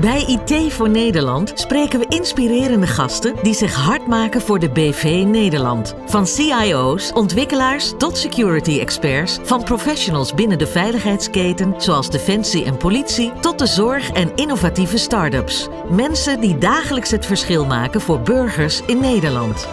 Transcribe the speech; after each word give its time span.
Bij 0.00 0.24
IT 0.26 0.72
voor 0.72 0.90
Nederland 0.90 1.52
spreken 1.54 1.98
we 1.98 2.06
inspirerende 2.08 2.86
gasten 2.86 3.34
die 3.42 3.54
zich 3.54 3.74
hard 3.74 4.06
maken 4.06 4.40
voor 4.40 4.58
de 4.58 4.70
BV 4.70 5.24
Nederland. 5.26 5.94
Van 6.06 6.26
CIO's, 6.26 7.12
ontwikkelaars 7.12 7.92
tot 7.96 8.18
security 8.18 8.78
experts, 8.80 9.38
van 9.42 9.64
professionals 9.64 10.34
binnen 10.34 10.58
de 10.58 10.66
veiligheidsketen 10.66 11.74
zoals 11.76 12.10
defensie 12.10 12.64
en 12.64 12.76
politie 12.76 13.32
tot 13.40 13.58
de 13.58 13.66
zorg 13.66 14.10
en 14.10 14.36
innovatieve 14.36 14.98
start-ups. 14.98 15.68
Mensen 15.90 16.40
die 16.40 16.58
dagelijks 16.58 17.10
het 17.10 17.26
verschil 17.26 17.66
maken 17.66 18.00
voor 18.00 18.20
burgers 18.20 18.82
in 18.86 19.00
Nederland. 19.00 19.68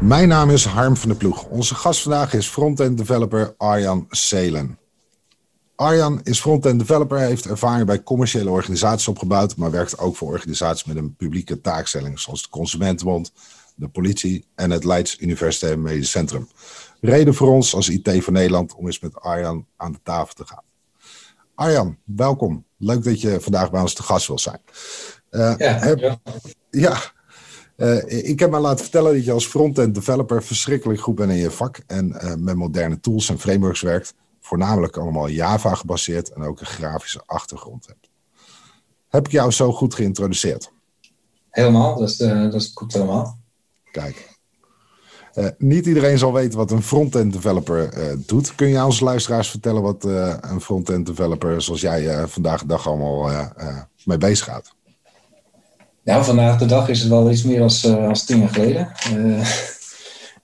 Mijn 0.00 0.28
naam 0.28 0.50
is 0.50 0.64
Harm 0.64 0.96
van 0.96 1.08
der 1.08 1.18
Ploeg. 1.18 1.44
Onze 1.44 1.74
gast 1.74 2.02
vandaag 2.02 2.34
is 2.34 2.46
frontend 2.46 2.98
developer 2.98 3.54
Arjan 3.56 4.06
Selen. 4.10 4.78
Arjan 5.76 6.20
is 6.22 6.40
front-end 6.40 6.78
developer, 6.78 7.18
heeft 7.18 7.46
ervaring 7.46 7.86
bij 7.86 8.02
commerciële 8.02 8.50
organisaties 8.50 9.08
opgebouwd, 9.08 9.56
maar 9.56 9.70
werkt 9.70 9.98
ook 9.98 10.16
voor 10.16 10.28
organisaties 10.28 10.84
met 10.84 10.96
een 10.96 11.14
publieke 11.16 11.60
taakstelling, 11.60 12.18
zoals 12.20 12.42
de 12.42 12.48
Consumentenbond, 12.48 13.32
de 13.74 13.88
politie 13.88 14.44
en 14.54 14.70
het 14.70 14.84
Leids 14.84 15.20
Universitair 15.20 15.78
Medisch 15.78 16.10
Centrum. 16.10 16.48
Reden 17.00 17.34
voor 17.34 17.48
ons 17.48 17.74
als 17.74 17.88
IT 17.88 18.24
van 18.24 18.32
Nederland 18.32 18.74
om 18.74 18.86
eens 18.86 19.00
met 19.00 19.20
Arjan 19.20 19.66
aan 19.76 19.92
de 19.92 20.00
tafel 20.02 20.34
te 20.34 20.46
gaan. 20.46 20.62
Arjan, 21.54 21.96
welkom. 22.04 22.64
Leuk 22.76 23.04
dat 23.04 23.20
je 23.20 23.40
vandaag 23.40 23.70
bij 23.70 23.80
ons 23.80 23.94
te 23.94 24.02
gast 24.02 24.26
wil 24.26 24.38
zijn. 24.38 24.60
Uh, 25.30 25.54
ja, 25.58 26.18
ja 26.70 26.98
uh, 27.76 28.28
ik 28.28 28.38
heb 28.38 28.50
me 28.50 28.58
laten 28.58 28.82
vertellen 28.82 29.14
dat 29.14 29.24
je 29.24 29.32
als 29.32 29.46
front-end 29.46 29.94
developer 29.94 30.42
verschrikkelijk 30.42 31.00
goed 31.00 31.14
bent 31.14 31.30
in 31.30 31.36
je 31.36 31.50
vak 31.50 31.80
en 31.86 32.08
uh, 32.08 32.34
met 32.34 32.56
moderne 32.56 33.00
tools 33.00 33.28
en 33.28 33.38
frameworks 33.38 33.80
werkt 33.80 34.14
voornamelijk 34.46 34.96
allemaal 34.96 35.28
Java 35.28 35.74
gebaseerd 35.74 36.32
en 36.32 36.42
ook 36.42 36.60
een 36.60 36.66
grafische 36.66 37.22
achtergrond 37.26 37.86
hebt. 37.86 38.08
Heb 39.08 39.26
ik 39.26 39.32
jou 39.32 39.50
zo 39.50 39.72
goed 39.72 39.94
geïntroduceerd? 39.94 40.72
Helemaal, 41.50 41.98
dat, 41.98 42.08
is, 42.08 42.20
uh, 42.20 42.42
dat 42.42 42.54
is 42.54 42.70
goed 42.74 42.92
helemaal. 42.92 43.38
Kijk. 43.90 44.34
Uh, 45.34 45.46
niet 45.58 45.86
iedereen 45.86 46.18
zal 46.18 46.32
weten 46.32 46.58
wat 46.58 46.70
een 46.70 46.82
front-end 46.82 47.32
developer 47.32 47.98
uh, 47.98 48.12
doet. 48.16 48.54
Kun 48.54 48.68
je 48.68 48.84
onze 48.84 49.04
luisteraars 49.04 49.50
vertellen 49.50 49.82
wat 49.82 50.04
een 50.04 50.60
front-end 50.60 51.06
developer 51.06 51.62
zoals 51.62 51.80
jij 51.80 52.28
vandaag 52.28 52.60
de 52.60 52.66
dag 52.66 52.86
allemaal 52.86 53.30
mee 54.04 54.18
bezig 54.18 54.44
gaat? 54.44 54.74
Ja, 56.02 56.24
vandaag 56.24 56.58
de 56.58 56.66
dag 56.66 56.88
is 56.88 57.00
het 57.00 57.08
wel 57.08 57.30
iets 57.30 57.42
meer 57.42 57.62
als, 57.62 57.86
als 57.86 58.24
tien 58.24 58.38
jaar 58.38 58.48
geleden. 58.48 58.92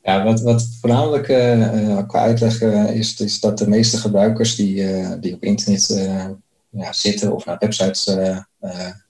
Ja, 0.03 0.25
wat, 0.25 0.41
wat 0.41 0.69
voornamelijk 0.81 1.28
uh, 1.28 1.98
qua 2.06 2.20
uitleg 2.20 2.61
uh, 2.61 2.97
is, 2.97 3.20
is 3.20 3.41
dat 3.41 3.58
de 3.58 3.69
meeste 3.69 3.97
gebruikers 3.97 4.56
die, 4.56 4.84
die 5.20 5.34
op 5.34 5.42
internet 5.42 6.08
ja, 6.70 6.92
zitten 6.92 7.34
of 7.34 7.45
naar 7.45 7.56
websites 7.58 8.17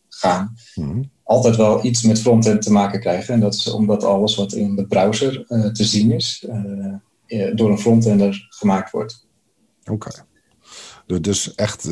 gaan, 0.09 0.57
mm 0.75 1.11
altijd 1.25 1.57
wel 1.57 1.85
iets 1.85 2.03
met 2.03 2.21
frontend 2.21 2.63
te 2.63 2.73
maken 2.73 3.01
krijgen. 3.01 3.35
En 3.35 3.41
dat 3.41 3.55
is 3.55 3.71
omdat 3.71 4.05
alles 4.05 4.37
wat 4.37 4.53
in 4.53 4.77
de 4.77 4.87
browser 4.87 5.45
te 5.73 5.85
zien 5.85 6.13
is, 6.13 6.47
door 7.55 7.71
een 7.71 7.79
frontender 7.79 8.47
gemaakt 8.49 8.91
wordt. 8.91 9.27
Oké. 9.81 9.93
Okay. 9.93 11.21
Dus 11.21 11.55
echt 11.55 11.89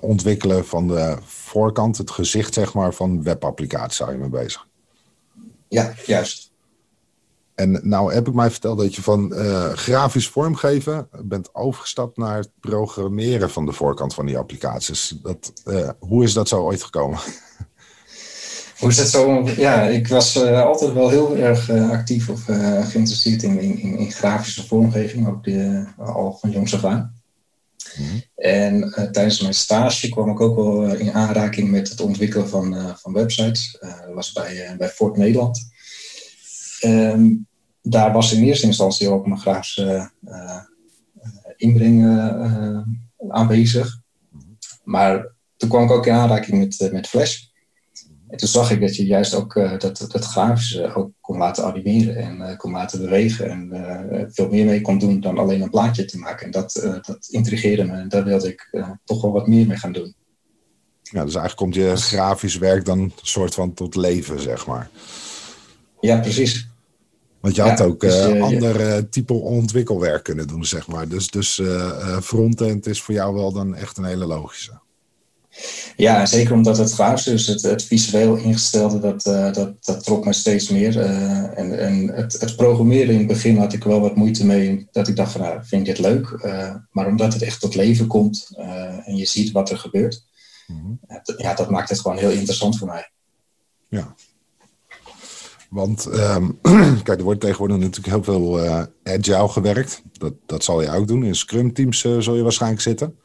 ontwikkelen 0.00 0.66
van 0.66 0.88
de 0.88 1.16
voorkant, 1.24 1.98
het 1.98 2.10
gezicht 2.10 2.54
zeg 2.54 2.74
maar, 2.74 2.94
van 2.94 3.22
webapplicaties 3.22 3.96
zou 3.96 4.12
je 4.12 4.18
mee 4.18 4.28
bezig? 4.28 4.66
Ja, 5.68 5.94
juist. 6.06 6.47
En 7.58 7.80
nou 7.82 8.14
heb 8.14 8.28
ik 8.28 8.34
mij 8.34 8.50
verteld 8.50 8.78
dat 8.78 8.94
je 8.94 9.02
van 9.02 9.32
uh, 9.34 9.68
grafisch 9.68 10.28
vormgeven 10.28 11.08
bent 11.24 11.54
overgestapt 11.54 12.16
naar 12.16 12.36
het 12.36 12.50
programmeren 12.60 13.50
van 13.50 13.66
de 13.66 13.72
voorkant 13.72 14.14
van 14.14 14.26
die 14.26 14.38
applicaties. 14.38 15.14
Dat, 15.22 15.52
uh, 15.64 15.90
hoe 15.98 16.24
is 16.24 16.32
dat 16.32 16.48
zo 16.48 16.62
ooit 16.62 16.82
gekomen? 16.82 17.18
Hoe 18.78 18.88
is 18.88 18.96
dat 18.96 19.08
zo? 19.08 19.48
Ja, 19.56 19.82
ik 19.82 20.08
was 20.08 20.36
uh, 20.36 20.62
altijd 20.62 20.92
wel 20.92 21.08
heel 21.08 21.36
erg 21.36 21.70
actief 21.70 22.28
of 22.28 22.44
geïnteresseerd 22.90 23.42
in, 23.42 23.60
in, 23.60 23.98
in, 23.98 24.12
grafische 24.12 24.66
vormgeving, 24.66 25.28
ook 25.28 25.44
de, 25.44 25.84
al 25.96 26.38
van 26.40 26.50
jongs 26.50 26.74
af 26.74 26.84
aan. 26.84 27.14
Mm 27.98 28.22
En 28.34 28.92
tijdens 29.12 29.40
mijn 29.40 29.54
stage 29.54 30.08
kwam 30.08 30.30
ik 30.30 30.40
ook 30.40 30.56
wel 30.56 30.94
in 30.94 31.12
aanraking 31.12 31.70
met 31.70 31.88
het 31.88 32.00
ontwikkelen 32.00 32.48
van, 32.48 32.96
van 32.98 33.12
websites. 33.12 33.76
dat 33.80 34.14
was 34.14 34.32
bij, 34.32 34.74
bij 34.78 34.88
Fort 34.88 35.16
Nederland. 35.16 35.60
Um, 36.84 37.47
daar 37.88 38.12
was 38.12 38.32
in 38.32 38.42
eerste 38.42 38.66
instantie 38.66 39.08
ook 39.08 39.26
mijn 39.26 39.40
grafische 39.40 40.10
uh, 40.28 40.60
inbreng 41.56 42.02
uh, 42.02 42.80
aanwezig. 43.28 44.00
Maar 44.82 45.32
toen 45.56 45.68
kwam 45.68 45.84
ik 45.84 45.90
ook 45.90 46.06
in 46.06 46.12
aanraking 46.12 46.58
met, 46.58 46.92
met 46.92 47.06
Flash. 47.06 47.46
En 48.28 48.38
toen 48.38 48.48
zag 48.48 48.70
ik 48.70 48.80
dat 48.80 48.96
je 48.96 49.06
juist 49.06 49.34
ook 49.34 49.54
dat, 49.54 50.06
dat 50.08 50.24
grafische 50.24 50.94
ook 50.94 51.10
kon 51.20 51.38
laten 51.38 51.64
animeren 51.64 52.16
en 52.16 52.56
kon 52.56 52.72
laten 52.72 53.00
bewegen. 53.00 53.50
En 53.50 54.28
veel 54.32 54.48
meer 54.48 54.64
mee 54.64 54.80
kon 54.80 54.98
doen 54.98 55.20
dan 55.20 55.38
alleen 55.38 55.60
een 55.60 55.70
plaatje 55.70 56.04
te 56.04 56.18
maken. 56.18 56.46
En 56.46 56.52
dat, 56.52 57.00
dat 57.06 57.26
intrigeerde 57.30 57.84
me 57.84 57.92
en 57.92 58.08
daar 58.08 58.24
wilde 58.24 58.48
ik 58.48 58.70
toch 59.04 59.22
wel 59.22 59.32
wat 59.32 59.46
meer 59.46 59.66
mee 59.66 59.76
gaan 59.76 59.92
doen. 59.92 60.14
Ja, 61.02 61.24
dus 61.24 61.34
eigenlijk 61.34 61.56
komt 61.56 61.74
je 61.74 61.96
grafisch 61.96 62.56
werk 62.56 62.84
dan 62.84 62.98
een 62.98 63.12
soort 63.22 63.54
van 63.54 63.74
tot 63.74 63.94
leven, 63.94 64.40
zeg 64.40 64.66
maar. 64.66 64.90
Ja, 66.00 66.20
precies. 66.20 66.67
Want 67.40 67.54
je 67.54 67.62
had 67.62 67.80
ook 67.80 68.00
dus, 68.00 68.26
uh, 68.26 68.42
ander 68.42 68.80
uh, 68.80 69.02
type 69.10 69.32
ontwikkelwerk 69.32 70.24
kunnen 70.24 70.46
doen, 70.46 70.64
zeg 70.64 70.86
maar. 70.86 71.08
Dus, 71.08 71.28
dus 71.30 71.58
uh, 71.58 72.18
frontend 72.20 72.86
is 72.86 73.02
voor 73.02 73.14
jou 73.14 73.34
wel 73.34 73.52
dan 73.52 73.74
echt 73.74 73.96
een 73.96 74.04
hele 74.04 74.26
logische. 74.26 74.72
Ja, 75.96 76.26
zeker 76.26 76.52
omdat 76.52 76.78
het 76.78 76.92
gaaf 76.92 77.22
dus 77.22 77.46
het, 77.46 77.62
het 77.62 77.82
visueel 77.82 78.36
ingestelde, 78.36 78.98
dat, 78.98 79.22
dat, 79.54 79.84
dat 79.84 80.04
trok 80.04 80.24
me 80.24 80.32
steeds 80.32 80.68
meer. 80.68 81.00
en 81.00 81.78
en 81.78 82.08
het, 82.08 82.40
het 82.40 82.56
programmeren 82.56 83.12
in 83.12 83.18
het 83.18 83.26
begin 83.26 83.56
had 83.56 83.72
ik 83.72 83.84
wel 83.84 84.00
wat 84.00 84.16
moeite 84.16 84.46
mee, 84.46 84.88
dat 84.92 85.08
ik 85.08 85.16
dacht 85.16 85.32
van, 85.32 85.40
nou, 85.40 85.60
vind 85.64 85.88
ik 85.88 85.96
dit 85.96 86.04
leuk? 86.04 86.38
maar 86.90 87.06
omdat 87.06 87.32
het 87.32 87.42
echt 87.42 87.60
tot 87.60 87.74
leven 87.74 88.06
komt 88.06 88.48
en 89.04 89.16
je 89.16 89.26
ziet 89.26 89.52
wat 89.52 89.70
er 89.70 89.78
gebeurt, 89.78 90.24
mm 90.66 90.76
-hmm. 90.76 90.98
ja, 91.36 91.54
dat 91.54 91.70
maakt 91.70 91.88
het 91.88 92.00
gewoon 92.00 92.18
heel 92.18 92.30
interessant 92.30 92.78
voor 92.78 92.88
mij. 92.88 93.10
Ja, 93.88 94.14
want 95.68 96.06
um, 96.06 96.58
kijk, 97.04 97.18
er 97.18 97.22
wordt 97.22 97.40
tegenwoordig 97.40 97.76
natuurlijk 97.76 98.06
heel 98.06 98.22
veel 98.22 98.64
uh, 98.64 98.82
agile 99.04 99.48
gewerkt. 99.48 100.02
Dat, 100.12 100.32
dat 100.46 100.64
zal 100.64 100.82
je 100.82 100.90
ook 100.90 101.08
doen. 101.08 101.24
In 101.24 101.34
Scrum 101.34 101.72
teams 101.72 102.04
uh, 102.04 102.18
zul 102.18 102.36
je 102.36 102.42
waarschijnlijk 102.42 102.82
zitten. 102.82 103.16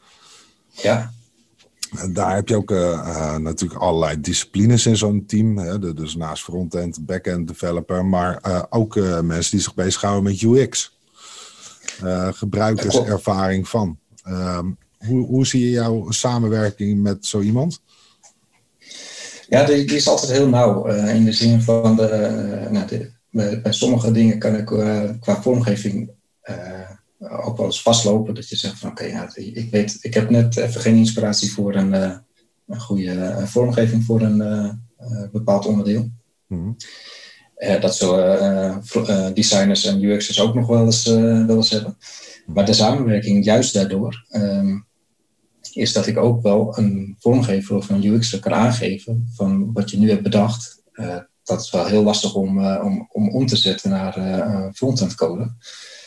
Ja. 0.70 1.12
Daar 2.12 2.34
heb 2.34 2.48
je 2.48 2.56
ook 2.56 2.70
uh, 2.70 3.36
natuurlijk 3.36 3.80
allerlei 3.80 4.20
disciplines 4.20 4.86
in 4.86 4.96
zo'n 4.96 5.26
team. 5.26 5.58
Hè? 5.58 5.94
Dus 5.94 6.16
naast 6.16 6.42
front-end, 6.42 7.06
back-end 7.06 7.48
developer, 7.48 8.04
maar 8.04 8.66
ook 8.70 8.94
mensen 9.22 9.50
die 9.50 9.60
zich 9.60 9.74
bezighouden 9.74 10.22
met 10.22 10.42
UX. 10.42 10.98
gebruikerservaring 12.30 13.68
van. 13.68 13.98
Um, 14.28 14.78
hoe, 15.06 15.26
hoe 15.26 15.46
zie 15.46 15.64
je 15.64 15.70
jouw 15.70 16.10
samenwerking 16.10 17.02
met 17.02 17.26
zo 17.26 17.40
iemand? 17.40 17.80
Ja, 19.48 19.64
die, 19.64 19.84
die, 19.86 19.96
is 19.96 20.08
altijd 20.08 20.32
heel 20.32 20.48
nauw. 20.48 20.88
Uh, 20.88 21.14
in 21.14 21.24
de 21.24 21.32
zin 21.32 21.62
van, 21.62 21.96
de, 21.96 22.02
uh, 22.64 22.70
nou, 22.70 22.86
de, 22.86 23.10
bij, 23.30 23.60
bij, 23.60 23.72
sommige 23.72 24.10
dingen 24.10 24.38
kan 24.38 24.54
ik 24.56 24.70
uh, 24.70 25.10
qua 25.20 25.42
vormgeving 25.42 26.10
ook 27.18 27.56
wel 27.56 27.66
eens 27.66 27.82
vastlopen. 27.82 28.34
Dat 28.34 28.48
je 28.48 28.56
zegt 28.56 28.78
van 28.78 28.90
oké, 28.90 29.02
okay, 29.02 29.14
ja, 29.14 29.30
ik 29.34 29.70
weet, 29.70 29.98
ik 30.00 30.14
heb 30.14 30.30
net 30.30 30.56
even 30.56 30.80
geen 30.80 30.96
inspiratie 30.96 31.52
voor 31.52 31.74
een, 31.74 31.92
een 32.66 32.80
goede 32.80 33.42
vormgeving 33.44 34.04
voor 34.04 34.20
een 34.20 34.80
bepaald 35.32 35.66
onderdeel. 35.66 36.10
Mm 36.46 36.76
-hmm. 37.58 37.80
dat 37.80 37.96
zullen 37.96 38.82
designers 39.34 39.84
en 39.84 40.02
UX'ers 40.02 40.40
ook 40.40 40.54
nog 40.54 40.66
wel 40.66 40.84
eens, 40.84 41.04
wel 41.46 41.56
eens 41.56 41.70
hebben. 41.70 41.96
Maar 42.46 42.66
de 42.66 42.72
samenwerking 42.72 43.44
juist 43.44 43.74
daardoor 43.74 44.24
ehm, 44.30 44.78
is 45.74 45.92
dat 45.92 46.06
ik 46.06 46.16
ook 46.16 46.42
wel 46.42 46.78
een 46.78 47.16
vormgever 47.18 47.76
of 47.76 47.88
een 47.88 48.04
UX 48.04 48.38
kan 48.38 48.54
aangeven 48.54 49.30
van 49.34 49.72
wat 49.72 49.90
je 49.90 49.98
nu 49.98 50.10
hebt 50.10 50.22
bedacht. 50.22 50.82
Uh, 50.92 51.16
dat 51.42 51.60
is 51.60 51.70
wel 51.70 51.86
heel 51.86 52.02
lastig 52.02 52.34
om, 52.34 52.58
uh, 52.58 52.80
om, 52.84 53.08
om 53.12 53.34
om 53.34 53.46
te 53.46 53.56
zetten 53.56 53.90
naar 53.90 54.18
uh, 54.18 54.66
frontend 54.72 55.14
code. 55.14 55.52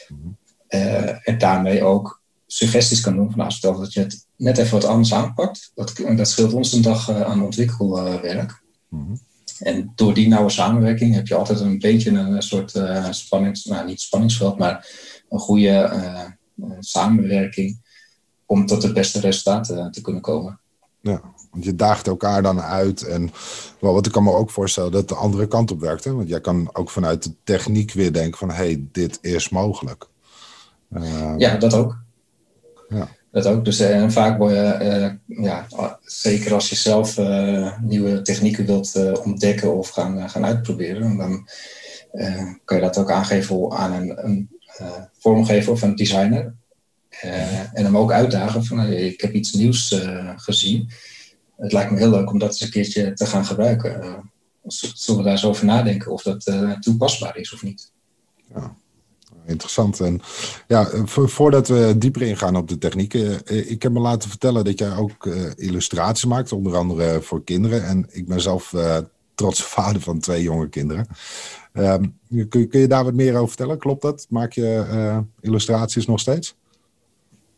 Mm 0.08 0.38
en 0.68 1.38
daarmee 1.38 1.84
ook 1.84 2.22
suggesties 2.48 3.02
kan 3.02 3.16
doen 3.16 3.30
van 3.30 3.38
nou, 3.38 3.52
stel 3.52 3.80
dat 3.80 3.94
je 3.94 4.00
het 4.00 4.26
net 4.36 4.58
even 4.58 4.72
wat 4.72 4.86
anders 4.86 5.14
aanpakt. 5.14 5.72
Dat, 5.76 5.94
dat 6.16 6.28
scheelt 6.28 6.54
ons 6.54 6.74
een 6.74 6.82
dag 6.82 7.12
aan 7.12 7.44
ontwikkelwerk. 7.44 8.64
-hmm. 8.90 9.20
En 9.60 9.92
door 9.96 10.14
die 10.14 10.28
nauwe 10.28 10.50
samenwerking 10.50 11.14
heb 11.14 11.28
je 11.28 11.36
altijd 11.36 11.60
een 11.60 11.80
beetje 11.80 12.12
een 12.12 12.42
soort 12.42 12.74
spannings, 13.10 13.66
nou 13.66 13.86
niet 13.86 14.02
spanningsveld, 14.02 14.58
maar 14.58 14.90
een 15.30 15.40
goede 15.40 15.92
samenwerking 16.80 17.80
om 18.48 18.66
tot 18.66 18.84
het 18.84 18.94
beste 18.94 19.20
resultaat 19.20 19.70
uh, 19.70 19.86
te 19.86 20.02
kunnen 20.02 20.22
komen. 20.22 20.60
Ja, 21.00 21.22
want 21.52 21.64
je 21.64 21.76
daagt 21.76 22.08
elkaar 22.08 22.42
dan 22.42 22.62
uit. 22.62 23.02
En 23.02 23.32
wel, 23.80 23.94
wat 23.94 24.06
ik 24.06 24.12
kan 24.12 24.24
me 24.24 24.32
ook 24.32 24.50
voorstellen, 24.50 24.92
dat 24.92 25.08
de 25.08 25.16
andere 25.16 25.48
kant 25.48 25.72
op 25.72 25.80
werkt. 25.80 26.04
Hè? 26.04 26.14
Want 26.14 26.30
jij 26.30 26.42
kan 26.42 26.70
ook 26.74 26.90
vanuit 26.90 27.24
de 27.24 27.34
techniek 27.44 27.92
weer 27.92 28.14
denken 28.14 28.38
van... 28.38 28.50
hé, 28.50 28.56
hey, 28.56 28.84
dit 28.92 29.18
is 29.22 29.50
mogelijk. 29.50 30.08
Uh, 30.92 31.34
ja, 31.38 31.58
dat 31.58 31.74
ook. 31.74 31.98
Ja. 32.90 33.08
Dat 33.32 33.46
ook. 33.46 33.66
Dus, 33.66 33.80
en 33.80 34.12
vaak 34.12 34.38
word 34.38 34.52
je, 34.52 35.18
ja, 35.26 35.68
zeker 36.02 36.54
als 36.54 36.70
je 36.70 36.76
zelf 36.76 37.18
nieuwe 37.82 38.22
technieken 38.22 38.66
wilt 38.66 39.20
ontdekken 39.24 39.78
of 39.78 39.90
gaan, 39.90 40.30
gaan 40.30 40.46
uitproberen, 40.46 41.18
dan 41.18 41.48
kan 42.66 42.78
je 42.78 42.84
dat 42.84 42.98
ook 42.98 43.12
aangeven 43.12 43.72
aan 43.72 43.94
een, 43.94 44.26
een 44.26 44.50
vormgever 45.20 45.72
of 45.72 45.82
een 45.82 45.96
designer. 45.96 46.56
En 47.22 47.84
hem 47.86 47.98
ook 47.98 48.12
uitdagen 48.12 48.66
van 48.66 48.80
ik 48.82 49.22
heb 49.22 49.34
iets 49.34 49.54
nieuws 49.54 50.02
gezien. 50.36 50.90
Het 51.58 51.72
lijkt 51.72 51.92
me 51.92 51.98
heel 51.98 52.10
leuk 52.10 52.32
om 52.32 52.40
dat 52.40 52.50
eens 52.50 52.62
een 52.62 52.70
keertje 52.70 53.14
te 53.14 53.26
gaan 53.26 53.46
gebruiken 53.46 54.22
zullen 54.68 55.20
we 55.20 55.24
daar 55.24 55.38
eens 55.38 55.46
over 55.46 55.66
nadenken 55.66 56.12
of 56.12 56.22
dat 56.22 56.52
toepasbaar 56.80 57.38
is 57.38 57.54
of 57.54 57.64
niet. 57.64 57.92
Ja, 58.56 58.76
interessant. 59.46 60.00
En 60.00 60.22
ja, 60.68 60.90
voordat 61.06 61.68
we 61.68 61.96
dieper 61.98 62.22
ingaan 62.22 62.56
op 62.56 62.68
de 62.68 62.78
technieken, 62.78 63.46
eh, 63.46 63.72
ik 63.72 63.82
heb 63.82 63.92
me 63.92 64.00
laten 64.00 64.30
vertellen 64.30 64.66
dat 64.66 64.80
jij 64.80 64.96
ook 64.96 65.26
illustraties 65.56 66.26
maakt, 66.26 66.52
onder 66.52 66.76
andere 66.76 67.22
voor 67.22 67.44
kinderen. 67.44 67.86
En 67.86 68.08
ik 68.10 68.28
ben 68.28 68.42
zelf 68.42 68.74
uh, 68.74 68.98
trots 69.36 69.64
vader 69.76 70.02
van 70.02 70.20
twee 70.20 70.42
jonge 70.42 70.70
kinderen. 70.70 71.08
Um, 71.74 72.20
kun, 72.50 72.68
kun, 72.68 72.80
je 72.80 72.88
daar 72.88 73.04
wat 73.04 73.14
meer 73.14 73.36
over 73.36 73.48
vertellen? 73.48 73.78
Klopt 73.78 74.02
dat? 74.02 74.26
Maak 74.30 74.54
je 74.54 75.24
illustraties 75.40 76.06
nog 76.06 76.20
steeds? 76.20 76.56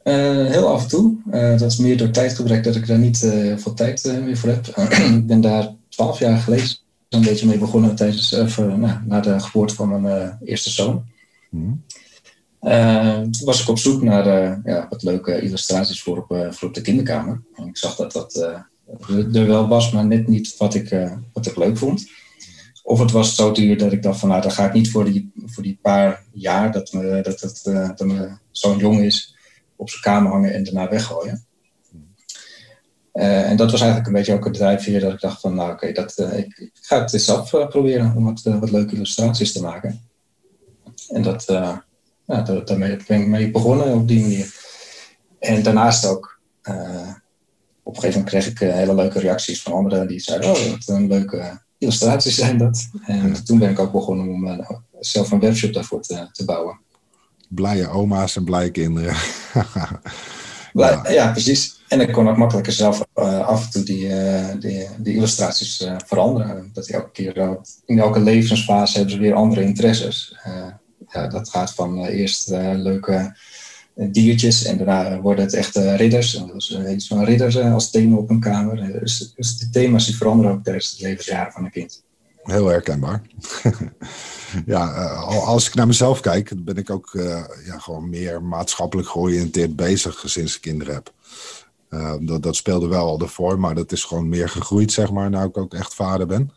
Heel 0.04 0.68
af 0.68 0.82
en 0.82 0.88
toe. 0.88 1.18
dat 1.32 1.72
is 1.72 1.78
meer 1.78 1.98
door 1.98 2.10
tijdgebrek 2.10 2.64
dat 2.64 2.76
ik 2.76 2.88
daar 2.88 3.00
niet 3.00 3.18
veel 3.58 3.74
tijd 3.74 4.20
meer 4.24 4.38
voor 4.38 4.50
heb. 4.50 4.68
ik 5.18 5.28
ben 5.28 5.42
daar 5.42 5.74
twaalf 5.90 6.20
jaar 6.20 6.38
geleden 6.38 6.68
een 7.10 7.22
beetje 7.22 7.48
mee 7.48 7.58
begonnen 7.58 7.96
tijdens, 7.96 8.32
nou, 8.58 8.94
na 9.06 9.20
de 9.20 9.40
geboorte 9.40 9.76
van 9.76 10.02
mijn 10.02 10.38
eerste 10.44 10.70
zoon. 10.70 11.04
Mm. 11.50 11.84
Uh, 12.62 13.20
toen 13.20 13.46
was 13.46 13.62
ik 13.62 13.68
op 13.68 13.80
zoek 13.80 14.02
naar 14.02 14.26
ja, 14.64 14.88
wat 14.90 15.04
leuke 15.04 15.42
illustraties 15.42 16.02
voor 16.02 16.18
op, 16.18 16.54
voor 16.54 16.68
op 16.68 16.74
de 16.74 16.82
kinderkamer. 16.82 17.42
En 17.56 17.68
ik 17.68 17.78
zag 17.78 17.96
dat 17.96 18.12
dat 18.12 18.36
er 19.34 19.48
wel 19.48 19.68
was, 19.68 19.92
maar 19.92 20.06
net 20.06 20.28
niet 20.28 20.58
wat 20.58 20.76
ik, 20.76 21.10
wat 21.34 21.46
ik 21.46 21.56
leuk 21.56 21.78
vond. 21.78 22.08
Of 22.84 23.00
het 23.00 23.12
was 23.12 23.36
zo 23.36 23.52
duur 23.52 23.78
dat 23.78 23.92
ik 23.92 24.04
dacht 24.04 24.20
van 24.20 24.30
nou, 24.30 24.42
dan 24.42 24.52
ga 24.52 24.66
ik 24.66 24.74
niet 24.74 24.92
voor 24.92 25.06
die, 25.06 25.32
voor 25.46 25.64
die 25.64 25.80
paar 25.82 26.24
jaar 26.32 26.72
dat, 26.72 26.94
me, 26.94 27.22
dat, 27.22 27.40
dat, 27.40 27.62
dat 27.98 28.30
zoon 28.52 28.78
jong 28.78 29.00
is 29.00 29.36
op 29.80 29.90
zijn 29.90 30.02
kamer 30.02 30.32
hangen 30.32 30.54
en 30.54 30.64
daarna 30.64 30.90
weggooien. 30.90 31.46
Uh, 33.14 33.50
en 33.50 33.58
dat 33.58 33.72
was 33.72 33.80
eigenlijk 33.80 34.10
een 34.10 34.16
beetje 34.16 34.34
ook 34.34 34.44
het 34.44 34.54
drijfveer 34.54 35.00
dat 35.00 35.14
ik 35.14 35.20
dacht 35.20 35.42
van, 35.42 35.56
nou 35.56 35.72
oké, 35.72 35.92
dat 35.92 36.18
uh, 36.18 36.38
ik, 36.38 36.72
ga 36.74 37.00
het 37.00 37.14
eens 37.14 37.28
uh, 37.28 37.68
proberen 37.68 38.16
om 38.16 38.24
wat, 38.24 38.72
leuke 38.72 38.96
illustraties 38.96 39.52
te 39.52 39.62
maken. 39.62 40.02
En 41.10 41.22
dat, 41.22 41.44
ja, 41.48 41.86
daarmee 42.26 42.98
ben 43.08 43.22
ik 43.22 43.28
mee 43.28 43.52
begonnen 43.52 43.94
op 43.94 44.08
die 44.08 44.22
manier. 44.22 44.54
En 45.40 45.64
daarnaast 45.64 46.06
ook, 46.06 46.40
op 47.84 47.96
een 47.96 48.02
gegeven 48.02 48.20
moment 48.20 48.26
kreeg 48.26 48.48
ik 48.48 48.60
hele 48.60 48.96
leuke 48.96 49.20
reacties 49.20 49.62
van 49.62 49.74
anderen 49.74 50.08
die 50.08 50.20
zeiden, 50.20 50.50
oh, 50.50 50.70
wat 50.70 50.88
een 50.88 51.08
leuke 51.08 51.62
illustraties 51.78 52.36
zijn 52.36 52.58
dat. 52.58 52.90
En 53.06 53.44
toen 53.44 53.60
ben 53.60 53.70
ik 53.70 53.80
ook 53.80 53.92
begonnen 53.92 54.28
om 54.28 54.66
zelf 55.00 55.32
een 55.32 55.40
webshop 55.40 55.74
daarvoor 55.74 56.02
te, 56.02 56.28
te 56.32 56.46
bouwen. 56.46 56.80
Blije 57.50 57.88
oma's 57.88 58.36
en 58.36 58.44
blije 58.44 58.72
kinderen. 58.72 59.16
ja. 60.74 61.10
ja, 61.10 61.32
precies. 61.32 61.80
En 61.88 62.02
ik 62.02 62.12
kon 62.12 62.30
ook 62.30 62.38
makkelijker 62.38 62.74
zelf 62.74 63.06
uh, 63.16 63.48
af 63.48 63.66
en 63.66 63.72
toe 63.72 63.84
die, 63.84 64.08
uh, 64.08 64.50
die, 64.60 64.88
die, 64.98 65.16
illustraties 65.16 65.82
uh, 65.82 65.96
veranderen. 66.06 66.70
Dat 66.74 66.88
elke 66.88 67.12
keer, 67.12 67.60
in 67.86 68.00
elke 68.00 68.20
levensfase 68.20 68.98
hebben 68.98 69.14
ze 69.14 69.20
weer 69.20 69.34
andere 69.34 69.64
interesses. 69.64 70.36
ja, 71.10 71.28
dat 71.28 71.50
gaat 71.50 71.74
van 71.74 72.06
eerst 72.06 72.50
leuke 72.76 73.36
diertjes 73.94 74.64
en 74.64 74.78
daarna 74.78 75.22
worden 75.22 75.44
het 75.44 75.54
echt 75.54 75.76
ridders. 75.76 76.36
En 76.36 76.48
dus 76.54 76.80
iets 76.88 77.08
van 77.08 77.24
ridders 77.24 77.58
als 77.58 77.92
thema 77.92 78.18
op 78.18 78.30
een 78.30 78.40
kamer. 78.40 79.00
Dus, 79.00 79.34
dus 79.36 79.58
de 79.58 79.70
thema's 79.70 80.06
die 80.06 80.16
veranderen 80.16 80.52
ook 80.52 80.64
tijdens 80.64 80.98
de 80.98 81.08
levensjaren 81.08 81.52
van 81.52 81.64
een 81.64 81.72
kind. 81.72 82.04
Heel 82.44 82.68
herkenbaar. 82.68 83.22
ja, 84.66 84.88
als 85.26 85.68
ik 85.68 85.76
naar 85.76 85.88
mezelf 85.88 86.20
kijk, 86.20 86.52
ben 86.64 86.78
ik 86.78 86.90
ook 86.90 87.10
ja, 87.66 87.78
gewoon 87.78 88.10
meer 88.10 88.44
maatschappelijk 88.44 89.08
georiënteerd 89.08 89.76
bezig 89.76 90.24
sinds 90.26 90.56
ik 90.56 90.62
kinderen 90.62 90.94
heb. 90.94 91.14
Uh, 91.90 92.14
dat, 92.20 92.44
dat 92.44 92.56
speelde 92.56 92.88
wel 92.88 93.08
al 93.08 93.20
ervoor, 93.20 93.60
maar 93.60 93.76
dat 93.76 93.92
is 93.92 94.04
gewoon 94.04 94.30
meer 94.30 94.50
gegroeid, 94.50 94.92
zeg 94.92 95.12
maar, 95.12 95.30
nu 95.30 95.38
ik 95.38 95.58
ook 95.58 95.74
echt 95.74 95.94
vader 95.94 96.28
ben. 96.28 96.52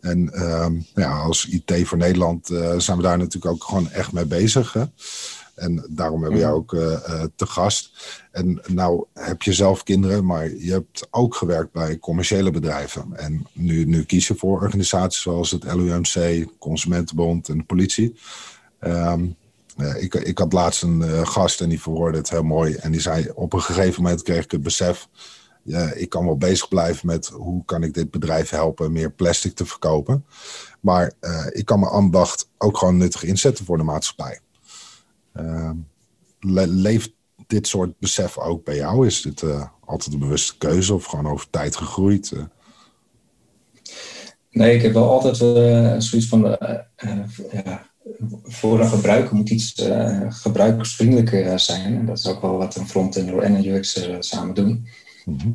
En 0.00 0.30
uh, 0.34 0.66
ja, 0.94 1.18
als 1.18 1.46
IT 1.46 1.88
voor 1.88 1.98
Nederland 1.98 2.46
zijn 2.76 2.96
we 2.96 3.02
daar 3.02 3.18
natuurlijk 3.18 3.52
ook 3.52 3.64
gewoon 3.64 3.90
echt 3.90 4.12
mee 4.12 4.26
bezig. 4.26 4.72
Hè? 4.72 4.84
En 5.62 5.86
daarom 5.90 6.22
hebben 6.22 6.38
we 6.38 6.44
jou 6.44 6.56
ook 6.56 6.72
uh, 6.72 7.24
te 7.36 7.46
gast. 7.46 7.90
En 8.30 8.60
nou 8.66 9.04
heb 9.14 9.42
je 9.42 9.52
zelf 9.52 9.82
kinderen, 9.82 10.24
maar 10.24 10.50
je 10.50 10.72
hebt 10.72 11.06
ook 11.10 11.34
gewerkt 11.34 11.72
bij 11.72 11.98
commerciële 11.98 12.50
bedrijven. 12.50 13.16
En 13.16 13.46
nu, 13.52 13.84
nu 13.84 14.04
kies 14.04 14.26
je 14.26 14.34
voor 14.34 14.60
organisaties 14.60 15.22
zoals 15.22 15.50
het 15.50 15.64
LUMC, 15.64 16.46
Consumentenbond 16.58 17.48
en 17.48 17.58
de 17.58 17.64
politie. 17.64 18.16
Um, 18.80 19.36
ik, 19.98 20.14
ik 20.14 20.38
had 20.38 20.52
laatst 20.52 20.82
een 20.82 21.00
uh, 21.00 21.26
gast 21.26 21.60
en 21.60 21.68
die 21.68 21.82
verwoordde 21.82 22.18
het 22.18 22.30
heel 22.30 22.42
mooi. 22.42 22.74
En 22.74 22.90
die 22.90 23.00
zei, 23.00 23.30
op 23.34 23.52
een 23.52 23.62
gegeven 23.62 24.02
moment 24.02 24.22
kreeg 24.22 24.44
ik 24.44 24.50
het 24.50 24.62
besef... 24.62 25.08
Ja, 25.64 25.92
ik 25.92 26.08
kan 26.08 26.24
wel 26.24 26.36
bezig 26.36 26.68
blijven 26.68 27.06
met 27.06 27.26
hoe 27.26 27.64
kan 27.64 27.82
ik 27.82 27.94
dit 27.94 28.10
bedrijf 28.10 28.50
helpen 28.50 28.92
meer 28.92 29.10
plastic 29.10 29.54
te 29.54 29.66
verkopen. 29.66 30.24
Maar 30.80 31.12
uh, 31.20 31.46
ik 31.50 31.64
kan 31.64 31.80
mijn 31.80 31.92
ambacht 31.92 32.48
ook 32.58 32.78
gewoon 32.78 32.96
nuttig 32.96 33.24
inzetten 33.24 33.64
voor 33.64 33.76
de 33.76 33.82
maatschappij. 33.82 34.40
Le 36.40 36.66
leeft 36.66 37.12
dit 37.46 37.66
soort 37.66 37.98
besef 37.98 38.38
ook 38.38 38.64
bij 38.64 38.76
jou? 38.76 39.06
Is 39.06 39.22
dit 39.22 39.42
uh, 39.42 39.66
altijd 39.84 40.12
een 40.12 40.20
bewuste 40.20 40.58
keuze 40.58 40.94
of 40.94 41.04
gewoon 41.04 41.26
over 41.26 41.50
tijd 41.50 41.76
gegroeid? 41.76 42.32
Nee, 44.50 44.74
ik 44.74 44.82
heb 44.82 44.92
wel 44.92 45.10
altijd 45.10 45.36
zoiets 46.02 46.28
van... 46.28 46.58
ja, 47.52 47.90
voor 48.44 48.80
een 48.80 48.88
gebruiker 48.88 49.36
moet 49.36 49.50
iets 49.50 49.78
uh, 49.78 50.20
gebruikersvriendelijker 50.28 51.60
zijn. 51.60 51.96
En 51.96 52.06
dat 52.06 52.18
is 52.18 52.26
ook 52.26 52.42
wel 52.42 52.56
wat 52.56 52.76
een 52.76 52.88
frontender 52.88 53.38
en 53.38 53.54
een 53.54 53.66
UX 53.66 54.08
samen 54.18 54.54
doen. 54.54 54.86
Mhm. 55.24 55.50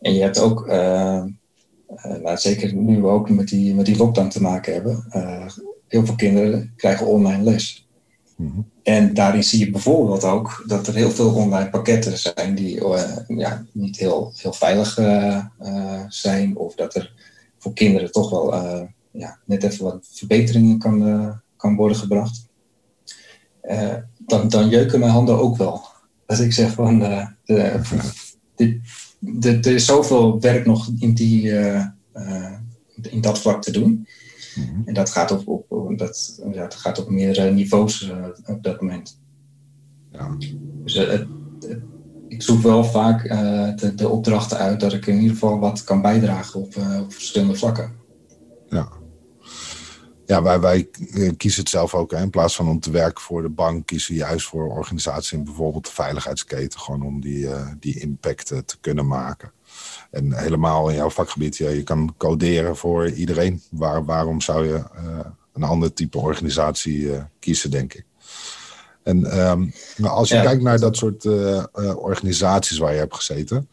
En 0.00 0.14
je 0.14 0.22
hebt 0.22 0.38
ook, 0.38 0.66
nou, 0.66 2.36
zeker 2.36 2.74
nu 2.74 3.00
we 3.00 3.06
ook 3.06 3.30
met 3.30 3.48
die, 3.48 3.74
met 3.74 3.86
die 3.86 3.96
lockdown 3.96 4.28
te 4.28 4.42
maken 4.42 4.72
hebben, 4.72 5.04
heel 5.88 6.06
veel 6.06 6.14
kinderen 6.14 6.72
krijgen 6.76 7.06
online 7.06 7.42
les. 7.42 7.88
Mhm. 8.36 8.60
En 8.88 9.14
daarin 9.14 9.44
zie 9.44 9.58
je 9.58 9.70
bijvoorbeeld 9.70 10.24
ook 10.24 10.64
dat 10.66 10.86
er 10.86 10.94
heel 10.94 11.10
veel 11.10 11.34
online 11.34 11.70
pakketten 11.70 12.18
zijn 12.18 12.54
die 12.54 12.84
ja, 13.26 13.64
niet 13.72 13.96
heel, 13.96 14.32
veilig 14.34 14.98
zijn. 16.08 16.56
Of 16.56 16.74
dat 16.74 16.94
er 16.94 17.12
voor 17.58 17.72
kinderen 17.72 18.12
toch 18.12 18.30
wel 18.30 18.54
ja, 19.10 19.38
net 19.44 19.62
even 19.62 19.84
wat 19.84 20.08
verbeteringen 20.12 20.78
kan, 20.78 21.40
kan 21.56 21.76
worden 21.76 21.96
gebracht, 21.96 22.46
dan, 24.18 24.48
dan 24.48 24.68
jeuken 24.68 25.00
mijn 25.00 25.12
handen 25.12 25.38
ook 25.38 25.56
wel. 25.56 25.82
Als 26.26 26.38
ik 26.38 26.52
zeg 26.52 26.72
van, 26.72 27.02
er 29.40 29.66
is 29.66 29.84
zoveel 29.84 30.40
werk 30.40 30.66
nog 30.66 30.88
in, 30.98 31.14
die, 31.14 31.52
in 33.02 33.20
dat 33.20 33.38
vlak 33.38 33.62
te 33.62 33.72
doen. 33.72 34.06
Mhm. 34.58 34.88
En 34.88 34.94
dat 34.94 35.10
gaat 35.10 35.30
op, 35.30 35.64
op, 35.68 35.98
dat, 35.98 36.42
ja, 36.52 36.62
dat 36.62 36.74
gaat 36.74 36.98
op 36.98 37.08
meerdere 37.08 37.50
niveaus 37.50 38.12
op 38.44 38.62
dat 38.62 38.80
moment. 38.80 39.20
Ja. 40.12 40.36
Dus 40.84 40.96
ik 42.28 42.42
zoek 42.42 42.62
wel 42.62 42.84
vaak 42.84 43.22
de, 43.78 43.94
de, 43.94 44.08
opdrachten 44.08 44.58
uit 44.58 44.80
dat 44.80 44.92
ik 44.92 45.06
in 45.06 45.16
ieder 45.16 45.32
geval 45.32 45.58
wat 45.58 45.84
kan 45.84 46.02
bijdragen 46.02 46.60
op, 46.60 46.76
op 47.00 47.12
verschillende 47.12 47.54
vlakken. 47.54 47.92
Ja, 48.68 48.88
ja, 50.28 50.42
wij, 50.42 50.60
wij 50.60 50.88
eh, 51.12 51.30
kiezen 51.36 51.60
het 51.60 51.70
zelf 51.70 51.94
ook. 51.94 52.10
Hè. 52.10 52.22
In 52.22 52.30
plaats 52.30 52.56
van 52.56 52.68
om 52.68 52.80
te 52.80 52.90
werken 52.90 53.22
voor 53.22 53.42
de 53.42 53.48
bank, 53.48 53.86
kiezen 53.86 54.12
we 54.12 54.18
juist 54.18 54.46
voor 54.46 54.68
organisatie 54.68 55.38
in 55.38 55.44
bijvoorbeeld 55.44 55.84
de 55.84 55.92
veiligheidsketen. 55.92 56.80
Gewoon 56.80 57.02
om 57.02 57.20
die, 57.20 57.38
uh, 57.38 57.70
die 57.80 58.00
impact 58.00 58.46
te 58.46 58.78
kunnen 58.80 59.06
maken. 59.06 59.52
En 60.10 60.32
helemaal 60.32 60.88
in 60.88 60.94
jouw 60.94 61.10
vakgebied, 61.10 61.56
ja, 61.56 61.68
je 61.68 61.82
kan 61.82 62.14
coderen 62.16 62.76
voor 62.76 63.10
iedereen. 63.10 63.62
Waar, 63.70 64.04
waarom 64.04 64.40
zou 64.40 64.66
je 64.66 64.74
uh, 64.74 65.18
een 65.52 65.62
ander 65.62 65.92
type 65.92 66.18
organisatie 66.18 67.10
kiezen, 67.38 67.70
denk 67.70 67.94
ik. 67.94 68.04
En 69.02 69.48
um, 69.48 69.72
als 70.02 70.28
je 70.28 70.34
ja. 70.34 70.42
kijkt 70.42 70.62
naar 70.62 70.80
dat 70.80 70.96
soort 70.96 71.26
organisaties 71.96 72.78
waar 72.78 72.92
je 72.92 72.98
hebt 72.98 73.14
gezeten. 73.14 73.68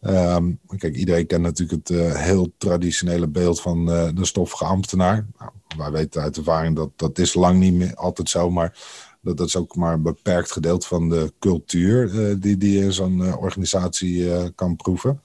Um, 0.00 0.58
kijk, 0.76 0.94
iedereen 0.94 1.26
kent 1.26 1.42
natuurlijk 1.42 1.88
het 1.88 2.16
heel 2.16 2.52
traditionele 2.58 3.28
beeld 3.28 3.60
van 3.60 3.86
de 3.86 4.24
stoffige 4.24 4.64
ambtenaar. 4.64 5.26
Nou, 5.38 5.50
wij 5.76 5.90
weten 5.90 6.22
uit 6.22 6.36
ervaring 6.36 6.76
dat 6.76 6.90
dat 6.96 7.18
is 7.18 7.34
lang 7.34 7.58
niet 7.58 7.74
meer 7.74 7.94
altijd 7.94 8.28
zo, 8.28 8.50
maar 8.50 8.78
dat, 9.22 9.36
dat 9.36 9.46
is 9.46 9.56
ook 9.56 9.76
maar 9.76 9.92
een 9.92 10.02
beperkt 10.02 10.52
gedeelte 10.52 10.86
van 10.86 11.08
de 11.08 11.32
cultuur 11.38 12.10
die, 12.40 12.56
die 12.56 12.78
je 12.78 12.84
in 12.84 12.92
zo'n 12.92 13.36
organisatie 13.36 14.50
kan 14.54 14.76
proeven. 14.76 15.20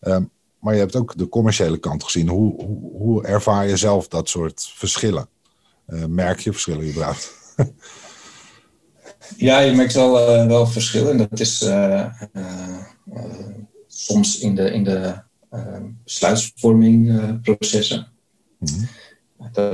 Um, 0.00 0.30
maar 0.58 0.74
je 0.74 0.80
hebt 0.80 0.96
ook 0.96 1.16
de 1.16 1.28
commerciële 1.28 1.78
kant 1.78 2.04
gezien. 2.04 2.28
Hoe, 2.28 2.64
hoe, 2.64 2.90
hoe 2.92 3.24
ervaar 3.24 3.68
je 3.68 3.76
zelf 3.76 4.08
dat 4.08 4.28
soort 4.28 4.70
verschillen? 4.74 5.28
merk 6.08 6.40
je 6.40 6.52
verschillen 6.52 6.88
überhaupt? 6.88 7.32
Ja, 9.36 9.58
je 9.58 9.72
merkt 9.72 9.92
wel, 9.92 10.12
wel 10.46 10.66
verschillen. 10.66 11.16
Dat 11.16 11.40
is 11.40 11.58
soms 13.86 14.38
in 14.38 14.54
de, 14.54 14.72
in 14.72 14.84
de 14.84 15.14
besluitvormingprocessen. 16.04 18.08
Mm 18.58 18.88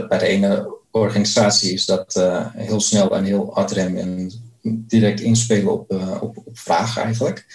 bij 0.09 0.19
de 0.19 0.27
ene 0.27 0.77
organisatie 0.91 1.73
is 1.73 1.85
dat 1.85 2.15
heel 2.53 2.81
snel 2.81 3.17
en 3.17 3.25
heel 3.25 3.57
adrem 3.57 3.97
en 3.97 4.33
direct 4.63 5.21
inspelen 5.21 5.73
op, 5.73 5.93
op, 6.21 6.37
op 6.37 6.59
vragen 6.59 7.03
eigenlijk. 7.03 7.47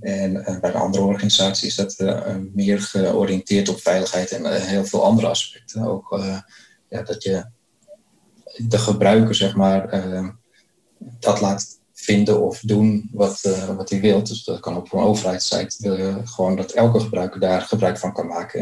En 0.00 0.44
eh, 0.44 0.60
bij 0.60 0.70
de 0.70 0.78
andere 0.78 1.04
organisatie 1.04 1.66
is 1.66 1.74
dat 1.74 1.94
eh, 1.94 2.36
meer 2.52 2.80
georiënteerd 2.80 3.68
op 3.68 3.80
veiligheid 3.80 4.30
en 4.30 4.44
eh, 4.44 4.62
heel 4.62 4.84
veel 4.84 5.04
andere 5.04 5.26
aspecten. 5.26 5.82
Ook 5.82 6.20
ja, 6.88 7.02
dat 7.02 7.22
je 7.22 7.46
de 8.56 8.78
gebruiker, 8.78 9.34
zeg 9.34 9.56
maar, 9.56 10.04
dat 10.98 11.40
laat 11.40 11.78
vinden 11.92 12.42
of 12.42 12.60
doen 12.60 13.08
wat, 13.12 13.40
wat 13.76 13.90
hij 13.90 14.00
wil. 14.00 14.22
Dus 14.22 14.44
dat 14.44 14.60
kan 14.60 14.76
op 14.76 14.92
een 14.92 15.00
overheidssite 15.00 15.76
wil 15.78 15.96
je 15.96 16.20
gewoon 16.24 16.56
dat 16.56 16.72
elke 16.72 17.00
gebruiker 17.00 17.40
daar 17.40 17.60
gebruik 17.60 17.98
van 17.98 18.12
kan 18.12 18.26
maken. 18.26 18.60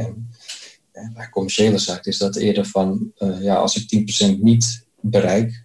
En, 0.93 1.13
bij 1.15 1.29
commerciële 1.29 1.79
zaken 1.79 2.11
is 2.11 2.19
dat 2.19 2.37
eerder 2.37 2.67
van, 2.67 3.13
ja, 3.41 3.55
als 3.55 3.77
ik 3.77 4.27
10% 4.37 4.39
niet 4.41 4.87
bereik, 5.01 5.65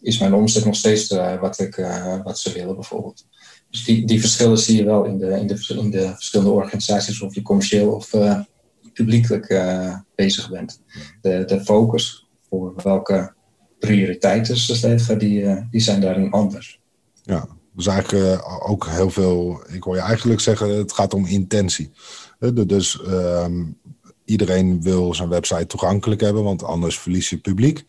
is 0.00 0.18
mijn 0.18 0.34
omzet 0.34 0.64
nog 0.64 0.76
steeds 0.76 1.06
wat, 1.40 1.58
ik, 1.58 1.76
wat 2.24 2.38
ze 2.38 2.52
willen 2.52 2.74
bijvoorbeeld. 2.74 3.24
Dus 3.70 3.84
die, 3.84 4.06
die 4.06 4.20
verschillen 4.20 4.58
zie 4.58 4.76
je 4.76 4.84
wel 4.84 5.04
in 5.04 5.18
de, 5.18 5.26
in 5.26 5.46
de, 5.46 5.74
in 5.78 5.90
de 5.90 6.12
verschillende 6.14 6.52
organisaties, 6.52 7.20
of 7.22 7.34
je 7.34 7.42
commercieel 7.42 7.92
of 7.92 8.12
uh, 8.12 8.40
publiekelijk 8.92 9.48
uh, 9.48 9.96
bezig 10.14 10.50
bent. 10.50 10.82
De, 11.20 11.44
de 11.44 11.60
focus 11.60 12.28
voor 12.48 12.72
welke 12.82 13.32
prioriteiten 13.78 14.56
ze 14.56 14.88
leggen, 14.88 15.18
die, 15.18 15.40
uh, 15.40 15.62
die 15.70 15.80
zijn 15.80 16.00
daarin 16.00 16.30
anders. 16.30 16.80
Ja, 17.22 17.48
dus 17.72 17.86
eigenlijk 17.86 18.42
ook 18.68 18.86
heel 18.86 19.10
veel, 19.10 19.62
ik 19.72 19.82
hoor 19.82 19.94
je 19.94 20.00
eigenlijk 20.00 20.40
zeggen, 20.40 20.68
het 20.68 20.92
gaat 20.92 21.14
om 21.14 21.26
intentie. 21.26 21.90
Dus 22.66 23.00
um, 23.06 23.78
iedereen 24.24 24.82
wil 24.82 25.14
zijn 25.14 25.28
website 25.28 25.66
toegankelijk 25.66 26.20
hebben, 26.20 26.42
want 26.42 26.62
anders 26.62 26.98
verlies 26.98 27.30
je 27.30 27.38
publiek. 27.38 27.84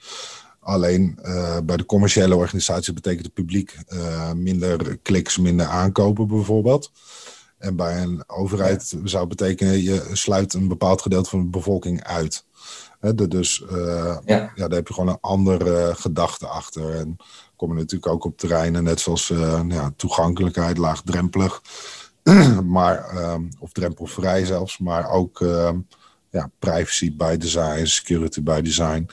Alleen 0.69 1.19
uh, 1.23 1.57
bij 1.63 1.77
de 1.77 1.85
commerciële 1.85 2.35
organisatie 2.35 2.93
betekent 2.93 3.25
het 3.25 3.33
publiek 3.33 3.77
uh, 3.89 4.31
minder 4.31 4.97
kliks, 4.97 5.37
minder 5.37 5.65
aankopen 5.65 6.27
bijvoorbeeld. 6.27 6.91
En 7.57 7.75
bij 7.75 8.01
een 8.01 8.23
overheid 8.27 8.95
zou 9.03 9.27
het 9.27 9.37
betekenen 9.37 9.83
je 9.83 10.09
sluit 10.13 10.53
een 10.53 10.67
bepaald 10.67 11.01
gedeelte 11.01 11.29
van 11.29 11.39
de 11.39 11.45
bevolking 11.45 12.03
uit. 12.03 12.45
He, 12.99 13.15
dus 13.27 13.63
uh, 13.71 14.17
ja. 14.25 14.51
ja. 14.55 14.67
daar 14.67 14.77
heb 14.77 14.87
je 14.87 14.93
gewoon 14.93 15.09
een 15.09 15.21
andere 15.21 15.95
gedachte 15.95 16.47
achter. 16.47 16.95
En 16.95 17.17
kom 17.55 17.69
je 17.69 17.75
natuurlijk 17.75 18.11
ook 18.11 18.25
op 18.25 18.37
terreinen, 18.37 18.83
net 18.83 18.99
zoals 18.99 19.27
ja, 19.67 19.93
toegankelijkheid, 19.95 20.77
laagdrempelig. 20.77 21.61
maar, 22.65 23.05
of 23.59 23.71
drempelvrij 23.71 24.45
zelfs, 24.45 24.77
maar 24.77 25.09
ook 25.09 25.39
ja, 26.29 26.51
privacy 26.59 27.15
by 27.15 27.37
design, 27.37 27.85
security 27.85 28.43
by 28.43 28.61
design. 28.61 29.09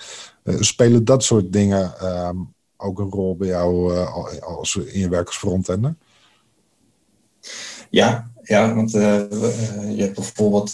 Uh, 0.46 0.60
spelen 0.60 1.04
dat 1.04 1.24
soort 1.24 1.52
dingen 1.52 1.94
uh, 2.02 2.30
ook 2.76 2.98
een 2.98 3.10
rol 3.10 3.36
bij 3.36 3.48
jou 3.48 3.94
uh, 3.94 4.42
als 4.42 4.76
in 4.76 5.00
je 5.00 5.08
werk 5.08 5.26
als 5.26 5.36
frontender? 5.36 5.94
Ja, 7.90 8.30
ja 8.42 8.74
want 8.74 8.94
uh, 8.94 9.22
je 9.96 10.02
hebt 10.02 10.14
bijvoorbeeld 10.14 10.72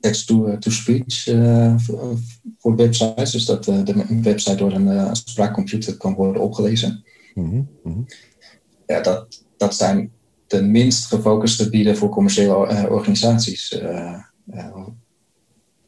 text-to-speech 0.00 1.24
voor 2.58 2.76
websites. 2.76 3.30
Dus 3.30 3.44
dat 3.44 3.64
de 3.64 4.20
website 4.22 4.56
door 4.56 4.72
een 4.72 5.16
spraakcomputer 5.16 5.96
kan 5.96 6.14
worden 6.14 6.42
opgelezen. 6.42 7.04
Mm 7.34 7.68
-hmm. 7.82 8.06
Ja, 8.86 9.00
dat, 9.00 9.44
dat 9.56 9.74
zijn 9.74 10.12
de 10.46 10.62
minst 10.62 11.06
gefocuste 11.06 11.62
gebieden 11.62 11.96
voor 11.96 12.08
commerciële 12.08 12.54
organisaties. 12.88 13.80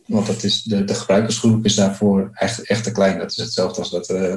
Want 0.07 0.27
dat 0.27 0.43
is, 0.43 0.63
de, 0.63 0.85
de 0.85 0.95
gebruikersgroep 0.95 1.65
is 1.65 1.75
daarvoor 1.75 2.31
echt, 2.33 2.61
echt 2.61 2.85
te 2.85 2.93
klein. 2.93 3.19
Dat 3.19 3.31
is 3.31 3.37
hetzelfde 3.37 3.79
als 3.79 3.91
dat 3.91 4.11
uh, 4.11 4.37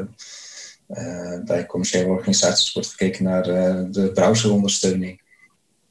uh, 0.89 1.43
bij 1.45 1.65
commerciële 1.65 2.07
organisaties 2.07 2.73
wordt 2.73 2.89
gekeken 2.89 3.23
naar 3.23 3.49
uh, 3.49 3.85
de 3.91 4.11
browserondersteuning. 4.11 5.21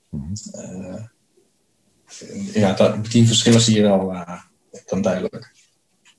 Mm 0.08 0.32
-hmm. 0.52 1.08
ja, 2.52 2.73
dat, 2.73 3.06
die 3.06 3.26
verschillen 3.26 3.61
zie 3.61 3.76
je 3.76 3.82
wel 3.82 4.14
dan 4.87 5.02
duidelijk. 5.02 5.52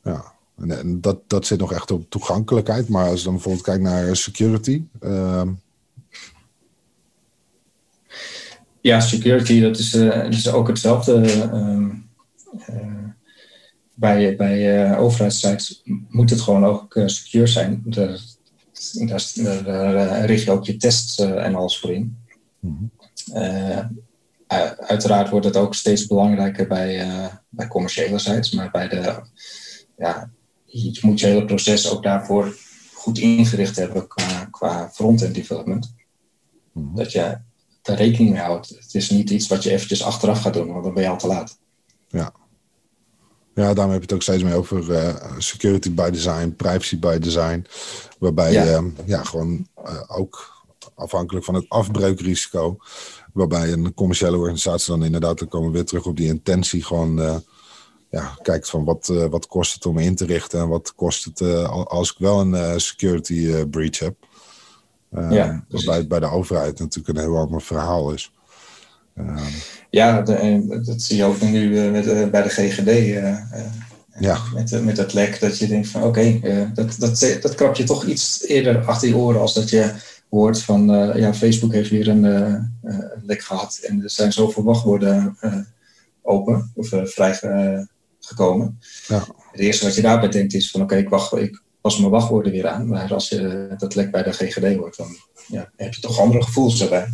Ja, 0.04 0.34
en 0.58 1.02
dat, 1.02 1.20
dat 1.28 1.46
zit 1.46 1.60
nog 1.60 1.74
echt 1.74 1.92
op 1.92 2.10
toegankelijkheid. 2.10 2.90
Maar 2.90 3.10
als 3.10 3.20
je 3.20 3.24
dan 3.24 3.34
bijvoorbeeld 3.34 3.66
kijkt 3.66 3.84
naar 3.84 4.16
security. 4.16 4.84
Ehm, 5.00 5.50
ja, 8.82 9.00
security, 9.00 9.62
dat 9.62 9.78
is, 9.78 9.92
dat 9.92 10.34
is 10.34 10.52
ook 10.52 10.68
hetzelfde. 10.68 11.22
Ehm, 11.32 11.90
bij, 14.00 14.36
bij 14.36 14.90
uh, 14.92 15.60
moet 16.10 16.30
het 16.30 16.42
gewoon 16.42 16.66
ook 16.66 16.96
uh, 16.96 17.08
secure 17.08 17.48
zijn. 17.48 17.82
Daar, 17.86 18.20
daar, 19.36 19.64
daar 19.64 20.26
richt 20.26 20.44
je 20.44 20.52
ook 20.52 20.66
je 20.66 20.78
tests 20.78 21.20
en 21.20 21.56
alles 21.56 21.80
voor 21.80 21.92
in. 21.94 22.18
Mm 22.60 22.92
uiteraard 24.78 25.30
wordt 25.30 25.46
het 25.46 25.56
ook 25.56 25.76
steeds 25.76 26.08
belangrijker 26.08 26.68
bij, 26.68 27.08
bij 27.50 27.68
commerciële 27.68 28.20
sites, 28.20 28.52
maar 28.52 28.72
bij 28.72 28.88
de, 28.88 29.22
ja, 29.98 30.30
je 30.66 31.00
moet 31.02 31.20
je 31.20 31.26
hele 31.26 31.46
proces 31.46 31.90
ook 31.90 32.04
daarvoor 32.04 32.56
goed 32.94 33.18
ingericht 33.18 33.76
hebben 33.76 34.08
qua, 34.08 34.46
qua 34.52 34.90
front-end 34.94 35.36
development. 35.36 35.94
Mm 36.72 36.96
Dat 36.96 37.12
je 37.12 37.38
daar 37.82 37.98
rekening 37.98 38.32
mee 38.32 38.42
houdt. 38.42 38.70
Het 38.70 38.96
is 38.96 39.10
niet 39.10 39.30
iets 39.30 39.48
wat 39.48 39.64
je 39.64 39.72
eventjes 39.72 40.04
achteraf 40.04 40.42
gaat 40.42 40.54
doen, 40.54 40.72
want 40.72 40.84
dan 40.84 40.94
ben 40.94 41.04
je 41.04 41.10
al 41.10 41.18
te 41.18 41.28
laat. 41.28 41.60
Ja, 42.08 42.34
ja, 43.60 43.74
daarom 43.74 43.94
heb 43.94 44.02
je 44.02 44.08
het 44.08 44.14
ook 44.14 44.22
steeds 44.22 44.44
meer 44.44 44.56
over 44.56 44.90
uh, 44.90 45.16
security 45.38 45.94
by 45.94 46.10
design, 46.10 46.54
privacy 46.58 47.00
by 47.00 47.18
design. 47.18 47.66
Waarbij 48.20 48.52
ja. 48.52 48.66
Uh, 48.66 48.86
ja, 49.06 49.24
gewoon 49.24 49.68
uh, 49.86 50.02
ook 50.08 50.64
afhankelijk 50.96 51.46
van 51.46 51.54
het 51.54 51.66
afbreukrisico. 51.68 52.78
Waarbij 53.34 53.72
een 53.72 53.94
commerciële 53.94 54.38
organisatie 54.38 54.94
dan 54.94 55.04
inderdaad, 55.04 55.40
dan 55.40 55.48
komen 55.48 55.68
we 55.68 55.74
weer 55.74 55.86
terug 55.86 56.06
op 56.06 56.18
die 56.18 56.28
intentie. 56.28 56.84
Gewoon 56.84 57.22
eh, 57.22 57.36
ja, 58.10 58.38
kijkt 58.42 58.70
van 58.70 58.84
wat, 58.84 59.08
wat 59.30 59.48
kost 59.48 59.74
het 59.74 59.86
om 59.86 59.98
in 59.98 60.16
te 60.16 60.26
richten. 60.26 60.60
En 60.60 60.68
wat 60.68 60.96
kost 60.96 61.26
het 61.26 61.42
als 61.68 62.12
ik 62.12 62.18
wel 62.18 62.40
een 62.40 62.82
security 62.82 63.66
breach 63.66 64.00
heb. 64.00 64.16
ja, 65.10 65.66
waarbij 65.70 65.98
het 65.98 66.08
bij 66.08 66.20
de 66.20 66.32
overheid 66.32 66.80
natuurlijk 66.80 67.18
een 67.18 67.24
heel 67.24 67.38
ander 67.38 67.62
verhaal 67.62 68.12
is. 68.12 68.32
Ja, 69.90 70.22
de, 70.22 70.82
dat 70.86 71.02
zie 71.02 71.18
je 71.18 71.24
ook 71.24 71.42
nu 71.42 71.80
eh, 71.80 71.92
met, 71.92 72.06
uh, 72.06 72.28
bij 72.28 72.44
de 72.44 72.50
GGD. 72.50 72.88
Eh, 72.88 73.38
ja. 74.20 74.38
Met, 74.54 74.84
met 74.84 74.96
dat 74.96 75.14
lek, 75.14 75.40
dat 75.40 75.58
je 75.58 75.68
denkt 75.68 75.88
van 75.88 76.04
oké, 76.04 76.20
okay, 76.20 76.72
dat, 76.74 76.96
dat, 77.00 77.38
dat 77.42 77.56
krap 77.56 77.76
je 77.76 77.84
toch 77.84 78.06
iets 78.06 78.44
eerder 78.48 78.86
achter 78.86 79.08
je 79.08 79.16
oren 79.16 79.42
als 79.42 79.54
dat 79.54 79.70
je 79.70 79.92
hoort 80.30 80.62
van 80.62 80.88
ja, 81.16 81.34
Facebook 81.34 81.74
heeft 81.74 81.90
weer 81.90 82.08
een 82.08 82.72
lek 83.26 83.42
gehad 83.42 83.80
en 83.82 84.04
er 84.04 84.10
zijn 84.10 84.32
zoveel 84.32 84.64
wachtwoorden 84.64 85.38
open 86.22 86.72
of 86.76 86.90
vrij 87.04 87.40
gekomen. 88.20 88.80
Ja. 89.08 89.26
Het 89.52 89.60
eerste 89.60 89.86
wat 89.86 89.96
je 89.96 90.02
daarbij 90.02 90.30
denkt 90.30 90.54
is 90.54 90.72
van 90.72 90.82
oké, 90.82 90.94
okay, 90.94 91.04
ik, 91.04 91.10
wacht, 91.10 91.36
ik 91.36 91.62
pas 91.82 91.98
mijn 91.98 92.12
wachtwoorden 92.12 92.52
weer 92.52 92.68
aan. 92.68 92.88
Maar 92.88 93.14
als 93.14 93.30
je 93.30 93.70
dat 93.78 93.96
lek 93.96 94.12
bij 94.12 94.24
de 94.24 94.34
GGD 94.34 94.76
hoort, 94.76 94.98
dan 94.98 95.16
ja, 95.48 95.72
heb 95.76 95.94
je 95.94 96.02
toch 96.02 96.20
andere 96.20 96.44
gevoelens 96.44 96.82
erbij. 96.82 97.08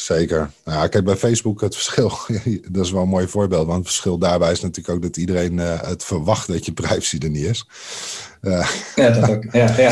Zeker. 0.00 0.50
Nou, 0.64 0.88
kijk, 0.88 1.04
bij 1.04 1.16
Facebook 1.16 1.60
het 1.60 1.74
verschil, 1.74 2.12
dat 2.70 2.84
is 2.84 2.90
wel 2.90 3.02
een 3.02 3.08
mooi 3.08 3.28
voorbeeld. 3.28 3.66
Want 3.66 3.78
het 3.78 3.86
verschil 3.86 4.18
daarbij 4.18 4.52
is 4.52 4.60
natuurlijk 4.60 4.96
ook 4.96 5.02
dat 5.02 5.16
iedereen 5.16 5.52
uh, 5.58 5.82
het 5.82 6.04
verwacht 6.04 6.46
dat 6.46 6.64
je 6.64 6.72
privacy 6.72 7.18
er 7.18 7.30
niet 7.30 7.44
is. 7.44 7.66
Uh, 8.42 8.70
ja, 8.96 9.10
dat 9.10 9.30
ook. 9.30 9.44
Ja, 9.52 9.76
ja. 9.76 9.90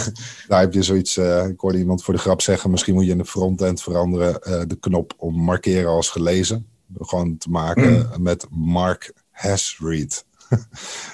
Daar 0.48 0.60
heb 0.60 0.72
je 0.72 0.82
zoiets, 0.82 1.16
uh, 1.16 1.46
ik 1.46 1.60
hoorde 1.60 1.78
iemand 1.78 2.04
voor 2.04 2.14
de 2.14 2.20
grap 2.20 2.40
zeggen, 2.40 2.70
misschien 2.70 2.94
moet 2.94 3.04
je 3.04 3.10
in 3.10 3.18
de 3.18 3.24
frontend 3.24 3.82
veranderen 3.82 4.68
de 4.68 4.76
knop 4.80 5.14
om 5.16 5.34
markeren 5.34 5.90
als 5.90 6.08
gelezen. 6.08 6.66
Gewoon 6.98 7.38
te 7.38 7.50
maken 7.50 7.92
mm. 7.92 8.22
met 8.22 8.46
Mark 8.50 9.12
has 9.30 9.76
read. 9.88 10.24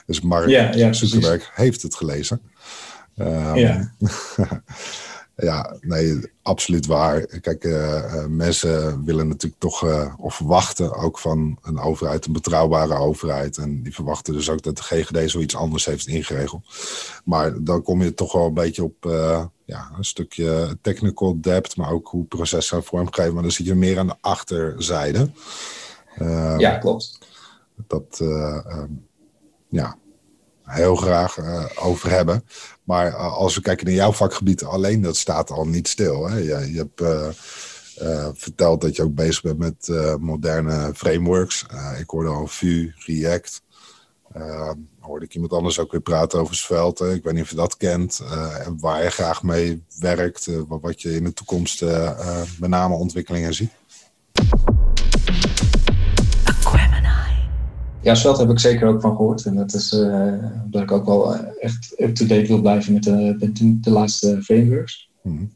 dus 0.06 0.20
Mark 0.20 0.48
ja, 0.48 0.74
ja, 0.74 0.92
Zuckerberg 0.92 1.50
heeft 1.54 1.82
het 1.82 1.94
gelezen. 1.94 2.40
Um, 3.16 3.56
ja. 3.56 3.92
Ja, 5.36 5.76
nee, 5.80 6.20
absoluut 6.42 6.86
waar. 6.86 7.26
Kijk, 7.26 7.64
uh, 7.64 8.26
mensen 8.26 9.04
willen 9.04 9.28
natuurlijk 9.28 9.60
toch, 9.60 9.84
uh, 9.84 10.14
of 10.16 10.34
verwachten 10.34 10.94
ook 10.94 11.18
van 11.18 11.58
een 11.62 11.78
overheid, 11.78 12.26
een 12.26 12.32
betrouwbare 12.32 12.94
overheid. 12.94 13.56
En 13.56 13.82
die 13.82 13.94
verwachten 13.94 14.34
dus 14.34 14.50
ook 14.50 14.62
dat 14.62 14.76
de 14.76 14.82
GGD 14.82 15.30
zoiets 15.30 15.56
anders 15.56 15.84
heeft 15.84 16.06
ingeregeld. 16.06 16.64
Maar 17.24 17.62
dan 17.62 17.82
kom 17.82 18.02
je 18.02 18.14
toch 18.14 18.32
wel 18.32 18.46
een 18.46 18.54
beetje 18.54 18.84
op 18.84 18.94
ja, 19.64 19.90
een 19.96 20.04
stukje 20.04 20.78
technical 20.80 21.40
depth, 21.40 21.76
maar 21.76 21.90
ook 21.90 22.08
hoe 22.08 22.24
processen 22.24 22.62
zijn 22.68 22.82
vormgegeven. 22.82 23.34
Maar 23.34 23.42
dan 23.42 23.52
zit 23.52 23.66
je 23.66 23.74
meer 23.74 23.98
aan 23.98 24.06
de 24.06 24.16
achterzijde. 24.20 25.30
ja, 26.58 26.78
klopt. 26.78 27.18
Dat, 27.86 28.18
um, 28.22 29.06
ja, 29.68 29.96
heel 30.64 30.96
graag 30.96 31.38
over 31.78 32.10
hebben. 32.10 32.44
Maar 32.82 33.16
als 33.16 33.54
we 33.54 33.60
kijken 33.60 33.86
naar 33.86 33.94
jouw 33.94 34.12
vakgebied, 34.12 34.64
alleen 34.64 35.00
dat 35.00 35.16
staat 35.16 35.50
al 35.50 35.66
niet 35.66 35.88
stil. 35.88 36.28
Hè? 36.28 36.36
Je, 36.36 36.72
je 36.72 36.76
hebt 36.76 37.02
verteld 38.38 38.80
dat 38.80 38.96
je 38.96 39.02
ook 39.02 39.14
bezig 39.14 39.42
bent 39.42 39.58
met 39.58 39.88
moderne 40.20 40.90
frameworks. 40.94 41.66
ik 41.98 42.10
hoorde 42.10 42.28
al 42.28 42.46
Vue, 42.46 42.92
React. 42.96 43.62
hoorde 45.00 45.24
ik 45.24 45.34
iemand 45.34 45.52
anders 45.52 45.78
ook 45.78 45.92
weer 45.92 46.00
praten 46.00 46.40
over 46.40 46.54
Svelte. 46.54 47.14
Ik 47.14 47.24
weet 47.24 47.34
niet 47.34 47.42
of 47.42 47.50
je 47.50 47.56
dat 47.56 47.76
kent. 47.76 48.20
en 48.64 48.76
waar 48.80 49.02
je 49.02 49.10
graag 49.10 49.42
mee 49.42 49.84
werkt. 49.98 50.48
wat 50.68 51.02
je 51.02 51.14
in 51.14 51.24
de 51.24 51.32
toekomst 51.32 51.82
met 52.58 52.70
name 52.70 52.94
ontwikkelingen 52.94 53.54
ziet. 53.54 53.72
Ja, 58.02 58.14
Svelte 58.14 58.40
heb 58.40 58.50
ik 58.50 58.58
zeker 58.58 58.88
ook 58.88 59.00
van 59.00 59.16
gehoord. 59.16 59.44
En 59.44 59.54
dat 59.54 59.74
is 59.74 59.92
uh, 59.92 60.34
omdat 60.64 60.82
ik 60.82 60.92
ook 60.92 61.06
wel 61.06 61.34
eh, 61.34 61.40
echt 61.60 61.94
up-to-date 61.98 62.46
wil 62.46 62.60
blijven 62.60 62.92
met 62.92 63.02
de, 63.02 63.36
de, 63.38 63.80
de 63.80 63.90
laatste 63.90 64.42
frameworks. 64.42 65.10
Mm 65.22 65.50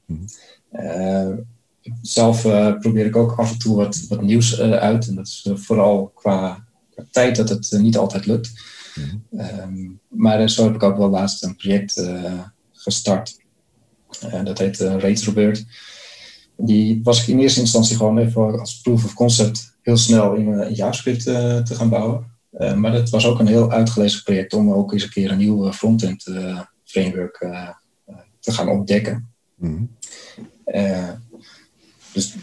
zelf 2.02 2.42
probeer 2.80 3.06
ik 3.06 3.16
ook 3.16 3.38
af 3.38 3.52
en 3.52 3.58
toe 3.58 3.76
wat, 3.76 4.04
wat 4.08 4.22
nieuws 4.22 4.60
uit. 4.60 5.08
En 5.08 5.14
dat 5.14 5.26
is 5.26 5.50
vooral 5.54 6.12
qua, 6.14 6.64
tijd 7.10 7.36
dat 7.36 7.48
het 7.48 7.76
niet 7.78 7.96
altijd 7.96 8.26
lukt. 8.26 8.52
Mm 9.30 10.00
maar 10.08 10.48
zo 10.48 10.64
heb 10.64 10.74
ik 10.74 10.82
ook 10.82 10.96
wel 10.96 11.08
laatst 11.08 11.44
een 11.44 11.56
project 11.56 12.10
gestart. 12.72 13.36
dat 14.44 14.58
heet 14.58 14.76
Retrobird. 14.78 15.64
Die 16.56 17.00
was 17.02 17.22
ik 17.22 17.28
in 17.28 17.38
eerste 17.38 17.60
instantie 17.60 17.96
gewoon 17.96 18.18
even 18.18 18.58
als 18.60 18.80
proof 18.80 19.04
of 19.04 19.14
concept 19.14 19.76
heel 19.82 19.96
snel 19.96 20.34
in, 20.34 20.60
in 20.60 20.74
JavaScript 20.74 21.22
te 21.24 21.74
gaan 21.74 21.88
bouwen. 21.88 22.35
Eh, 22.56 22.74
maar 22.74 22.92
het 22.92 23.10
was 23.10 23.26
ook 23.26 23.38
een 23.38 23.46
heel 23.46 23.70
uitgelezen 23.70 24.22
project 24.22 24.54
om 24.54 24.72
ook 24.72 24.92
eens 24.92 25.02
een 25.02 25.10
keer 25.10 25.30
een 25.30 25.38
nieuw 25.38 25.72
frontend 25.72 26.26
uh, 26.26 26.60
framework 26.84 27.40
uh, 27.40 27.68
te 28.40 28.52
gaan 28.52 28.68
ontdekken. 28.68 29.28
Mm 29.54 29.94
dus 32.12 32.36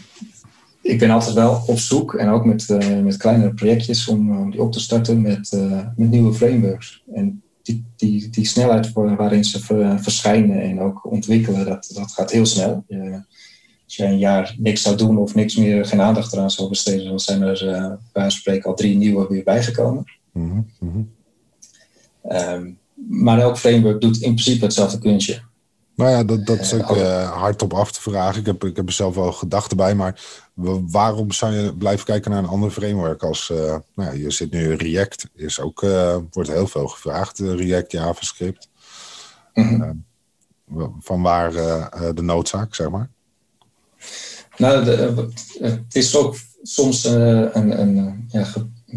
ik 0.82 0.98
ben 0.98 1.10
altijd 1.10 1.34
wel 1.34 1.62
op 1.66 1.78
zoek 1.78 2.14
en 2.14 2.28
ook 2.28 2.44
met, 2.44 2.68
met 3.02 3.16
kleinere 3.16 3.54
projectjes 3.54 4.08
om, 4.08 4.38
om 4.38 4.50
die 4.50 4.62
op 4.62 4.72
te 4.72 4.80
starten 4.80 5.20
met, 5.20 5.52
met 5.96 6.10
nieuwe 6.10 6.34
frameworks. 6.34 7.02
En 7.14 7.42
die, 7.62 7.84
die, 7.96 8.30
die 8.30 8.46
snelheid 8.46 8.92
waarin 8.92 9.44
ze 9.44 9.60
verschijnen 10.00 10.62
en 10.62 10.80
ook 10.80 11.10
ontwikkelen, 11.10 11.64
dat, 11.64 11.90
dat 11.94 12.12
gaat 12.12 12.30
heel 12.30 12.46
snel 12.46 12.84
als 13.96 14.06
je 14.06 14.12
een 14.12 14.18
jaar 14.18 14.54
niks 14.58 14.82
zou 14.82 14.96
doen 14.96 15.18
of 15.18 15.34
niks 15.34 15.56
meer, 15.56 15.86
geen 15.86 16.00
aandacht 16.00 16.32
eraan 16.32 16.50
zou 16.50 16.68
besteden, 16.68 17.08
dan 17.08 17.20
zijn 17.20 17.42
er 17.42 17.68
uh, 17.68 17.92
bij 18.12 18.30
spreken 18.30 18.70
al 18.70 18.76
drie 18.76 18.96
nieuwe 18.96 19.26
weer 19.28 19.44
bijgekomen. 19.44 20.04
Mm 20.32 21.12
maar 23.08 23.38
elk 23.38 23.58
framework 23.58 24.00
doet 24.00 24.16
in 24.16 24.34
principe 24.34 24.64
hetzelfde 24.64 24.98
kunstje. 24.98 25.42
Nou 25.94 26.10
ja, 26.10 26.24
dat, 26.24 26.46
dat 26.46 26.60
is 26.60 26.72
ook 26.72 26.96
uh, 26.96 27.30
hard 27.30 27.62
op 27.62 27.72
af 27.72 27.92
te 27.92 28.00
vragen. 28.00 28.40
Ik 28.40 28.46
heb, 28.46 28.64
ik 28.64 28.76
heb 28.76 28.86
er 28.86 28.92
zelf 28.92 29.14
wel 29.14 29.32
gedachten 29.32 29.76
bij, 29.76 29.94
maar 29.94 30.20
waarom 30.90 31.32
zou 31.32 31.54
je 31.54 31.76
blijven 31.76 32.04
kijken 32.04 32.30
naar 32.30 32.42
een 32.42 32.48
ander 32.48 32.70
framework 32.70 33.22
als, 33.22 33.50
uh, 33.52 33.58
nou 33.58 33.82
ja, 33.94 34.10
je 34.10 34.30
zit 34.30 34.50
nu 34.50 34.74
React, 34.74 35.28
is 35.34 35.60
ook, 35.60 35.82
uh, 35.82 36.16
wordt 36.30 36.50
heel 36.50 36.66
veel 36.66 36.86
gevraagd, 36.86 37.38
React, 37.38 37.92
JavaScript. 37.92 38.68
Mm 39.54 40.04
-hmm. 40.66 40.94
van 41.00 41.22
waar 41.22 41.52
de 42.14 42.22
noodzaak, 42.22 42.74
zeg 42.74 42.90
maar? 42.90 43.10
Nou, 44.56 44.84
de, 44.84 45.28
het 45.60 45.94
is 45.94 46.16
ook 46.16 46.36
soms 46.62 47.04
een, 47.04 47.80
een 47.80 48.26
ja, 48.28 48.46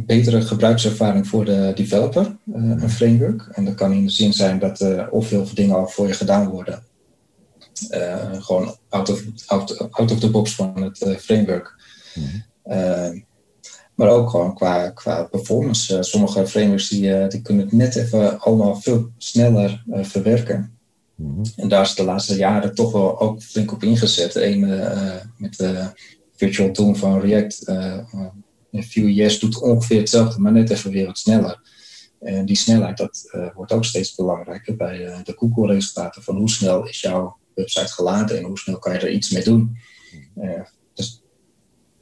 betere 0.05 0.41
gebruikservaring 0.41 1.27
voor 1.27 1.45
de 1.45 1.71
developer, 1.75 2.37
uh, 2.55 2.55
een 2.55 2.89
framework. 2.89 3.49
En 3.51 3.65
dat 3.65 3.75
kan 3.75 3.91
in 3.91 4.05
de 4.05 4.11
zin 4.11 4.33
zijn 4.33 4.59
dat 4.59 4.81
uh, 4.81 5.07
of 5.09 5.29
heel 5.29 5.45
veel 5.45 5.55
dingen 5.55 5.75
al 5.75 5.87
voor 5.87 6.07
je 6.07 6.13
gedaan 6.13 6.47
worden. 6.47 6.83
Uh, 7.89 8.41
gewoon 8.43 8.75
out 8.89 9.09
of, 9.09 9.23
out, 9.45 9.91
out 9.91 10.11
of 10.11 10.19
the 10.19 10.29
box 10.29 10.55
van 10.55 10.81
het 10.81 11.15
framework. 11.19 11.75
Mm. 12.15 13.25
maar 13.95 14.09
ook 14.09 14.29
gewoon 14.29 14.55
qua, 14.55 14.89
qua 14.89 15.23
performance. 15.23 16.03
sommige 16.03 16.47
frameworks 16.47 16.89
die, 16.89 17.27
die 17.27 17.41
kunnen 17.41 17.63
het 17.63 17.73
net 17.73 17.95
even 17.95 18.39
allemaal 18.39 18.75
veel 18.75 19.09
sneller 19.17 19.83
verwerken. 19.87 20.76
Mm. 21.17 21.41
En 21.55 21.67
daar 21.67 21.81
is 21.81 21.95
de 21.95 22.03
laatste 22.03 22.35
jaren 22.35 22.75
toch 22.75 22.91
wel 22.91 23.19
ook 23.19 23.41
flink 23.41 23.71
op 23.71 23.83
ingezet. 23.83 24.35
Eén 24.35 24.59
met 25.37 25.57
de 25.57 25.91
virtual 26.35 26.71
tool 26.71 26.95
van 26.95 27.19
React 27.19 27.63
Vue.js 28.71 29.39
doet 29.39 29.61
ongeveer 29.61 29.99
hetzelfde, 29.99 30.39
maar 30.39 30.51
net 30.51 30.69
even 30.69 30.91
weer 30.91 31.05
wat 31.05 31.17
sneller. 31.17 31.59
En 32.19 32.45
die 32.45 32.55
snelheid, 32.55 32.97
dat 32.97 33.29
uh, 33.31 33.47
wordt 33.55 33.71
ook 33.71 33.85
steeds 33.85 34.15
belangrijker 34.15 34.75
bij 34.75 35.05
uh, 35.05 35.17
de 35.23 35.33
Google-resultaten. 35.37 36.23
Van 36.23 36.35
hoe 36.35 36.49
snel 36.49 36.87
is 36.87 37.01
jouw 37.01 37.37
website 37.53 37.93
geladen 37.93 38.37
en 38.37 38.43
hoe 38.43 38.57
snel 38.57 38.79
kan 38.79 38.93
je 38.93 38.99
er 38.99 39.11
iets 39.11 39.31
mee 39.31 39.43
doen. 39.43 39.77
Uh, 40.35 40.61
dus 40.93 41.21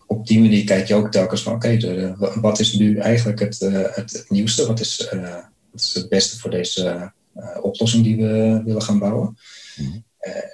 op 0.08 0.28
die 0.28 0.40
manier 0.40 0.64
kijk 0.64 0.88
je 0.88 0.96
ook 0.96 1.12
telkens 1.12 1.44
van, 1.44 1.54
oké, 1.54 2.16
wat 2.42 2.60
is 2.60 2.74
nu 2.74 2.98
eigenlijk 2.98 3.40
het, 3.40 3.60
het, 3.60 3.96
het, 3.96 4.26
nieuwste? 4.30 4.68
Wat 4.68 4.80
is, 4.80 5.10
wat 5.72 5.82
is 5.82 5.94
het 5.94 6.10
beste 6.10 6.40
voor 6.40 6.50
deze 6.50 7.14
oplossing 7.62 8.04
die 8.04 8.16
we 8.16 8.62
willen 8.66 8.82
gaan 8.82 9.00
bouwen? 9.00 9.38
Mm 9.76 10.04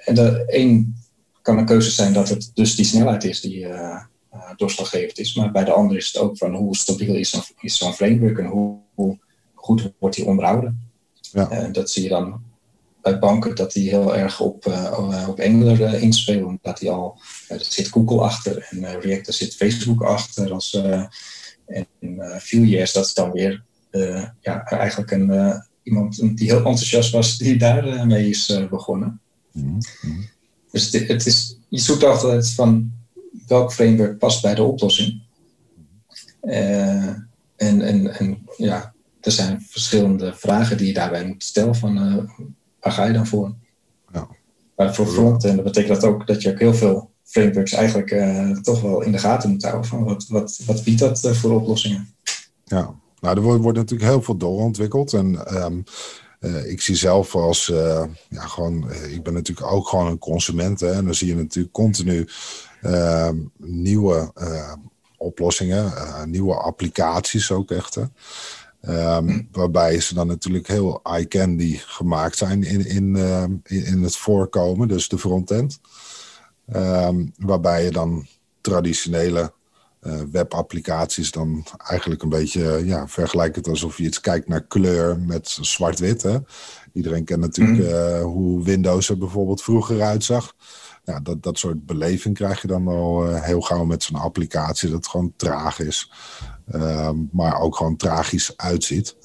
en 0.04 0.14
de, 0.14 0.44
één 0.46 0.96
kan 1.42 1.58
een 1.58 1.66
keuze 1.66 1.90
zijn 1.90 2.12
dat 2.12 2.28
het 2.28 2.50
dus 2.54 2.74
die 2.74 2.84
snelheid 2.84 3.24
is 3.24 3.40
die, 3.40 3.58
uh, 3.58 4.02
doorslaggevend 4.56 5.18
is. 5.18 5.34
Maar 5.34 5.50
bij 5.50 5.64
de 5.64 5.72
andere 5.72 5.98
is 5.98 6.06
het 6.06 6.16
ook 6.16 6.36
van 6.38 6.54
hoe 6.54 6.76
stabiel 6.76 7.14
is 7.14 7.30
zo'n 7.30 7.42
is 7.60 7.78
zo'n 7.78 7.94
framework 7.94 8.38
en 8.38 8.46
hoe, 8.46 8.78
hoe, 8.94 9.18
goed 9.54 9.92
wordt 9.98 10.16
die 10.16 10.26
onderhouden. 10.26 10.90
Ja. 11.20 11.52
Uh, 11.52 11.72
dat 11.72 11.90
zie 11.90 12.02
je 12.02 12.08
dan 12.08 12.42
bij 13.00 13.18
banken 13.18 13.54
dat 13.54 13.72
die 13.72 13.88
heel 13.88 14.16
erg 14.16 14.40
op, 14.40 14.66
uh, 14.66 15.26
op 15.28 15.40
Angular 15.40 15.94
inspelen. 15.94 16.46
Omdat 16.46 16.78
die 16.78 16.90
al, 16.90 17.20
er 17.48 17.64
zit 17.64 17.88
Google 17.88 18.20
achter 18.20 18.66
en 18.70 19.00
React, 19.00 19.26
er 19.26 19.32
zit 19.32 19.56
Facebook 19.56 20.02
achter. 20.02 20.52
Als, 20.52 20.74
en 21.66 21.86
Vue.js, 22.38 22.92
dat 22.92 23.04
is 23.04 23.14
dan 23.14 23.32
weer 23.32 23.64
ja, 24.40 24.64
eigenlijk 24.64 25.10
een, 25.10 25.62
iemand 25.82 26.36
die 26.36 26.48
heel 26.48 26.56
enthousiast 26.56 27.12
was, 27.12 27.38
die 27.38 27.56
daar 27.56 28.06
mee 28.06 28.28
is 28.28 28.66
begonnen. 28.70 29.20
Mm 29.52 29.78
-hmm. 30.00 30.30
Dus 30.70 30.90
het, 30.90 31.08
het, 31.08 31.26
is, 31.26 31.56
je 31.68 31.78
zoekt 31.78 32.04
altijd 32.04 32.50
van 32.50 32.92
welk 33.46 33.72
framework 33.72 34.18
past 34.18 34.42
bij 34.42 34.54
de 34.54 34.62
oplossing. 34.62 35.20
Uh, 36.42 37.06
en, 37.56 37.82
en, 37.82 38.18
en 38.18 38.46
ja, 38.56 38.92
er 39.20 39.32
zijn 39.32 39.66
verschillende 39.68 40.34
vragen 40.34 40.76
die 40.76 40.86
je 40.86 40.92
daarbij 40.92 41.26
moet 41.26 41.44
stellen 41.44 41.74
van 41.74 41.94
waar 42.80 42.92
ga 42.92 43.04
je 43.04 43.12
dan 43.12 43.26
voor? 43.26 43.54
Ja. 44.12 44.28
Maar 44.76 44.94
voor 44.94 45.06
frontend 45.06 45.54
dat 45.54 45.64
betekent 45.64 46.00
dat 46.00 46.10
ook 46.10 46.26
dat 46.26 46.42
je 46.42 46.50
ook 46.50 46.58
heel 46.58 46.74
veel 46.74 47.10
frameworks 47.24 47.72
eigenlijk 47.72 48.10
uh, 48.10 48.50
toch 48.50 48.80
wel 48.80 49.02
in 49.02 49.12
de 49.12 49.18
gaten 49.18 49.50
moet 49.50 49.62
houden 49.62 49.88
van 49.88 50.04
wat, 50.04 50.26
wat, 50.28 50.60
wat 50.66 50.84
biedt 50.84 50.98
dat 50.98 51.36
voor 51.36 51.60
oplossingen. 51.60 52.14
Ja, 52.64 52.94
nou 53.22 53.36
er 53.36 53.42
wordt, 53.42 53.76
natuurlijk 53.76 54.10
heel 54.10 54.22
veel 54.22 54.36
doorontwikkeld 54.36 55.12
en 55.12 55.62
um, 55.64 55.84
uh, 56.40 56.70
ik 56.70 56.80
zie 56.80 56.96
zelf 56.96 57.34
als, 57.34 57.68
uh, 57.68 58.04
ja, 58.28 58.46
gewoon, 58.46 58.90
ik 59.10 59.22
ben 59.22 59.32
natuurlijk 59.32 59.72
ook 59.72 59.88
gewoon 59.88 60.06
een 60.06 60.18
consument. 60.18 60.80
Hè, 60.80 60.92
en 60.92 61.04
dan 61.04 61.14
zie 61.14 61.28
je 61.28 61.34
natuurlijk 61.34 61.74
continu 61.74 62.28
Ehm, 62.82 63.36
nieuwe 63.56 64.30
ehm, 64.34 64.78
oplossingen, 65.16 65.96
eh, 65.96 66.24
nieuwe 66.24 66.54
applicaties 66.54 67.50
ook 67.50 67.70
echt. 67.70 67.98
Ehm, 68.80 69.28
hm. 69.28 69.42
waarbij 69.52 70.00
ze 70.00 70.14
dan 70.14 70.26
natuurlijk 70.26 70.66
heel 70.66 71.00
eye 71.02 71.28
candy 71.28 71.76
gemaakt 71.76 72.36
zijn 72.36 72.62
in, 72.62 72.86
in, 72.86 73.16
in, 73.16 73.84
in, 73.84 74.02
het 74.02 74.16
voorkomen, 74.16 74.88
dus 74.88 75.08
de 75.08 75.18
frontend. 75.18 75.80
waarbij 77.36 77.84
je 77.84 77.90
dan 77.90 78.26
traditionele 78.60 79.52
webapplicaties 80.30 81.30
dan 81.30 81.64
eigenlijk 81.78 82.22
een 82.22 82.28
beetje 82.28 82.82
ja, 82.84 83.08
vergelijkt 83.08 83.68
alsof 83.68 83.96
je 83.96 84.04
iets 84.04 84.20
kijkt 84.20 84.48
naar 84.48 84.62
kleur 84.62 85.20
met 85.20 85.58
zwart-wit. 85.60 86.26
Iedereen 86.92 87.24
kent 87.24 87.40
natuurlijk 87.40 87.78
uh, 87.78 88.22
hoe 88.22 88.64
Windows 88.64 89.08
er 89.08 89.18
bijvoorbeeld 89.18 89.62
vroeger 89.62 90.02
uitzag 90.02 90.54
ja, 91.04 91.20
dat, 91.20 91.42
dat 91.42 91.58
soort 91.58 91.86
beleving 91.86 92.34
krijg 92.34 92.60
je 92.60 92.66
dan 92.66 92.88
uh, 92.88 93.42
heel 93.42 93.60
gauw 93.60 93.84
met 93.84 94.02
zo'n 94.02 94.20
applicatie. 94.20 94.88
Dat 94.88 94.96
het 94.96 95.08
gewoon 95.08 95.32
traag 95.36 95.78
is. 95.78 96.12
Uh, 96.74 97.10
maar 97.32 97.60
ook 97.60 97.76
gewoon 97.76 97.96
tragisch 97.96 98.56
uitziet. 98.56 99.16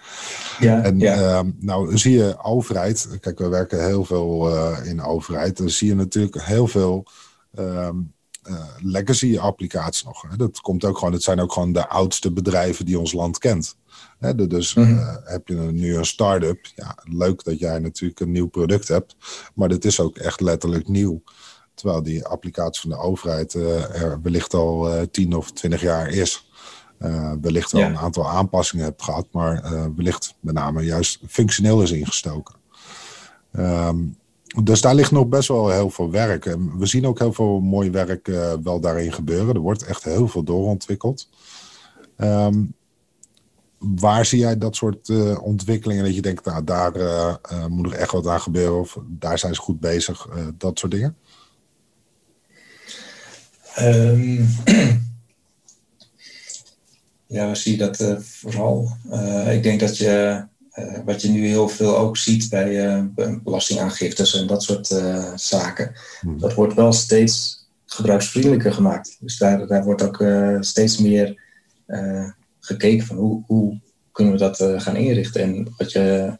ja, 0.60 0.82
en 0.82 0.98
ja. 0.98 1.42
Uh, 1.42 1.50
nou 1.58 1.98
zie 1.98 2.16
je 2.16 2.42
overheid. 2.42 3.08
Kijk, 3.20 3.38
we 3.38 3.48
werken 3.48 3.86
heel 3.86 4.04
veel 4.04 4.50
uh, 4.50 4.78
in 4.84 5.02
overheid. 5.02 5.56
Dan 5.56 5.70
zie 5.70 5.88
je 5.88 5.94
natuurlijk 5.94 6.42
heel 6.42 6.66
veel 6.66 7.06
ehm, 7.54 7.96
legacy 8.82 9.38
applicaties 9.38 10.04
nog. 10.04 10.22
Hè. 10.22 10.36
Dat 10.36 10.60
komt 10.60 10.84
ook 10.84 10.98
gewoon. 10.98 11.12
Het 11.12 11.22
zijn 11.22 11.40
ook 11.40 11.52
gewoon 11.52 11.72
de 11.72 11.88
oudste 11.88 12.32
bedrijven 12.32 12.84
die 12.84 12.98
ons 12.98 13.12
land 13.12 13.38
kent 13.38 13.78
dus 14.48 14.74
mm 14.74 15.18
heb 15.24 15.48
je 15.48 15.54
nu 15.54 15.96
een 15.96 16.06
start-up, 16.06 16.66
ja, 16.74 16.96
leuk 17.04 17.44
dat 17.44 17.58
jij 17.58 17.78
natuurlijk 17.78 18.20
een 18.20 18.30
nieuw 18.30 18.48
product 18.48 18.88
hebt, 18.88 19.16
maar 19.54 19.68
dit 19.68 19.84
is 19.84 20.00
ook 20.00 20.16
echt 20.16 20.40
letterlijk 20.40 20.88
nieuw. 20.88 21.22
Terwijl 21.74 22.02
die 22.02 22.24
applicatie 22.24 22.80
van 22.80 22.90
de 22.90 22.96
overheid 22.96 23.54
uh, 23.54 24.02
er 24.02 24.22
wellicht 24.22 24.54
al 24.54 25.06
10 25.10 25.34
of 25.34 25.52
20 25.52 25.80
jaar 25.80 26.08
is. 26.08 26.50
wellicht 27.40 27.72
wel 27.72 27.82
een 27.82 27.98
aantal 27.98 28.28
aanpassingen 28.28 28.84
hebt 28.84 29.02
gehad, 29.02 29.26
maar 29.32 29.62
wellicht 29.96 30.34
met 30.40 30.54
name 30.54 30.82
juist 30.82 31.20
functioneel 31.28 31.82
is 31.82 31.90
ingestoken. 31.90 32.54
Um, 33.52 34.18
dus 34.62 34.80
daar 34.80 34.94
ligt 34.94 35.10
nog 35.10 35.28
best 35.28 35.48
wel 35.48 35.70
heel 35.70 35.90
veel 35.90 36.10
werk. 36.10 36.46
En 36.46 36.78
we 36.78 36.86
zien 36.86 37.06
ook 37.06 37.18
heel 37.18 37.32
veel 37.32 37.60
mooi 37.60 37.90
werk 37.90 38.28
uh, 38.28 38.52
wel 38.62 38.80
daarin 38.80 39.12
gebeuren. 39.12 39.54
Er 39.54 39.60
wordt 39.60 39.84
echt 39.84 40.04
heel 40.04 40.28
veel 40.28 40.42
doorontwikkeld. 40.42 41.28
Um, 42.16 42.74
waar 43.78 44.24
zie 44.24 44.38
jij 44.38 44.58
dat 44.58 44.76
soort 44.76 45.08
uh, 45.08 45.42
ontwikkelingen 45.42 46.04
dat 46.04 46.14
je 46.14 46.22
denkt, 46.22 46.44
nou 46.44 46.64
daar 46.64 46.96
uh, 46.96 47.66
moet 47.66 47.92
er 47.92 47.98
echt 47.98 48.12
wat 48.12 48.26
aan 48.26 48.40
gebeuren 48.40 48.80
of 48.80 48.98
daar 49.06 49.38
zijn 49.38 49.54
ze 49.54 49.60
goed 49.60 49.80
bezig, 49.80 50.28
dat 50.58 50.78
soort 50.78 50.92
dingen? 50.92 51.16
Um, 53.78 54.48
ja, 57.36 57.48
we 57.48 57.54
zien 57.54 57.78
dat 57.78 58.04
vooral. 58.20 58.96
ik 59.50 59.62
denk 59.62 59.80
dat 59.80 59.96
je 59.96 60.44
wat 61.04 61.22
je 61.22 61.28
nu 61.28 61.46
heel 61.46 61.68
veel 61.68 61.98
ook 61.98 62.16
ziet 62.16 62.48
bij 62.48 62.98
uh, 63.16 63.36
belastingaangiftes 63.42 64.34
en 64.34 64.46
dat 64.46 64.62
soort 64.62 64.90
uh, 64.90 65.32
zaken. 65.34 65.92
Hmm. 66.20 66.38
Dat 66.38 66.54
wordt 66.54 66.74
wel 66.74 66.92
steeds 66.92 67.64
gebruiksvriendelijker 67.86 68.72
gemaakt. 68.72 69.16
Dus 69.20 69.38
daar, 69.38 69.66
daar 69.66 69.84
wordt 69.84 70.02
ook 70.02 70.24
steeds 70.60 70.98
meer 70.98 71.40
gekeken 72.60 73.06
van 73.06 73.16
hoe, 73.16 73.42
hoe 73.46 73.80
kunnen 74.12 74.32
we 74.32 74.38
dat 74.38 74.82
gaan 74.82 74.96
inrichten. 74.96 75.42
En 75.42 75.74
wat 75.76 75.92
je 75.92 76.32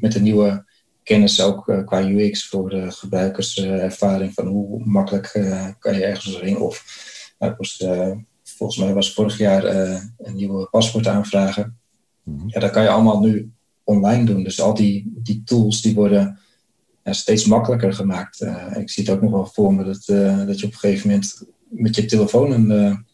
met 0.00 0.12
de 0.12 0.20
nieuwe 0.20 0.64
kennis 1.02 1.42
ook 1.42 1.82
qua 1.84 2.08
UX 2.08 2.48
voor 2.48 2.70
de 2.70 2.90
gebruikerservaring 2.90 4.34
van 4.34 4.46
hoe 4.46 4.84
makkelijk 4.84 5.30
kan 5.78 5.94
je 5.94 6.04
ergens 6.04 6.34
erin. 6.34 6.58
Of 6.58 6.84
nou, 7.38 7.54
was, 7.58 7.84
volgens 8.44 8.78
mij 8.78 8.94
was 8.94 9.14
vorig 9.14 9.38
jaar 9.38 9.64
een 10.18 10.34
nieuwe 10.34 10.68
paspoort 10.70 11.06
aanvragen. 11.06 11.78
Hmm. 12.22 12.42
Ja, 12.46 12.60
dat 12.60 12.70
kan 12.70 12.82
je 12.82 12.88
allemaal 12.88 13.20
nu 13.20 13.50
online 13.86 14.24
doen. 14.24 14.42
Dus 14.42 14.60
al 14.60 14.74
die, 14.74 15.12
die 15.22 15.42
tools 15.44 15.80
die 15.82 15.94
worden 15.94 16.38
steeds 17.14 17.44
makkelijker 17.44 17.92
gemaakt. 17.92 18.40
Uh, 18.42 18.76
ik 18.76 18.90
zie 18.90 19.04
het 19.04 19.12
ook 19.12 19.22
nog 19.22 19.30
wel 19.30 19.46
voor 19.46 19.74
me 19.74 19.84
dat, 19.84 20.06
uh, 20.06 20.46
dat 20.46 20.60
je 20.60 20.66
op 20.66 20.72
een 20.72 20.78
gegeven 20.78 21.08
moment 21.08 21.42
met 21.68 21.96
je 21.96 22.04
telefoon 22.04 22.50
een 22.52 23.04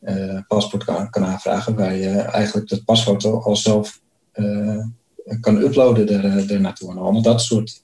uh, 0.00 0.40
paspoort 0.48 0.84
kan, 0.84 1.10
kan, 1.10 1.24
aanvragen, 1.24 1.74
waar 1.74 1.94
je 1.94 2.10
eigenlijk 2.10 2.68
de 2.68 2.84
pasfoto 2.84 3.40
al 3.40 3.56
zelf 3.56 4.00
kan 5.40 5.56
uploaden 5.56 6.08
er, 6.08 6.52
er 6.52 6.60
naartoe. 6.60 6.90
En 6.90 6.98
allemaal 6.98 7.22
dat 7.22 7.40
soort 7.40 7.82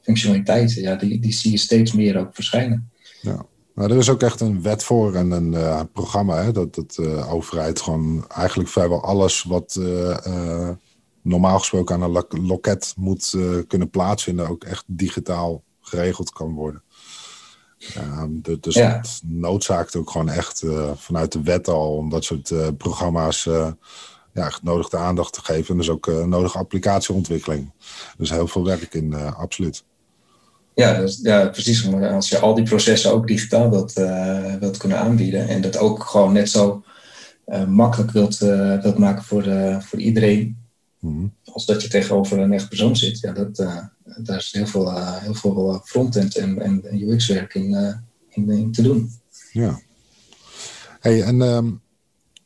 functionaliteiten, 0.00 0.82
ja, 0.82 0.94
die, 0.94 1.20
die 1.20 1.32
zie 1.32 1.50
je 1.50 1.58
steeds 1.58 1.92
meer 1.92 2.18
ook 2.18 2.34
verschijnen. 2.34 2.90
Ja. 3.20 3.46
Nou, 3.74 3.90
er 3.90 3.98
is 3.98 4.08
ook 4.08 4.22
echt 4.22 4.40
een 4.40 4.62
wet 4.62 4.84
voor 4.84 5.14
en 5.14 5.30
een 5.30 5.88
programma 5.92 6.42
hè, 6.42 6.52
dat 6.52 6.74
de 6.74 7.26
overheid 7.28 7.80
gewoon 7.80 8.24
eigenlijk 8.28 8.68
vrijwel 8.68 9.02
alles 9.02 9.42
wat 9.42 9.80
normaal 11.26 11.58
gesproken 11.58 11.94
aan 11.94 12.02
een 12.02 12.46
loket 12.46 12.92
moet 12.96 13.32
uh, 13.36 13.62
kunnen 13.66 13.90
plaatsvinden, 13.90 14.48
ook 14.48 14.64
echt 14.64 14.84
digitaal 14.86 15.62
geregeld 15.80 16.30
kan 16.30 16.52
worden. 16.52 16.82
Um, 17.96 18.42
dus 18.60 18.74
ja. 18.74 18.94
dat 18.96 19.20
noodzaakt 19.24 19.96
ook 19.96 20.10
gewoon 20.10 20.28
echt 20.28 20.62
uh, 20.62 20.90
vanuit 20.94 21.32
de 21.32 21.42
wet 21.42 21.68
al 21.68 21.96
om 21.96 22.10
dat 22.10 22.24
soort 22.24 22.50
uh, 22.50 22.66
programma's 22.78 23.44
ja, 24.32 24.52
nodig 24.62 24.88
de 24.88 24.96
aandacht 24.96 25.32
te 25.32 25.40
geven. 25.40 25.70
En 25.70 25.76
dus 25.76 25.90
ook 25.90 26.06
nodige 26.26 26.58
applicatieontwikkeling. 26.58 27.72
Dus 28.16 28.30
heel 28.30 28.48
veel 28.48 28.64
werk 28.64 28.94
in, 28.94 29.14
absoluut. 29.14 29.84
Ja, 30.74 31.00
dus, 31.00 31.18
ja, 31.22 31.48
precies. 31.48 31.92
Als 31.92 32.28
je 32.28 32.38
al 32.38 32.54
die 32.54 32.64
processen 32.64 33.12
ook 33.12 33.26
digitaal 33.26 33.70
wilt, 33.70 33.92
wilt 34.60 34.76
kunnen 34.76 34.98
aanbieden 34.98 35.48
en 35.48 35.60
dat 35.60 35.76
ook 35.76 36.04
gewoon 36.04 36.32
net 36.32 36.50
zo 36.50 36.82
makkelijk 37.66 38.10
wilt, 38.10 38.38
wilt 38.82 38.98
maken 38.98 39.24
voor, 39.24 39.44
voor 39.82 39.98
iedereen, 39.98 40.65
Mhm. 40.98 41.26
Als 41.44 41.66
dat 41.66 41.82
je 41.82 41.88
tegenover 41.88 42.38
een 42.38 42.52
echt 42.52 42.68
persoon 42.68 42.96
zit, 42.96 43.20
ja, 43.20 43.32
dat, 43.32 43.58
uh, 43.58 43.84
daar 44.16 44.36
is 44.36 44.52
heel 44.52 44.66
veel, 44.66 44.86
uh, 44.86 45.16
heel 45.16 45.34
veel 45.34 45.80
frontend 45.84 46.36
en, 46.36 46.62
en, 46.62 47.10
UX-werk 47.10 47.54
in, 47.54 48.00
in, 48.28 48.50
in, 48.50 48.72
te 48.72 48.82
doen. 48.82 49.12
Ja. 49.52 49.80
Hey, 51.00 51.22
en 51.22 51.40
um, 51.40 51.80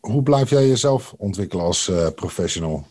hoe 0.01 0.23
blijf 0.23 0.51
jij 0.51 0.69
jezelf 0.69 1.15
ontwikkelen 1.17 1.65
als 1.65 1.91
professional? 2.15 2.87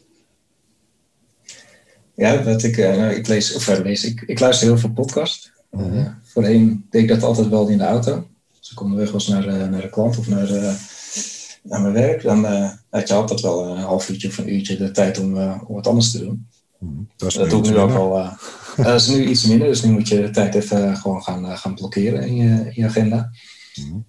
Ja, 2.16 2.44
wat 2.44 2.64
ik, 2.64 2.78
nou, 2.78 3.14
ik 3.14 3.28
lees, 3.28 3.54
of 3.54 3.68
lees, 3.78 4.04
ik, 4.04 4.22
ik 4.22 4.40
luister 4.40 4.68
heel 4.68 4.78
veel 4.78 4.92
podcast. 4.92 5.52
Mm 5.72 6.18
voorheen 6.30 6.86
deed 6.90 7.02
ik 7.02 7.08
dat 7.08 7.24
altijd 7.24 7.48
wel 7.48 7.68
in 7.68 7.78
de 7.78 7.84
auto. 7.84 8.28
Dus 8.60 8.72
ik 8.72 8.80
weg 8.80 9.12
was 9.12 9.28
naar, 9.28 9.70
naar 9.70 9.82
de 9.82 9.90
klant 9.90 10.18
of 10.18 10.28
naar 10.28 10.48
naar 11.70 11.82
mijn 11.82 11.94
werk, 11.94 12.22
dan 12.22 12.46
uh, 12.46 12.70
had 12.90 13.08
je 13.08 13.14
altijd 13.14 13.42
wel 13.42 13.68
een 13.68 13.78
half 13.78 14.10
uurtje 14.10 14.28
of 14.28 14.38
een 14.38 14.54
uurtje 14.54 14.78
de 14.78 14.92
tijd 14.92 15.20
om, 15.20 15.38
uh, 15.38 15.62
om 15.68 15.76
wat 15.76 15.88
anders 15.88 16.12
te 16.12 16.20
doen. 16.20 16.48
Hmm, 16.78 17.10
dat, 17.16 17.34
dat 17.34 17.50
doe 17.50 17.64
ik 17.64 17.70
nu 17.70 17.78
ook 17.78 17.92
al. 17.92 18.20
Uh, 18.20 18.38
dat 18.86 19.02
is 19.02 19.08
nu 19.08 19.26
iets 19.26 19.46
minder, 19.46 19.68
dus 19.68 19.82
nu 19.82 19.92
moet 19.92 20.08
je 20.08 20.22
de 20.22 20.30
tijd 20.30 20.56
even 20.56 20.98
gewoon 20.98 21.24
gaan, 21.24 21.58
gaan 21.58 21.76
blokkeren 21.76 22.28
in 22.28 22.36
je, 22.36 22.66
in 22.66 22.74
je 22.74 22.86
agenda. 22.86 23.32
Hmm. 23.74 24.06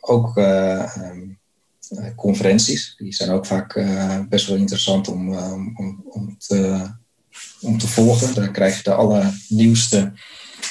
ook 0.00 0.36
um, 0.36 1.38
conferenties, 2.16 2.94
die 2.98 3.14
zijn 3.14 3.30
ook 3.30 3.46
vaak 3.46 3.86
best 4.28 4.46
wel 4.46 4.56
interessant 4.56 5.08
om, 5.08 5.36
om, 5.76 6.04
om, 6.08 6.36
te, 6.38 6.86
om 7.60 7.78
te 7.78 7.88
volgen. 7.88 8.34
Daar 8.34 8.50
krijg 8.50 8.76
je 8.76 8.82
de 8.82 8.94
allernieuwste 8.94 10.12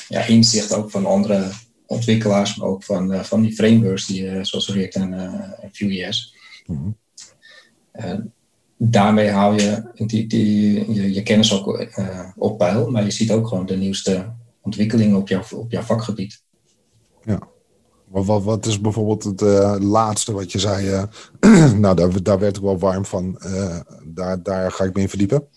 ja, 0.08 0.26
inzicht 0.26 0.74
ook 0.74 0.92
van 0.92 1.06
andere 1.06 1.52
ontwikkelaars, 1.94 2.56
maar 2.56 2.68
ook 2.68 2.84
van, 2.84 3.14
uh, 3.14 3.20
van 3.20 3.42
die 3.42 3.54
frameworks 3.54 4.06
die, 4.06 4.24
uh, 4.24 4.44
zoals 4.44 4.70
React 4.70 4.96
en, 4.96 5.12
uh, 5.12 5.64
en 5.64 5.70
Vue.js. 5.72 6.36
Mm 6.66 6.96
daarmee 8.78 9.30
hou 9.30 9.56
je 9.62 9.84
die, 9.94 10.28
die, 10.28 10.94
je, 10.94 11.14
je 11.14 11.24
kennis 11.24 11.54
ook 11.54 11.90
op 12.36 12.58
peil, 12.58 12.92
maar 12.92 13.04
je 13.04 13.12
ziet 13.12 13.32
ook 13.32 13.48
gewoon 13.48 13.66
de 13.66 13.78
nieuwste 13.78 14.34
ontwikkelingen 14.62 15.18
op 15.18 15.28
jouw, 15.28 15.44
op 15.56 15.72
jouw 15.72 15.82
vakgebied. 15.82 16.44
Ja. 17.24 17.40
Wat, 18.08 18.26
wat, 18.26 18.44
wat 18.44 18.66
is 18.66 18.82
bijvoorbeeld 18.82 19.24
het 19.24 19.42
laatste 19.84 20.34
wat 20.34 20.52
je 20.52 20.60
zei? 20.60 21.08
nou, 21.80 21.96
daar, 21.96 22.24
daar 22.24 22.40
werd 22.40 22.58
ik 22.58 22.64
wel 22.64 22.80
warm 22.80 23.06
van. 23.06 23.42
daar, 24.06 24.44
daar 24.44 24.72
ga 24.72 24.84
ik 24.84 24.94
me 24.94 25.02
in 25.02 25.10
verdiepen. 25.10 25.48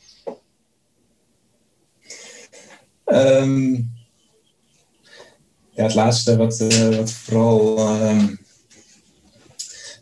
Um, 3.07 3.96
ja, 5.77 5.83
het 5.83 5.95
laatste 5.95 6.37
wat, 6.37 6.59
wat 6.97 7.12
vooral. 7.12 7.79
Uh, 7.79 8.29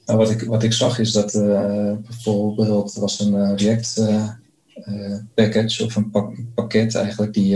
nou, 0.07 0.19
wat, 0.19 0.31
ik, 0.31 0.43
wat 0.43 0.63
ik 0.63 0.73
zag 0.73 0.99
is 0.99 1.13
dat 1.13 1.35
uh, 1.35 1.93
bijvoorbeeld 2.07 2.95
was 2.95 3.21
een 3.21 3.35
uh, 3.35 3.53
React 3.57 4.03
package 5.35 5.85
of 5.85 5.97
een 5.97 6.11
pakket 6.55 6.95
eigenlijk 6.95 7.33
die 7.33 7.55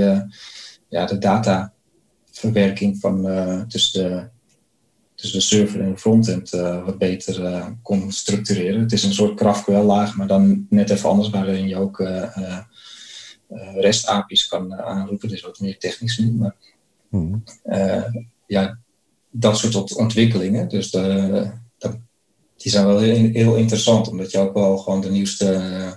ja, 0.88 1.06
de 1.06 1.18
dataverwerking 1.18 2.98
van 3.00 3.22
tussen, 3.68 4.10
de, 4.10 4.28
tussen 5.14 5.38
de 5.38 5.44
server 5.44 5.80
en 5.80 5.90
de 5.90 5.98
frontend 5.98 6.50
wat 6.84 6.98
beter 6.98 7.64
kon 7.82 8.12
structureren. 8.12 8.80
Het 8.80 8.92
is 8.92 9.02
een 9.02 9.12
soort 9.12 9.40
GraphQL 9.40 9.84
laag, 9.84 10.16
maar 10.16 10.26
dan 10.26 10.66
net 10.70 10.90
even 10.90 11.08
anders 11.08 11.30
waarin 11.30 11.68
je 11.68 11.76
ook 11.76 12.08
REST 13.74 14.06
API's 14.06 14.46
kan 14.46 14.74
aanroepen. 14.74 15.28
Dit 15.28 15.36
is 15.36 15.44
wat 15.44 15.60
meer 15.60 15.78
technisch 15.78 16.18
nu, 16.18 16.32
maar 16.32 16.54
Hmm. 17.08 17.42
Eh, 17.62 18.04
ja, 18.46 18.78
dat 19.30 19.58
soort 19.58 19.94
ontwikkelingen. 19.94 20.68
Dus 20.68 20.90
de, 20.90 21.50
die 22.56 22.70
zijn 22.70 22.86
wel 22.86 22.98
heel, 22.98 23.30
heel, 23.32 23.56
interessant, 23.56 24.08
omdat 24.08 24.30
je 24.30 24.38
ook 24.38 24.54
wel 24.54 24.78
gewoon 24.78 25.00
de 25.00 25.10
nieuwste 25.10 25.52
eh, 25.52 25.92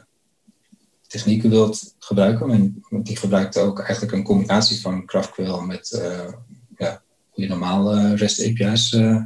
technieken 1.07 1.49
wilt 1.49 1.95
gebruiken. 1.99 2.49
En 2.49 2.83
die 3.03 3.17
gebruikt 3.17 3.57
ook 3.57 3.79
eigenlijk 3.79 4.11
een 4.11 4.23
combinatie 4.23 4.81
van 4.81 5.03
GraphQL 5.05 5.59
met 5.65 5.91
uh, 5.95 6.33
ja, 6.77 7.01
hoe 7.29 7.43
je 7.43 7.49
normaal 7.49 7.97
REST 7.97 8.45
API's 8.47 8.91
uh, 8.91 9.23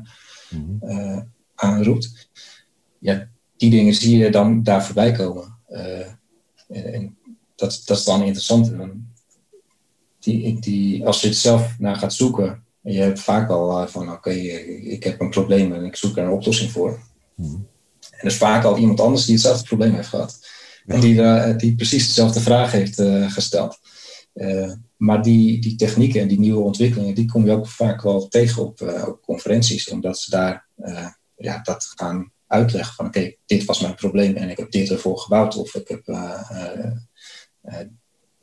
hmm. 0.50 0.80
aanroept. 1.56 2.30
Ja, 3.00 3.28
die 3.58 3.69
dingen 3.69 3.93
zie 3.93 4.17
je 4.17 4.32
dan 4.32 4.63
daar 4.63 4.86
voorbij 4.86 5.12
komen. 5.12 5.58
en 6.67 7.17
dat, 7.56 7.82
dat 7.86 7.98
is 7.98 8.04
dan 8.04 8.24
interessant 8.24 8.71
die, 10.25 10.59
die, 10.59 11.05
als 11.05 11.21
je 11.21 11.27
het 11.27 11.38
zelf 11.38 11.75
naar 11.79 11.95
gaat 11.95 12.13
zoeken, 12.13 12.63
en 12.83 12.93
je 12.93 12.99
hebt 12.99 13.19
vaak 13.19 13.49
al 13.49 13.81
uh, 13.81 13.88
van 13.88 14.11
oké, 14.11 14.29
ik 14.29 15.03
heb 15.03 15.21
een 15.21 15.29
probleem 15.29 15.73
en 15.73 15.85
ik 15.85 15.95
zoek 15.95 16.17
er 16.17 16.23
een 16.23 16.31
oplossing 16.31 16.71
voor. 16.71 16.99
Mhm. 17.35 17.55
En 18.11 18.21
er 18.21 18.25
is 18.25 18.38
vaak 18.38 18.63
al 18.63 18.77
iemand 18.77 18.99
anders 18.99 19.25
die 19.25 19.33
hetzelfde 19.33 19.67
probleem 19.67 19.93
heeft 19.93 20.07
gehad. 20.07 20.47
En 20.85 20.99
die, 20.99 21.13
uh, 21.13 21.57
die 21.57 21.75
precies 21.75 22.07
dezelfde 22.07 22.39
vraag 22.39 22.71
heeft 22.71 22.99
uh, 22.99 23.31
gesteld. 23.31 23.79
maar 24.97 25.21
die, 25.21 25.61
die 25.61 25.75
technieken 25.75 26.21
en 26.21 26.27
die 26.27 26.39
nieuwe 26.39 26.61
ontwikkelingen, 26.61 27.15
die 27.15 27.25
kom 27.25 27.45
je 27.45 27.51
ook 27.51 27.67
vaak 27.67 28.01
wel 28.01 28.27
tegen 28.27 28.63
op, 28.63 28.81
op 29.07 29.21
conferenties, 29.21 29.89
omdat 29.89 30.19
ze 30.19 30.29
daar 30.29 30.67
ja, 31.35 31.59
dat 31.63 31.93
gaan 31.95 32.31
uitleggen 32.47 32.95
van 32.95 33.05
oké, 33.05 33.35
dit 33.45 33.65
was 33.65 33.79
mijn 33.79 33.95
probleem 33.95 34.35
en 34.35 34.49
ik 34.49 34.57
heb 34.57 34.71
dit 34.71 34.89
ervoor 34.89 35.19
gebouwd 35.19 35.55
of 35.55 35.75
ik 35.75 35.88
heb 35.88 36.03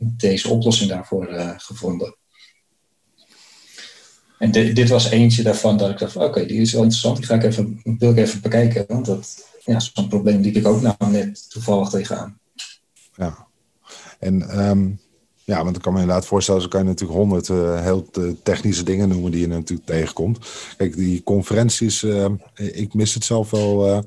deze 0.03 0.49
oplossing 0.49 0.91
daarvoor 0.91 1.29
uh, 1.29 1.51
gevonden. 1.57 2.17
En 4.43 4.51
dit, 4.51 4.77
dit 4.77 4.89
was 4.89 5.11
eentje 5.11 5.43
daarvan 5.43 5.77
dat 5.77 5.91
ik 5.91 5.99
dacht, 5.99 6.17
oké, 6.17 6.47
die 6.47 6.61
is 6.61 6.73
wel 6.73 6.83
interessant, 6.83 7.17
die 7.17 7.27
ga 7.27 7.35
ik 7.35 7.43
even, 7.43 7.81
wil 7.99 8.11
ik 8.11 8.17
even 8.17 8.41
bekijken. 8.41 8.85
Want 8.89 9.07
dat, 9.07 9.47
ja, 9.65 9.81
zo'n 9.81 10.09
probleem 10.09 10.43
die 10.43 10.53
ik 10.53 10.67
ook 10.67 10.81
nou 10.81 10.97
net 11.11 11.51
toevallig 11.51 11.89
tegenaan. 11.89 12.39
Ja, 13.17 13.47
en 14.19 14.67
um, 14.69 15.01
ja, 15.45 15.65
want 15.65 15.77
ik 15.77 15.83
kan 15.83 15.93
me 15.93 16.01
inderdaad 16.01 16.27
voorstellen, 16.27 16.63
zo 16.63 16.69
kan 16.69 16.81
je 16.81 16.87
natuurlijk 16.87 17.19
honderd 17.19 17.49
uh, 17.49 17.81
heel 17.81 18.11
technische 18.43 18.83
dingen 18.83 19.09
noemen 19.09 19.31
die 19.31 19.41
je 19.41 19.47
natuurlijk 19.47 19.89
tegenkomt. 19.89 20.39
Kijk, 20.77 20.97
die 20.97 21.23
conferenties, 21.23 22.03
ik 22.57 22.95
mis 22.95 23.15
het 23.15 23.25
zelf 23.25 23.51
wel, 23.51 24.05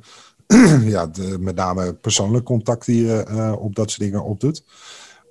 ja, 0.95 1.10
met 1.39 1.55
name 1.55 1.93
persoonlijk 1.93 2.45
contact 2.45 2.86
die 2.86 3.05
je 3.05 3.58
op 3.60 3.75
dat 3.75 3.89
soort 3.89 4.01
dingen 4.01 4.23
opdoet. 4.23 4.63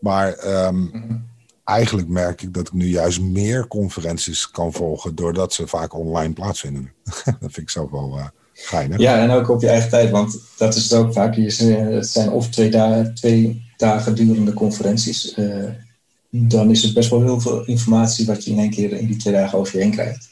Maar 0.00 0.46
um, 0.66 0.76
mm 0.76 0.90
-hmm. 0.92 1.26
eigenlijk 1.64 2.09
merk 2.09 2.42
ik 2.42 2.54
dat 2.54 2.66
ik 2.66 2.72
nu 2.72 2.87
juist 2.87 3.20
meer 3.20 3.66
conferenties 3.66 4.50
kan 4.50 4.72
volgen, 4.72 5.14
doordat 5.14 5.52
ze 5.52 5.66
vaak 5.66 5.94
online 5.94 6.33
plaatsvinden. 6.33 6.92
dat 7.24 7.35
vind 7.40 7.57
ik 7.57 7.70
zelf 7.70 7.90
wel 7.90 8.20
geinig. 8.52 8.98
Ja, 8.98 9.18
en 9.18 9.30
ook 9.30 9.48
op 9.48 9.61
je 9.61 9.68
eigen 9.68 9.90
tijd, 9.90 10.11
want 10.11 10.38
dat 10.57 10.74
is 10.74 10.83
het 10.83 10.92
ook 10.92 11.12
vaak. 11.12 11.37
Het 11.37 12.09
zijn 12.09 12.30
of 12.30 12.48
twee 12.48 12.70
dagen, 12.70 13.14
twee 13.14 13.62
dagen 13.76 14.14
durende 14.14 14.52
conferenties 14.52 15.35
dan 16.37 16.70
is 16.70 16.83
het 16.83 16.94
best 16.94 17.11
wel 17.11 17.22
heel 17.22 17.40
veel 17.40 17.64
informatie 17.64 18.26
wat 18.26 18.44
je 18.44 18.50
in 18.50 18.59
één 18.59 18.70
keer 18.70 18.92
in 18.92 19.07
die 19.07 19.16
twee 19.16 19.35
dagen 19.35 19.59
over 19.59 19.76
je 19.76 19.83
heen 19.83 19.92
krijgt. 19.92 20.28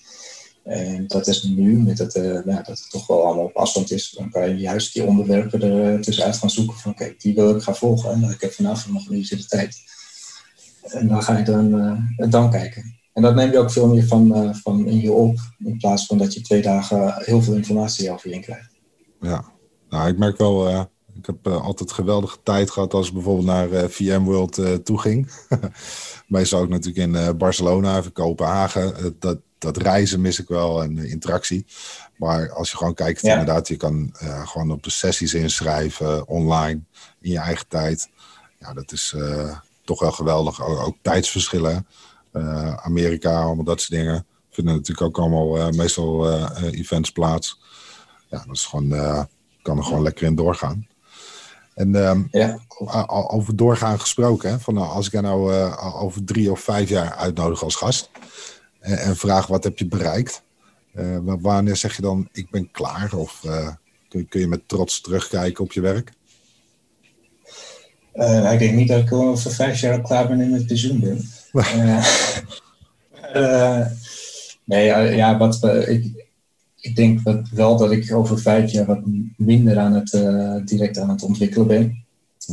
En 0.64 1.07
dat 1.07 1.27
is 1.27 1.42
nu, 1.42 1.79
met 1.79 1.98
het, 1.98 2.14
uh, 2.14 2.22
nou, 2.22 2.44
dat 2.44 2.66
het 2.66 2.90
toch 2.90 3.07
wel 3.07 3.25
allemaal 3.25 3.44
op 3.44 3.57
afstand 3.57 3.90
is, 3.90 4.11
dan 4.11 4.31
kan 4.31 4.48
je 4.48 4.57
juist 4.57 4.92
die 4.92 5.05
onderwerpen 5.05 5.62
er 5.62 6.01
tussenuit 6.01 6.37
gaan 6.37 6.51
zoeken 6.51 6.77
van 6.77 6.94
kijk, 6.94 7.20
die 7.20 7.35
wil 7.35 7.57
ik 7.57 7.62
gaan 7.62 7.77
volgen 7.77 8.12
en 8.12 8.31
ik 8.31 8.40
heb 8.40 8.53
vanavond 8.53 8.94
nog 8.94 9.09
een 9.09 9.16
uurtje 9.16 9.37
de 9.37 9.46
tijd. 9.46 9.77
En 10.83 11.09
dan 11.09 11.22
ga 11.22 11.38
je 11.38 11.44
dan, 11.44 11.75
uh, 12.18 12.31
dan 12.31 12.51
kijken. 12.51 12.96
En 13.12 13.22
dat 13.22 13.35
neem 13.35 13.51
je 13.51 13.59
ook 13.59 13.70
veel 13.70 13.88
meer 13.88 14.07
van, 14.07 14.55
van 14.55 14.87
in 14.87 15.01
je 15.01 15.12
op, 15.12 15.38
in 15.59 15.79
plaats 15.79 16.07
van 16.07 16.18
dat 16.18 16.35
je 16.35 16.40
twee 16.40 16.62
dagen 16.62 17.14
heel 17.16 17.42
veel 17.42 17.55
informatie 17.55 18.11
over 18.11 18.29
je 18.29 18.35
heen 18.35 18.44
krijgt. 18.44 18.70
Ja, 19.20 19.44
nou 19.88 20.09
ik 20.09 20.18
merk 20.18 20.38
wel, 20.38 20.81
ik 21.14 21.27
heb 21.27 21.46
altijd 21.46 21.92
geweldige 21.92 22.38
tijd 22.42 22.70
gehad 22.70 22.94
als 22.94 23.09
ik 23.09 23.14
bijvoorbeeld 23.14 23.46
naar 23.46 23.90
VMworld 23.90 24.59
uh, 24.59 24.75
toe 24.75 25.01
ging. 25.01 25.31
Meestal 26.27 26.61
ook 26.61 26.68
natuurlijk 26.68 27.14
in 27.14 27.37
Barcelona 27.37 27.98
of 27.98 28.12
Kopenhagen. 28.12 29.16
dat, 29.18 29.38
dat 29.62 29.77
reizen 29.77 30.20
mis 30.20 30.40
ik 30.40 30.48
wel 30.48 30.83
en 30.83 30.98
interactie. 30.98 31.66
Maar 32.16 32.53
als 32.53 32.70
je 32.70 32.77
gewoon 32.77 32.94
kijkt, 32.94 33.20
ja. 33.20 33.31
inderdaad, 33.31 33.68
je 33.68 33.77
kan 33.77 34.14
gewoon 34.44 34.70
op 34.70 34.83
de 34.83 34.90
sessies 34.90 35.35
inschrijven, 35.35 36.29
online, 36.29 36.81
in 37.20 37.31
je 37.31 37.38
eigen 37.38 37.68
tijd. 37.68 38.09
Ja, 38.59 38.72
dat 38.72 38.92
is 38.92 39.16
toch 39.85 40.01
wel 40.01 40.12
geweldig. 40.12 40.64
Ook, 40.64 40.79
ook 40.79 40.96
tijdsverschillen. 41.03 41.87
Amerika, 42.77 43.42
allemaal 43.42 43.64
dat 43.64 43.81
soort 43.81 44.01
dingen. 44.01 44.27
Vinden 44.51 44.75
natuurlijk 44.75 45.07
ook 45.07 45.18
allemaal 45.18 45.70
meestal 45.70 46.40
events 46.70 47.11
plaats. 47.11 47.61
Ja, 48.31 48.42
dat 48.46 48.57
is 48.57 48.64
gewoon, 48.64 48.88
kan 49.62 49.79
er 49.79 49.85
gewoon 49.85 50.03
lekker 50.03 50.27
in 50.27 50.35
doorgaan. 50.35 50.87
En 51.75 51.94
um, 51.94 52.29
ja, 52.31 52.59
over 53.07 53.57
doorgaan 53.57 54.01
gesproken, 54.01 54.51
hè, 54.51 54.61
van, 54.61 54.75
nou, 54.75 54.87
als 54.88 55.07
ik 55.07 55.12
jou 55.12 55.25
nou 55.25 55.72
over 55.77 56.25
drie 56.25 56.51
of 56.51 56.61
vijf 56.61 56.88
jaar 56.88 57.14
uitnodig 57.14 57.62
als 57.62 57.75
gast 57.77 58.11
en, 58.83 58.99
en 58.99 59.16
vraag 59.16 59.47
wat 59.47 59.64
heb 59.64 59.79
je 59.79 59.87
bereikt, 59.87 60.42
uh, 60.95 61.18
wanneer 61.25 61.77
zeg 61.77 61.97
je 61.97 62.03
dan 62.03 62.29
ik 62.33 62.51
ben 62.51 62.71
klaar? 62.71 63.14
Of 63.14 63.42
uh, 63.47 63.68
kun, 64.09 64.29
kun, 64.29 64.40
je 64.40 64.49
met 64.49 64.68
trots 64.68 65.01
terugkijken 65.01 65.64
op 65.64 65.73
je 65.73 65.81
werk? 65.81 66.12
ik 68.53 68.59
denk 68.59 68.75
niet 68.75 68.88
dat 68.88 69.03
ik 69.03 69.12
over 69.12 69.51
vijf 69.51 69.81
jaar 69.81 70.01
klaar 70.01 70.29
ben 70.29 70.40
en 70.40 70.51
met 70.51 70.66
pensioen 70.66 71.01
ben. 71.01 71.29
nee, 74.64 74.85
ja, 75.16 75.38
wat, 75.38 75.64
ik, 75.87 76.29
ik 76.81 76.97
denk 76.97 77.21
wel 77.53 77.77
dat 77.77 77.92
ik 77.92 78.12
over 78.12 78.38
vijf 78.38 78.71
jaar 78.71 78.87
wat 78.87 79.01
minder 79.37 79.79
aan 79.79 79.92
het, 79.92 80.11
direct 80.68 80.99
aan 80.99 81.11
het 81.11 81.23
ontwikkelen 81.23 81.66
ben. 81.66 82.05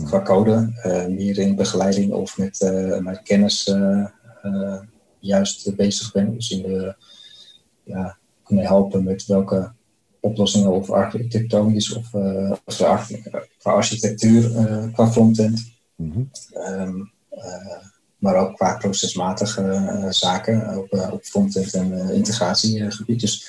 Qua 0.06 0.22
code. 0.22 0.74
Meer 1.10 1.38
in 1.38 1.56
begeleiding 1.56 2.12
of 2.12 2.38
met, 2.38 2.72
met 3.02 3.22
kennis 3.24 3.74
juist 5.20 5.76
bezig 5.76 6.12
ben. 6.12 6.34
Dus 6.34 6.52
in 6.52 6.62
de, 6.62 6.96
ja, 7.84 8.18
kunnen 8.44 8.66
helpen 8.66 9.04
met 9.04 9.26
welke 9.26 9.72
oplossingen 10.20 10.72
of 10.72 10.90
architectonisch 10.90 11.94
of, 11.94 12.14
of 12.66 12.76
qua 13.58 13.72
architectuur, 13.72 14.50
qua 14.94 15.12
frontend. 15.12 15.72
Mm 15.96 16.12
-hmm. 16.12 16.30
um, 16.80 17.12
maar 18.18 18.36
ook 18.36 18.56
qua 18.56 18.78
procesmatige 18.78 20.06
zaken 20.10 20.78
op, 20.78 21.12
op 21.12 21.24
frontend 21.24 21.74
en 21.74 22.14
integratiegebied. 22.14 23.20
Dus 23.20 23.46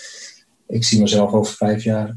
ik 0.67 0.85
zie 0.85 1.01
mezelf 1.01 1.33
over 1.33 1.55
vijf 1.55 1.85
jaar 1.85 2.17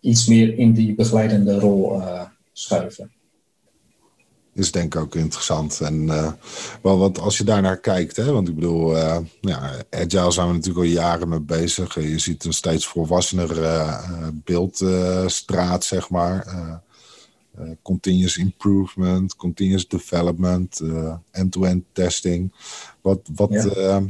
iets 0.00 0.26
meer 0.26 0.58
in 0.58 0.72
die 0.72 0.94
begeleidende 0.94 1.58
rol 1.58 2.02
schuiven. 2.52 3.12
Is 4.58 4.72
denk 4.72 4.94
ik 4.94 5.00
ook 5.00 5.14
interessant. 5.14 5.80
En 5.80 6.02
uh, 6.02 6.32
wel, 6.82 6.98
want 6.98 7.18
als 7.18 7.38
je 7.38 7.44
daarnaar 7.44 7.78
kijkt, 7.78 8.16
hè, 8.16 8.32
want 8.32 8.48
ik 8.48 8.54
bedoel, 8.54 8.96
ja, 9.40 9.84
Agile 9.90 10.30
zijn 10.30 10.46
we 10.46 10.52
natuurlijk 10.52 10.78
al 10.78 10.92
jaren 10.92 11.28
mee 11.28 11.40
bezig. 11.40 11.94
Je 11.94 12.18
ziet 12.18 12.44
een 12.44 12.52
steeds 12.52 12.86
volwassener 12.86 14.00
beeldstraat, 14.44 15.84
zeg 15.84 16.10
maar. 16.10 16.46
continuous 17.82 18.36
improvement, 18.36 19.36
continuous 19.36 19.88
development, 19.88 20.80
end-to-end 21.30 21.84
testing. 21.92 22.52
Wat, 23.00 23.20
wat, 23.34 23.50
ja 23.74 24.02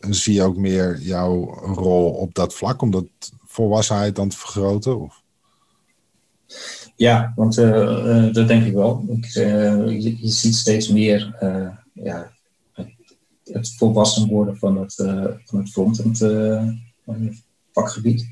zie 0.00 0.34
je 0.34 0.42
ook 0.42 0.56
meer 0.56 0.98
jouw 0.98 1.44
rol 1.74 2.10
op 2.10 2.34
dat 2.34 2.54
vlak 2.54 2.82
om 2.82 2.90
dat 2.90 3.06
volwassenheid 3.44 4.16
dan 4.16 4.28
te 4.28 4.36
vergroten? 4.36 5.00
Of? 5.00 5.22
Ja, 7.00 7.32
want 7.36 7.58
uh, 7.58 7.66
uh, 7.66 8.32
dat 8.32 8.48
denk 8.48 8.64
ik 8.64 8.72
wel. 8.72 9.04
Ik, 9.08 9.34
uh, 9.34 10.00
je, 10.00 10.28
ziet 10.28 10.54
steeds 10.54 10.88
meer 10.88 11.36
ja, 11.92 12.32
het, 13.44 13.74
volwassen 13.76 14.28
worden 14.28 14.56
van 14.56 14.78
het, 14.80 14.94
van 15.44 15.58
het 15.58 15.70
frontend 15.70 16.18
vakgebied. 17.72 18.26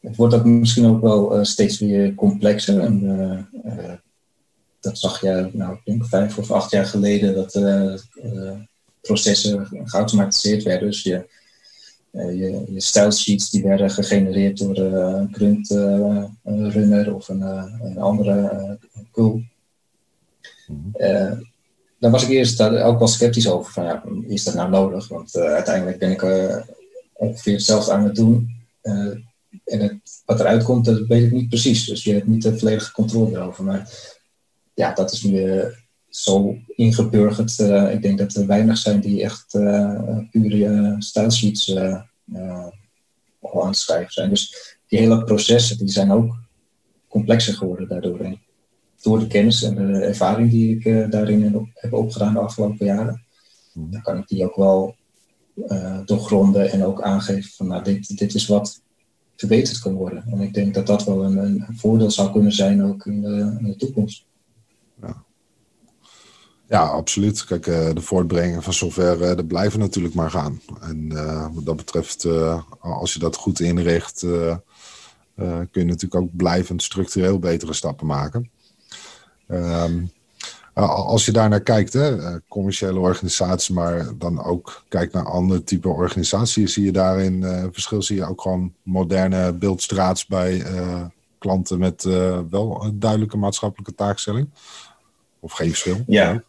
Het 0.00 0.16
wordt 0.16 0.34
ook 0.34 0.44
misschien 0.44 0.86
ook 0.86 1.00
wel 1.00 1.44
steeds 1.44 1.78
weer 1.78 2.14
complexer. 2.14 2.80
En, 2.80 3.48
dat 4.80 4.98
zag 4.98 5.20
je, 5.20 5.50
nou, 5.52 5.74
ik 5.74 5.80
denk 5.84 6.06
vijf 6.06 6.38
of 6.38 6.50
acht 6.50 6.70
jaar 6.70 6.86
geleden, 6.86 7.34
dat 7.34 7.52
processen 9.00 9.66
geautomatiseerd 9.84 10.62
werden. 10.62 10.88
Dus 10.88 11.02
je, 11.02 11.14
uh, 11.14 11.37
je, 12.10 12.64
je 12.68 12.80
style 12.80 13.12
sheets 13.12 13.50
die 13.50 13.62
werden 13.62 13.90
gegenereerd 13.90 14.58
door 14.58 14.78
uh, 14.78 14.92
een 14.92 15.34
grunt 15.34 15.70
uh, 15.70 16.24
runner 16.44 17.14
of 17.14 17.28
een, 17.28 17.40
een 17.40 17.98
andere 17.98 18.78
cool. 19.12 19.42
daar 21.98 22.10
was 22.10 22.22
ik 22.22 22.28
eerst 22.28 22.62
ook 22.62 22.98
wel 22.98 23.08
sceptisch 23.08 23.48
over. 23.48 23.72
Van, 23.72 23.84
ja, 23.84 24.02
is 24.26 24.44
dat 24.44 24.54
nou 24.54 24.70
nodig? 24.70 25.08
Want 25.08 25.36
uiteindelijk 25.36 25.98
ben 25.98 26.10
ik 26.10 26.22
ongeveer 27.12 27.52
hetzelfde 27.52 27.92
aan 27.92 28.04
het 28.04 28.14
doen. 28.14 28.48
en 28.82 29.80
het, 29.80 29.98
wat 30.24 30.40
eruit 30.40 30.62
komt, 30.62 30.84
dat 30.84 31.06
weet 31.06 31.24
ik 31.24 31.32
niet 31.32 31.48
precies. 31.48 31.84
Dus 31.84 32.04
je 32.04 32.12
hebt 32.12 32.26
niet 32.26 32.42
de 32.42 32.58
volledige 32.58 32.92
controle 32.92 33.36
erover. 33.36 33.64
Maar 33.64 33.90
ja, 34.74 34.92
dat 34.92 35.12
is 35.12 35.22
nu 35.22 35.62
zo 36.08 36.56
ingeburgerd. 36.66 37.58
Uh, 37.58 37.92
ik 37.92 38.02
denk 38.02 38.18
dat 38.18 38.34
er 38.34 38.46
weinig 38.46 38.78
zijn 38.78 39.00
die 39.00 39.22
echt 39.22 39.54
uh, 39.54 40.18
pure 40.30 40.94
stijlsheets 40.98 41.68
uh, 41.68 42.02
al 43.40 43.62
aan 43.62 43.68
het 43.68 43.78
schrijven 43.78 44.12
zijn. 44.12 44.30
Dus 44.30 44.76
die 44.86 44.98
hele 44.98 45.24
processen 45.24 45.78
die 45.78 45.88
zijn 45.88 46.10
ook 46.10 46.36
complexer 47.08 47.54
geworden 47.54 47.88
daardoor. 47.88 48.20
En 48.20 48.40
door 49.02 49.18
de 49.18 49.26
kennis 49.26 49.62
en 49.62 49.74
de 49.74 49.98
ervaring 49.98 50.50
die 50.50 50.78
ik 50.78 51.10
daarin 51.10 51.70
heb 51.74 51.92
opgedaan 51.92 52.32
de 52.32 52.38
afgelopen 52.38 52.86
jaren, 52.86 53.24
hmm. 53.72 53.90
dan 53.90 54.02
kan 54.02 54.18
ik 54.18 54.28
die 54.28 54.44
ook 54.44 54.56
wel 54.56 54.96
doorgronden 56.04 56.70
en 56.70 56.84
ook 56.84 57.02
aangeven 57.02 57.50
van 57.50 57.66
nou, 57.66 57.84
dit, 57.84 58.18
dit 58.18 58.34
is 58.34 58.46
wat 58.46 58.80
verbeterd 59.36 59.78
kan 59.78 59.92
worden. 59.92 60.24
En 60.30 60.40
ik 60.40 60.54
denk 60.54 60.74
dat 60.74 60.86
dat 60.86 61.04
wel 61.04 61.24
een, 61.24 61.36
een 61.36 61.66
voordeel 61.76 62.10
zou 62.10 62.32
kunnen 62.32 62.52
zijn 62.52 62.84
ook 62.84 63.06
in 63.06 63.20
de, 63.20 63.56
in 63.60 63.66
de 63.66 63.76
toekomst. 63.76 64.24
Ja, 66.68 66.86
absoluut. 66.86 67.44
Kijk, 67.44 67.66
uh, 67.66 67.92
de 67.92 68.00
voortbrenging 68.00 68.64
van 68.64 68.72
software, 68.72 69.30
uh, 69.30 69.36
dat 69.36 69.46
blijven 69.46 69.78
natuurlijk 69.78 70.14
maar 70.14 70.30
gaan. 70.30 70.60
En 70.80 71.10
uh, 71.12 71.46
wat 71.52 71.64
dat 71.64 71.76
betreft, 71.76 72.26
als 72.80 73.12
je 73.12 73.18
dat 73.18 73.36
goed 73.36 73.60
inricht, 73.60 74.20
kun 75.70 75.70
je 75.72 75.84
natuurlijk 75.84 76.14
ook 76.14 76.36
blijvend 76.36 76.82
structureel 76.82 77.38
betere 77.38 77.72
stappen 77.72 78.06
maken. 78.06 78.50
Um, 79.48 80.10
als 80.74 81.24
je 81.24 81.32
daar 81.32 81.48
naar 81.48 81.60
kijkt, 81.60 81.92
hè, 81.92 82.38
commerciële 82.48 82.98
organisaties, 82.98 83.68
maar 83.68 84.18
dan 84.18 84.44
ook 84.44 84.84
kijkt 84.88 85.12
naar 85.12 85.24
andere 85.24 85.64
type 85.64 85.88
organisaties, 85.88 86.72
zie 86.72 86.84
je 86.84 86.92
daarin 86.92 87.44
verschil? 87.72 88.02
Zie 88.02 88.16
je 88.16 88.24
ook 88.24 88.40
gewoon 88.40 88.74
moderne 88.82 89.52
beeldstraats 89.52 90.26
bij 90.26 90.64
klanten 91.38 91.78
met 91.78 92.02
wel 92.50 92.84
een 92.84 92.98
duidelijke 92.98 93.36
maatschappelijke 93.36 93.94
taakstelling? 93.94 94.48
Of 95.40 95.52
geen 95.52 95.68
verschil? 95.68 96.04
Ja. 96.06 96.42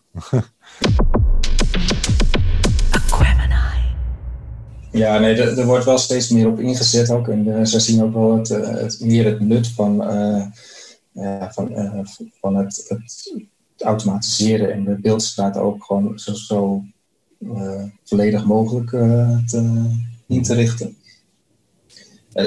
Ja, 4.91 5.19
nee, 5.19 5.35
er, 5.35 5.65
wordt 5.65 5.85
wel 5.85 5.97
steeds 5.97 6.29
meer 6.29 6.47
op 6.47 6.59
ingezet 6.59 7.09
ook. 7.09 7.27
En 7.27 7.47
uh, 7.47 7.65
ze 7.65 7.79
zien 7.79 8.03
ook 8.03 8.13
wel 8.13 8.37
het, 8.37 8.99
meer 8.99 9.25
het 9.25 9.39
nut 9.39 9.67
van, 9.67 10.03
van, 11.49 11.71
van 12.39 12.55
het, 12.55 12.93
automatiseren 13.77 14.73
en 14.73 14.83
de 14.83 14.99
beeldstraat 14.99 15.57
ook 15.57 15.83
gewoon 15.83 16.19
zo, 16.19 16.33
zo 16.33 16.83
volledig 18.03 18.45
mogelijk 18.45 18.89
te, 19.47 19.89
in 20.27 20.43
te 20.43 20.53
richten. 20.53 20.97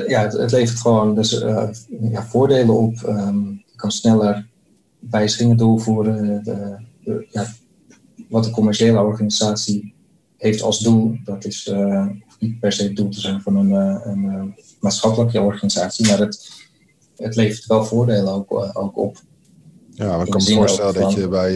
ja, 0.06 0.22
het, 0.22 0.52
levert 0.52 0.80
gewoon 0.80 1.14
dus, 1.14 1.44
ja, 2.00 2.26
voordelen 2.26 2.76
op. 2.76 3.02
Um, 3.06 3.62
je 3.66 3.76
kan 3.76 3.90
sneller 3.90 4.46
wijzigingen 5.10 5.56
doorvoeren. 5.56 6.44
De, 6.44 6.76
de, 7.04 7.26
ja, 7.30 7.46
wat 8.32 8.44
de 8.44 8.50
commerciële 8.50 9.00
organisatie 9.00 9.94
heeft 10.36 10.62
als 10.62 10.78
doel, 10.78 11.16
dat 11.24 11.44
is 11.44 11.66
uh, 11.66 12.06
niet 12.38 12.60
per 12.60 12.72
se 12.72 12.82
het 12.82 12.96
doel 12.96 13.08
te 13.08 13.20
zijn 13.20 13.40
van 13.40 13.56
een, 13.56 13.70
uh, 13.70 14.00
een 14.04 14.24
uh, 14.24 14.64
maatschappelijke 14.80 15.40
organisatie, 15.40 16.06
maar 16.06 16.18
het, 16.18 16.50
het 17.16 17.36
levert 17.36 17.66
wel 17.66 17.84
voordelen 17.84 18.32
ook, 18.32 18.70
ook 18.72 18.98
op. 18.98 19.16
Ja, 19.90 20.20
ik 20.20 20.30
kan 20.30 20.42
me 20.44 20.54
voorstellen 20.54 20.94
dat 20.94 21.12
je 21.12 21.28
bij 21.28 21.52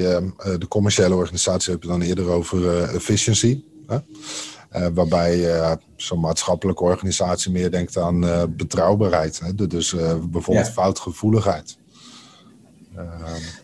de 0.59 0.69
commerciële 0.69 1.15
organisatie 1.15 1.73
heb 1.73 1.83
je 1.83 1.89
dan 1.89 2.03
eerder 2.03 2.29
over 2.29 2.83
efficiency. 2.83 3.63
Hè? 3.87 3.99
waarbij 4.93 5.79
zo'n 5.97 6.21
maatschappelijke 6.21 6.83
organisatie 6.83 7.53
meer 7.53 7.71
denkt 7.71 7.97
aan 7.97 8.21
betrouwbaarheid. 8.57 9.41
Hè? 9.41 9.67
Dus 9.67 9.95
bijvoorbeeld 10.31 10.69
foutgevoeligheid. 10.71 11.79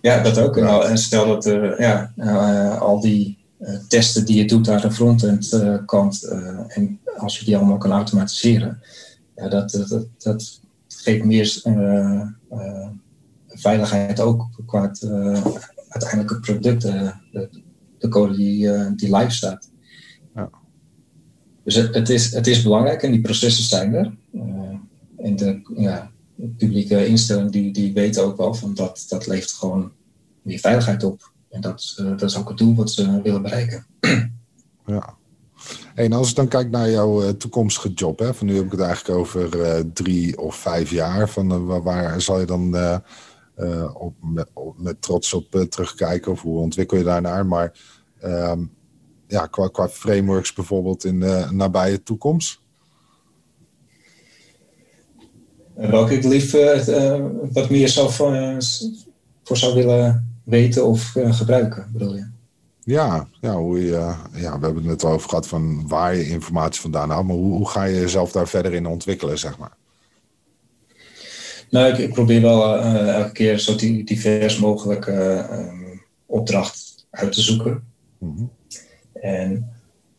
Ja, 0.00 0.22
dat 0.22 0.38
ook. 0.38 0.56
En 0.56 0.98
stel 0.98 1.26
dat 1.26 1.46
er 1.46 1.80
ja, 1.80 2.12
al 2.78 3.00
die 3.00 3.42
eh, 3.62 3.74
testen 3.88 4.24
die 4.24 4.36
je 4.36 4.44
doet 4.44 4.68
aan 4.68 4.80
de 4.80 4.90
frontend 4.90 5.52
eh, 5.52 5.76
kant. 5.86 6.22
Eh, 6.22 6.76
en 6.76 7.00
als 7.16 7.38
je 7.38 7.44
die 7.44 7.56
allemaal 7.56 7.78
kan 7.78 7.92
automatiseren, 7.92 8.80
ja, 9.36 9.48
dat, 9.48 9.70
dat, 9.88 10.06
dat 10.18 10.60
geeft 10.88 11.24
meer 11.24 11.60
veiligheid 13.48 14.20
ook 14.20 14.48
qua 14.66 14.82
het 14.82 15.06
uiteindelijke 15.88 16.40
product, 16.40 16.82
de, 16.82 17.12
de, 17.98 18.08
code 18.08 18.36
die, 18.36 18.94
die 18.94 19.16
live 19.16 19.30
staat. 19.30 19.70
Ja. 20.34 20.50
Dus 21.64 21.74
het, 21.74 21.94
het, 21.94 22.08
is, 22.08 22.32
het 22.32 22.46
is 22.46 22.62
belangrijk 22.62 23.02
en 23.02 23.12
die 23.12 23.20
processen 23.20 23.64
zijn 23.64 23.94
er. 23.94 24.14
en 25.16 25.36
de 25.36 25.60
ja, 25.76 26.10
publieke 26.48 27.07
instellingen 27.07 27.50
die, 27.50 27.72
die 27.72 27.92
weten 27.92 28.24
ook 28.24 28.37
wel 28.37 28.55
van 28.55 28.74
dat 28.74 29.05
dat 29.09 29.26
levert 29.26 29.52
gewoon 29.52 29.92
meer 30.42 30.59
veiligheid 30.59 31.05
op. 31.05 31.33
En 31.50 31.61
dat, 31.61 31.96
uh, 32.00 32.07
dat 32.09 32.22
is 32.22 32.37
ook 32.37 32.48
het 32.48 32.59
doel 32.59 32.74
wat 32.74 32.90
ze 32.90 33.22
willen 33.22 33.42
bereiken. 33.42 33.87
Ja. 34.87 35.14
en 35.94 36.12
als 36.12 36.31
ik 36.31 36.37
dan 36.37 36.48
kijk 36.48 36.70
naar 36.70 36.90
jouw 36.90 37.22
uh, 37.22 37.28
toekomstige 37.28 37.92
job, 37.92 38.18
hè, 38.18 38.35
van 38.35 38.46
nu 38.46 38.57
heb 38.57 38.64
ik 38.64 38.70
het 38.70 38.81
eigenlijk 38.81 39.18
over 39.18 39.57
uh, 39.57 39.85
drie 39.92 40.38
of 40.38 40.57
vijf 40.57 40.90
jaar, 40.90 41.28
van 41.28 41.66
waar, 41.83 42.20
zal 42.20 42.40
je 42.40 42.46
dan 42.46 42.70
met, 44.20 44.48
op, 44.52 44.74
met, 44.76 45.02
trots 45.02 45.35
op 45.35 45.50
terugkijken 45.68 46.33
of 46.33 46.42
hoe 46.42 46.59
ontwikkel 46.59 46.96
je 46.98 47.05
daarnaar? 47.05 47.46
Maar 47.46 47.78
ehm, 48.20 48.64
ja, 49.26 49.46
qua, 49.46 49.68
qua 49.68 49.88
frameworks 49.88 50.52
bijvoorbeeld 50.52 51.05
in 51.05 51.20
de 51.20 51.46
nabije 51.50 52.02
toekomst? 52.02 52.62
Welke 55.74 56.14
ik 56.14 56.24
lief 56.24 56.52
wat 57.52 57.70
meer 57.70 57.88
zou 57.88 58.11
voor, 58.11 58.56
voor 59.42 59.56
zou 59.56 59.74
willen 59.74 60.32
weten 60.44 60.87
of 60.87 61.14
uh, 61.14 61.35
gebruiken, 61.35 61.88
bedoel 61.92 62.14
je? 62.14 62.26
Ja, 62.85 63.28
ja, 63.40 63.56
hoe 63.56 63.85
je, 63.85 64.14
ja, 64.35 64.58
we 64.58 64.64
hebben 64.64 64.74
het 64.74 64.85
net 64.85 65.04
al 65.04 65.12
over 65.12 65.28
gehad 65.28 65.48
van 65.48 65.88
waar 65.88 66.16
je 66.16 66.28
informatie 66.28 66.80
vandaan 66.80 67.11
haalt, 67.11 67.26
maar 67.26 67.37
hoe, 67.37 67.56
hoe 67.56 67.68
ga 67.68 67.85
je 67.85 68.00
jezelf 68.00 68.32
daar 68.32 68.48
verder 68.48 68.74
in 68.74 68.87
ontwikkelen, 68.87 69.38
zeg 69.38 69.58
maar? 69.58 69.76
Nou, 71.70 71.92
ik, 71.92 71.98
ik 71.98 72.12
probeer 72.12 72.40
wel 72.40 72.78
uh, 72.78 73.14
elke 73.14 73.32
keer 73.32 73.58
zo 73.58 73.76
divers 73.76 74.58
mogelijk 74.58 75.06
uh, 75.06 75.72
opdracht 76.26 77.06
uit 77.11 77.32
te 77.32 77.40
zoeken. 77.40 77.85
Mm 78.18 78.37
-hmm. 78.37 78.50
En 79.12 79.72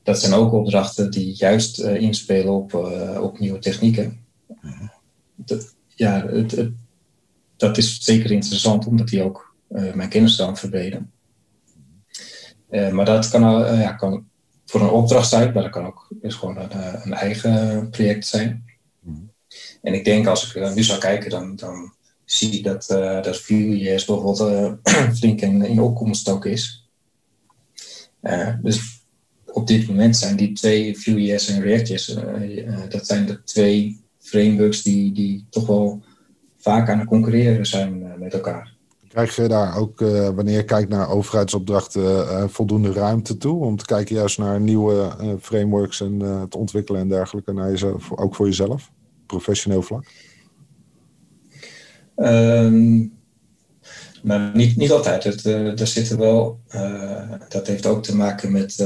dat 0.03 0.19
zijn 0.19 0.33
ook 0.33 0.53
opdrachten 0.53 1.11
die 1.11 1.35
juist 1.35 1.79
inspelen 1.79 2.53
op, 2.53 2.73
op 3.21 3.39
nieuwe 3.39 3.59
technieken. 3.59 4.19
Mm 4.47 4.71
-hmm. 4.71 4.92
Dat, 5.45 5.75
ja, 5.95 6.27
het, 6.27 6.51
het, 6.51 6.71
dat 7.57 7.77
is 7.77 7.99
zeker 7.99 8.31
interessant, 8.31 8.85
omdat 8.85 9.07
die 9.07 9.23
ook 9.23 9.55
uh, 9.69 9.93
mijn 9.93 10.09
kennisstand 10.09 10.59
verbreden. 10.59 11.11
Uh, 12.69 12.91
maar 12.91 13.05
dat 13.05 13.29
kan, 13.29 13.61
uh, 13.61 13.81
ja, 13.81 13.91
kan 13.91 14.25
voor 14.65 14.81
een 14.81 14.89
opdracht 14.89 15.29
zijn, 15.29 15.53
maar 15.53 15.63
dat 15.63 15.71
kan 15.71 15.85
ook 15.85 16.07
is 16.21 16.35
gewoon 16.35 16.57
een, 16.57 17.05
een 17.05 17.13
eigen 17.13 17.89
project 17.89 18.27
zijn. 18.27 18.65
Mm. 18.99 19.31
En 19.81 19.93
ik 19.93 20.05
denk 20.05 20.27
als 20.27 20.55
ik 20.55 20.75
nu 20.75 20.83
zou 20.83 20.99
kijken, 20.99 21.29
dan, 21.29 21.55
dan 21.55 21.93
zie 22.25 22.51
ik 22.51 22.63
dat, 22.63 22.85
dat 23.23 23.37
Vue.js 23.37 24.05
bijvoorbeeld 24.05 24.79
flink 25.17 25.41
in, 25.41 25.65
in 25.65 25.81
opkomst 25.81 26.29
ook 26.29 26.45
is. 26.45 26.89
dus 28.61 29.03
op 29.45 29.67
dit 29.67 29.87
moment 29.87 30.17
zijn 30.17 30.35
die 30.35 30.51
twee 30.51 30.97
Vue.js 30.97 31.47
en 31.47 31.61
React.js, 31.61 32.17
dat 32.89 33.07
zijn 33.07 33.25
de 33.25 33.43
twee 33.43 34.02
frameworks 34.33 34.83
die, 34.83 35.11
die 35.11 35.45
toch 35.49 35.67
wel 35.67 36.01
vaak 36.57 36.89
aan 36.89 36.99
het 36.99 37.07
concurreren 37.07 37.65
zijn 37.65 38.13
met 38.19 38.33
elkaar. 38.33 38.73
Krijg 39.07 39.35
je 39.35 39.47
daar 39.47 39.77
ook, 39.77 40.01
uh, 40.01 40.29
wanneer 40.29 40.55
je 40.55 40.65
kijkt 40.65 40.89
naar 40.89 41.09
overheidsopdrachten, 41.09 42.01
uh, 42.03 42.43
voldoende 42.47 42.91
ruimte 42.91 43.37
toe? 43.37 43.63
Om 43.65 43.77
te 43.77 43.85
kijken 43.85 44.15
juist 44.15 44.37
naar 44.37 44.59
nieuwe 44.59 45.15
uh, 45.21 45.33
frameworks 45.41 46.01
en 46.01 46.19
het 46.19 46.55
ontwikkelen 46.55 47.01
en 47.01 47.07
dergelijke, 47.07 47.53
naar 47.53 47.69
jezelf, 47.69 48.11
ook 48.11 48.35
voor 48.35 48.45
jezelf, 48.45 48.91
professioneel 49.25 49.81
vlak? 49.81 50.05
Um, 52.15 53.13
maar 54.23 54.51
niet, 54.53 54.77
niet 54.77 54.91
altijd. 54.91 55.23
Het, 55.23 55.45
er 55.79 55.87
zitten 55.87 56.17
wel, 56.17 56.59
dat 57.49 57.67
heeft 57.67 57.85
ook 57.85 58.03
te 58.03 58.15
maken 58.15 58.51
met 58.51 58.77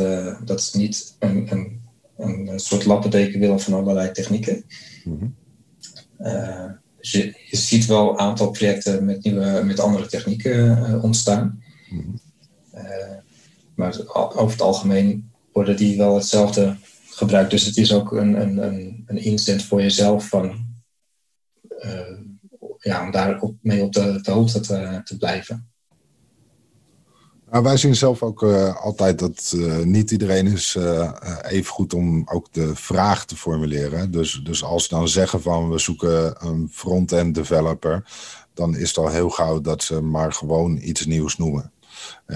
dat 0.45 0.61
ze 0.61 0.77
niet 0.77 1.15
een, 1.19 1.47
een, 1.49 1.79
een 2.17 2.59
soort 2.59 2.85
lappendeken 2.85 3.39
willen 3.39 3.59
van 3.59 3.73
allerlei 3.73 4.11
technieken. 4.11 4.63
Mm 5.07 5.19
-hmm. 5.19 6.79
Dus 6.97 7.11
je, 7.11 7.45
je 7.49 7.57
ziet 7.57 7.85
wel 7.85 8.09
een 8.09 8.19
aantal 8.19 8.51
projecten 8.51 9.05
met, 9.05 9.23
nieuwe, 9.23 9.61
met 9.65 9.79
andere 9.79 10.07
technieken 10.07 10.77
uh, 10.77 11.03
ontstaan. 11.03 11.63
Mm 11.89 12.19
maar 13.75 13.95
over 14.15 14.51
het 14.51 14.61
algemeen 14.61 15.31
worden 15.51 15.77
die 15.77 15.97
wel 15.97 16.15
hetzelfde 16.15 16.75
gebruikt. 17.09 17.51
Dus 17.51 17.65
het 17.65 17.77
is 17.77 17.93
ook 17.93 18.11
een, 18.11 18.41
een, 18.41 18.57
een, 18.57 19.03
een 19.05 19.17
inzet 19.17 19.63
voor 19.63 19.81
jezelf 19.81 20.27
van, 20.27 20.67
ja, 22.79 23.05
om 23.05 23.11
daar 23.11 23.41
op, 23.41 23.55
mee 23.61 23.83
op 23.83 23.93
de, 23.93 24.19
de 24.21 24.31
hoogte 24.31 24.59
te, 24.59 25.01
te 25.03 25.17
blijven. 25.17 25.69
Nou, 27.51 27.63
wij 27.63 27.77
zien 27.77 27.95
zelf 27.95 28.23
ook 28.23 28.41
uh, 28.41 28.75
altijd 28.75 29.19
dat 29.19 29.53
uh, 29.55 29.77
niet 29.77 30.11
iedereen 30.11 30.47
is 30.47 30.75
uh, 30.75 31.11
even 31.41 31.71
goed 31.71 31.93
om 31.93 32.23
ook 32.25 32.47
de 32.51 32.75
vraag 32.75 33.25
te 33.25 33.35
formuleren. 33.35 34.11
Dus, 34.11 34.41
dus 34.43 34.63
als 34.63 34.83
ze 34.83 34.95
dan 34.95 35.07
zeggen 35.07 35.41
van 35.41 35.69
we 35.69 35.77
zoeken 35.77 36.45
een 36.45 36.69
front-end 36.71 37.35
developer, 37.35 38.03
dan 38.53 38.75
is 38.75 38.87
het 38.87 38.97
al 38.97 39.09
heel 39.09 39.29
gauw 39.29 39.61
dat 39.61 39.83
ze 39.83 40.01
maar 40.01 40.33
gewoon 40.33 40.77
iets 40.81 41.05
nieuws 41.05 41.37
noemen. 41.37 41.71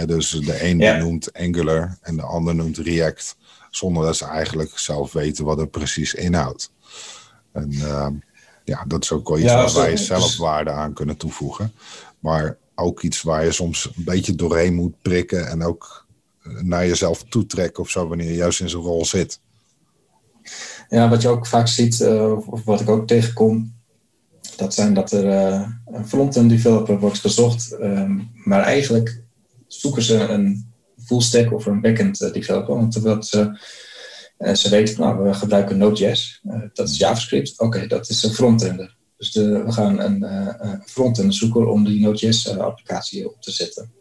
dus 0.06 0.30
de 0.30 0.64
een 0.64 0.80
ja. 0.80 0.98
noemt 0.98 1.34
Angular 1.34 1.98
en 2.02 2.16
de 2.16 2.24
ander 2.24 2.56
noemt 2.56 2.78
React, 2.78 3.38
zonder 3.70 4.04
dat 4.04 4.16
ze 4.16 4.26
eigenlijk 4.26 4.78
zelf 4.78 5.12
weten 5.12 5.46
wat 5.46 5.58
het 5.58 5.72
precies 5.72 6.14
inhoudt. 6.14 6.72
En 7.52 7.72
ja, 8.64 8.84
dat 8.88 9.04
is 9.04 9.12
ook 9.12 9.28
wel 9.28 9.38
iets 9.38 9.52
ja, 9.52 9.64
waar 9.64 9.74
wij 9.74 9.98
zelf 9.98 10.38
waarde 10.38 10.72
aan 10.72 10.94
kunnen 10.94 11.18
toevoegen. 11.18 11.74
Maar 12.20 12.58
ook 12.82 13.02
iets 13.02 13.22
waar 13.22 13.44
je 13.44 13.52
soms 13.52 13.92
een 13.96 14.04
beetje 14.04 14.36
doorheen 14.36 14.74
moet 14.74 15.02
prikken 15.02 15.48
en 15.48 15.64
ook 15.64 16.06
eh, 16.44 16.62
naar 16.62 16.88
jezelf 16.88 17.24
toetrekken 17.24 17.84
of 17.84 17.90
zo, 17.90 18.08
wanneer 18.08 18.28
je 18.28 18.36
juist 18.36 18.60
in 18.60 18.70
zo'n 18.70 18.84
rol 18.84 19.06
zit. 19.06 19.40
Ja, 20.90 21.10
wat 21.10 21.22
je 21.22 21.28
ook 21.28 21.48
vaak 21.48 21.68
ziet, 21.68 22.00
uh, 22.00 22.50
of 22.52 22.64
wat 22.64 22.82
ik 22.82 22.90
ook 22.90 23.08
tegenkom, 23.08 23.74
dat 24.56 24.74
zijn 24.74 24.94
dat 24.94 25.12
er 25.12 25.26
uh, 25.26 25.68
een 25.86 26.08
front-end 26.08 26.50
developer 26.50 27.00
wordt 27.00 27.20
gezocht, 27.20 27.72
um, 27.72 28.32
maar 28.34 28.62
eigenlijk 28.62 29.22
zoeken 29.68 30.02
ze 30.02 30.16
een 30.16 30.72
full 31.06 31.22
stack 31.22 31.54
of 31.54 31.66
een 31.66 31.82
backend 31.82 32.34
developer, 32.34 33.02
want 33.02 33.26
ze, 33.26 33.60
ze 34.54 34.70
weten 34.70 35.02
nou, 35.02 35.24
we 35.24 35.34
gebruiken 35.34 35.78
Node.js, 35.78 36.42
dat 36.74 36.90
is 36.90 36.98
JavaScript, 36.98 37.60
oké, 37.60 37.88
dat 37.88 38.10
is 38.10 38.24
een 38.24 38.34
frontender. 38.34 38.96
Dus 39.22 39.32
de, 39.32 39.64
we 39.64 39.72
gaan 39.72 40.00
een 40.00 40.24
uh, 40.24 40.74
front-end 40.86 41.36
zoeken 41.36 41.72
om 41.72 41.84
die 41.84 42.00
Node.js-applicatie 42.00 43.30
op 43.30 43.42
te 43.42 43.52
zetten. 43.52 43.92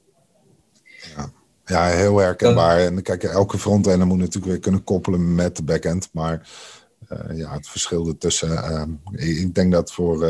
Ja. 1.16 1.32
ja, 1.64 1.84
heel 1.86 2.18
herkenbaar. 2.18 2.78
En 2.78 3.02
kijk, 3.02 3.24
elke 3.24 3.58
front-end 3.58 4.04
moet 4.04 4.18
natuurlijk 4.18 4.46
weer 4.46 4.60
kunnen 4.60 4.84
koppelen 4.84 5.34
met 5.34 5.56
de 5.56 5.62
backend. 5.62 6.08
Maar 6.12 6.48
uh, 7.12 7.38
ja, 7.38 7.52
het 7.52 7.68
verschil 7.68 8.08
ertussen. 8.08 8.50
Uh, 9.12 9.38
ik 9.40 9.54
denk 9.54 9.72
dat 9.72 9.92
voor, 9.92 10.26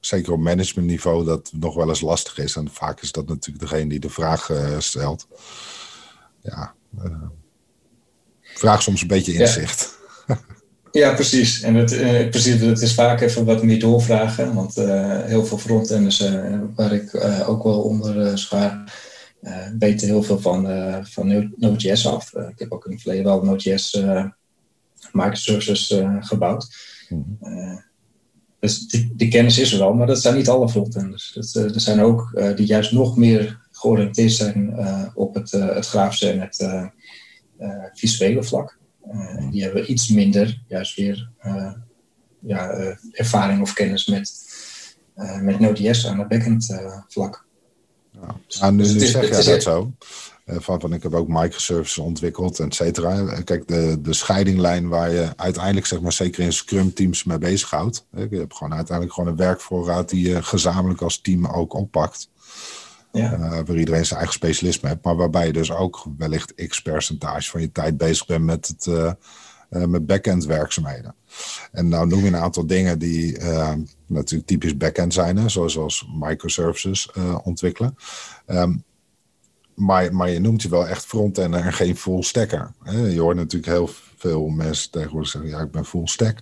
zeker 0.00 0.32
op 0.32 0.40
managementniveau, 0.40 1.24
dat 1.24 1.52
nog 1.52 1.74
wel 1.74 1.88
eens 1.88 2.00
lastig 2.00 2.38
is. 2.38 2.56
En 2.56 2.68
vaak 2.70 3.02
is 3.02 3.12
dat 3.12 3.28
natuurlijk 3.28 3.70
degene 3.70 3.88
die 3.88 4.00
de 4.00 4.10
vraag 4.10 4.50
stelt. 4.78 5.26
Ja, 6.40 6.74
vraag 8.42 8.82
soms 8.82 9.02
een 9.02 9.08
beetje 9.08 9.32
inzicht. 9.32 9.98
Ja. 10.26 10.38
Ja, 10.94 11.14
precies. 11.14 11.62
En 11.62 11.74
het, 11.74 11.92
uh, 11.92 12.28
precies, 12.28 12.60
het 12.60 12.80
is 12.80 12.94
vaak 12.94 13.20
even 13.20 13.44
wat 13.44 13.62
meer 13.62 13.78
doorvragen. 13.78 14.54
Want 14.54 14.78
uh, 14.78 15.22
heel 15.22 15.46
veel 15.46 15.58
frontenders, 15.58 16.20
uh, 16.20 16.60
waar 16.74 16.92
ik 16.92 17.24
ook 17.46 17.62
wel 17.62 17.80
onder 17.80 18.38
schaar, 18.38 18.92
weten 19.78 20.06
heel 20.06 20.22
veel 20.22 20.40
van, 20.40 20.66
van 21.06 21.52
Node.js 21.56 22.06
af. 22.06 22.34
ik 22.34 22.58
heb 22.58 22.72
ook 22.72 22.86
in 22.86 22.92
het 22.92 23.00
verleden 23.00 23.24
wel 23.24 23.42
Node.js 23.42 24.02
microservices 25.12 26.00
gebouwd. 26.20 26.76
Mm 27.08 27.82
dus 28.58 28.86
die, 28.86 29.12
die, 29.14 29.28
kennis 29.28 29.58
is 29.58 29.72
er 29.72 29.78
wel, 29.78 29.94
maar 29.94 30.06
dat 30.06 30.20
zijn 30.20 30.36
niet 30.36 30.48
alle 30.48 30.68
frontenders. 30.68 31.32
Dat, 31.32 31.54
er 31.54 31.80
zijn 31.80 32.00
ook 32.00 32.40
die 32.56 32.66
juist 32.66 32.92
nog 32.92 33.16
meer 33.16 33.60
georiënteerd 33.70 34.32
zijn 34.32 34.76
op 35.14 35.34
het, 35.34 35.50
het 35.50 35.86
grafische 35.86 36.30
en 36.30 36.40
het 36.40 36.90
visuele 37.94 38.42
vlak. 38.42 38.78
Uh, 39.12 39.50
die 39.50 39.62
hebben 39.62 39.90
iets 39.90 40.08
minder, 40.08 40.62
juist 40.68 40.96
weer, 40.96 41.30
uh, 41.46 41.72
ja, 42.38 42.78
uh, 42.78 42.96
ervaring 43.12 43.62
of 43.62 43.72
kennis 43.72 44.06
met, 44.06 44.32
met 45.40 45.60
Node.js 45.60 46.06
aan 46.06 46.18
het 46.18 46.28
backend 46.28 46.80
vlak. 47.08 47.46
Ja. 48.10 48.36
Nou, 48.60 48.72
nu, 48.72 48.82
dus 48.82 48.92
nu 48.92 49.06
zeg 49.06 49.28
jij 49.28 49.52
dat 49.52 49.62
zo. 49.62 49.92
Van, 50.46 50.80
van 50.80 50.92
ik 50.92 51.02
heb 51.02 51.14
ook 51.14 51.28
microservices 51.28 51.98
ontwikkeld, 51.98 52.60
et 52.60 52.74
cetera. 52.74 53.40
Kijk, 53.40 53.68
de, 53.68 53.98
de 54.00 54.12
scheidinglijn 54.12 54.88
waar 54.88 55.10
je 55.10 55.32
uiteindelijk, 55.36 55.86
zeg 55.86 56.00
maar, 56.00 56.12
zeker 56.12 56.44
in 56.44 56.52
Scrum 56.52 56.94
teams 56.94 57.24
mee 57.24 57.38
bezighoudt. 57.38 58.06
Je 58.10 58.28
hebt 58.30 58.56
gewoon 58.56 58.74
uiteindelijk 58.74 59.16
gewoon 59.16 59.30
een 59.30 59.36
werkvoorraad 59.36 60.08
die 60.08 60.28
je 60.28 60.42
gezamenlijk 60.42 61.00
als 61.00 61.20
team 61.20 61.46
ook 61.46 61.74
oppakt. 61.74 62.28
Ja. 63.14 63.32
Uh, 63.32 63.50
waar 63.66 63.76
iedereen 63.76 64.06
zijn 64.06 64.18
eigen 64.18 64.34
specialisme 64.34 64.88
heeft. 64.88 65.04
Maar 65.04 65.16
waarbij 65.16 65.46
je 65.46 65.52
dus 65.52 65.70
ook 65.70 66.06
wellicht 66.18 66.54
x 66.54 66.82
percentage 66.82 67.50
van 67.50 67.60
je 67.60 67.72
tijd 67.72 67.96
bezig 67.96 68.26
bent 68.26 68.44
met, 68.44 68.66
het, 68.66 68.86
uh, 68.86 69.12
uh, 69.70 69.84
met 69.84 70.06
backend 70.06 70.44
werkzaamheden. 70.44 71.14
En 71.72 71.88
nou 71.88 72.06
noem 72.06 72.20
je 72.20 72.26
een 72.26 72.36
aantal 72.36 72.66
dingen 72.66 72.98
die 72.98 73.38
natuurlijk 74.06 74.48
typisch 74.48 74.76
backend 74.76 75.14
zijn. 75.14 75.36
Hè, 75.36 75.48
zoals, 75.48 75.72
zoals 75.72 76.08
microservices 76.18 77.10
ontwikkelen. 77.42 77.96
Um, 78.46 78.84
maar, 79.74 80.14
maar 80.14 80.30
je 80.30 80.38
noemt 80.38 80.62
je 80.62 80.68
wel 80.68 80.88
echt 80.88 81.04
frontender 81.04 81.60
en 81.60 81.72
geen 81.72 81.96
full 81.96 82.22
stacker. 82.22 82.72
Hè? 82.82 83.06
Je 83.06 83.20
hoort 83.20 83.36
natuurlijk 83.36 83.72
heel 83.72 83.90
veel 84.16 84.48
mensen 84.48 84.90
tegenwoordig 84.90 85.30
zeggen, 85.30 85.50
ja, 85.50 85.60
ik 85.60 85.70
ben 85.70 85.84
full 85.84 86.06
stack. 86.06 86.38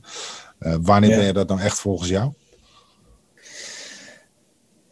wanneer 0.59 1.17
ben 1.17 1.27
je 1.27 1.33
dat 1.33 1.49
nou 1.49 1.61
echt 1.61 1.81
volgens 1.81 2.09
jou? 2.09 2.33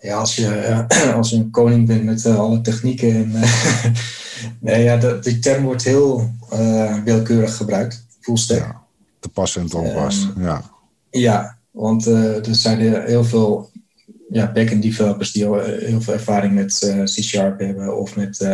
Ja, 0.00 0.18
als 0.18 0.36
je, 0.36 0.86
uh, 0.90 1.14
als 1.16 1.30
je 1.30 1.36
een 1.36 1.50
koning 1.50 1.86
bent 1.86 2.04
met 2.04 2.24
uh, 2.24 2.38
alle 2.38 2.60
technieken. 2.60 3.14
En, 3.14 3.30
uh, 3.30 3.84
nee, 4.60 4.82
ja, 4.82 4.96
dat, 4.96 5.24
die 5.24 5.38
term 5.38 5.64
wordt 5.64 5.84
heel 5.84 6.30
willekeurig 7.04 7.56
gebruikt. 7.56 8.06
Full 8.20 8.36
stack. 8.36 8.58
Ja, 8.58 8.82
te 9.20 9.28
pas 9.28 9.56
en 9.56 9.66
te 9.66 9.76
onpas. 9.76 10.28
Ehm, 10.28 10.42
ja. 10.42 10.70
ja, 11.10 11.58
want 11.70 12.06
er 12.06 12.54
zijn 12.54 12.78
heel 13.06 13.24
veel 13.24 13.70
ja, 14.30 14.52
backend 14.52 14.82
developers 14.82 15.32
die 15.32 15.44
heel 15.44 16.00
veel 16.00 16.14
ervaring 16.14 16.54
met 16.54 16.78
C-Sharp 17.04 17.58
hebben. 17.58 17.98
Of 17.98 18.16
met, 18.16 18.46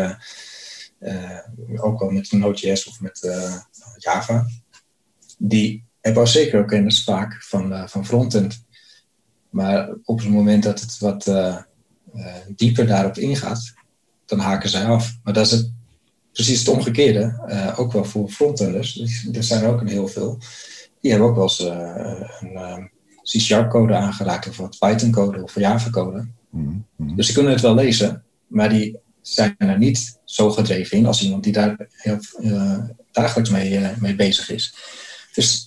ook 1.77 1.99
wel 2.01 2.11
met 2.11 2.33
Node.js 2.33 2.89
of 2.89 3.01
met 3.01 3.21
Java. 3.99 4.47
Die 5.39 5.85
hebben 6.01 6.23
al 6.23 6.29
zeker 6.29 6.61
ook 6.61 6.69
kennis 6.69 7.05
vaak 7.05 7.43
van, 7.43 7.89
van 7.89 8.07
frontend. 8.07 8.66
Maar 9.57 9.89
op 10.05 10.19
het 10.19 10.29
moment 10.29 10.63
dat 10.63 10.81
het 10.81 10.99
wat 10.99 11.27
uh, 11.27 11.57
uh, 12.15 12.27
dieper 12.49 12.87
daarop 12.87 13.17
ingaat, 13.17 13.75
dan 14.27 14.39
haken 14.39 14.69
zij 14.69 14.85
af. 14.85 15.17
Maar 15.23 15.33
dat 15.33 15.47
is 15.47 15.53
het, 15.53 15.71
precies 16.33 16.59
het 16.59 16.69
omgekeerde, 16.69 17.47
uh, 17.49 17.79
ook 17.79 17.93
wel 17.93 18.05
voor 18.05 18.29
frontenders. 18.29 19.01
Er 19.33 19.43
zijn 19.43 19.63
er 19.63 19.69
ook 19.69 19.81
een 19.81 19.89
heel 19.89 20.09
veel. 20.09 20.39
Die 21.01 21.11
hebben 21.11 21.29
ook 21.29 21.35
wel 21.35 21.45
eens 21.45 21.59
een 22.41 22.91
C-sharp 23.23 23.71
code 23.71 23.95
aangeraakt, 23.95 24.49
of 24.49 24.57
wat 24.57 24.79
Python 24.79 25.11
code 25.11 25.43
of 25.43 25.55
Java 25.55 25.91
code. 25.91 26.27
Mm 26.51 26.85
-hmm. 26.97 27.17
Dus 27.17 27.27
die 27.27 27.35
kunnen 27.35 27.53
het 27.53 27.63
wel 27.63 27.75
lezen, 27.75 28.25
maar 28.47 28.69
die 28.69 28.99
zijn 29.21 29.55
er 29.59 29.79
niet 29.79 30.19
zo 30.25 30.51
gedreven 30.51 30.97
in 30.97 31.07
als 31.07 31.23
iemand 31.23 31.45
die 31.45 31.53
daar 31.53 31.89
heel, 31.91 32.19
dagelijks 33.13 33.51
mee, 33.51 33.81
mee 34.01 34.15
bezig 34.15 34.51
is. 34.51 34.75
Dus 35.35 35.66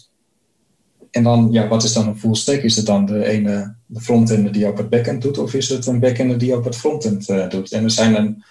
en 1.12 1.24
dan, 1.24 1.48
ja, 1.52 1.68
wat 1.68 1.84
is 1.84 1.94
dan 1.94 2.08
een 2.08 2.20
full 2.20 2.36
stack? 2.36 2.62
Is 2.62 2.76
het 2.76 2.86
dan 2.86 3.06
de 3.06 3.26
ene 3.26 3.76
de 3.86 4.02
frontend 4.02 4.54
die 4.54 4.68
op 4.68 4.78
het 4.78 4.90
backend 4.90 5.22
doet, 5.22 5.38
of 5.38 5.54
is 5.54 5.70
het 5.70 5.86
een 5.86 6.00
backend 6.00 6.40
die 6.40 6.56
op 6.56 6.66
het 6.66 6.76
frontend 6.76 7.30
uh, 7.30 7.50
doet? 7.50 7.72
En 7.72 7.84
er 7.84 7.92
zijn 7.92 8.16
een, 8.16 8.44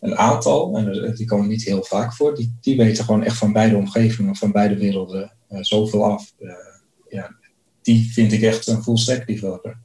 een 0.00 0.16
aantal, 0.16 0.76
en 0.76 1.14
die 1.14 1.26
komen 1.26 1.48
niet 1.48 1.64
heel 1.64 1.84
vaak 1.84 2.14
voor, 2.14 2.34
die, 2.34 2.56
die 2.60 2.76
weten 2.76 3.04
gewoon 3.04 3.24
echt 3.24 3.36
van 3.36 3.52
beide 3.52 3.76
omgevingen, 3.76 4.36
van 4.36 4.52
beide 4.52 4.76
werelden 4.76 5.32
uh, 5.50 5.58
zoveel 5.62 6.04
af. 6.04 6.32
Uh, 6.38 6.52
ja, 7.08 7.34
die 7.82 8.12
vind 8.12 8.32
ik 8.32 8.42
echt 8.42 8.66
een 8.66 8.82
full 8.82 8.96
stack 8.96 9.26
developer. 9.26 9.78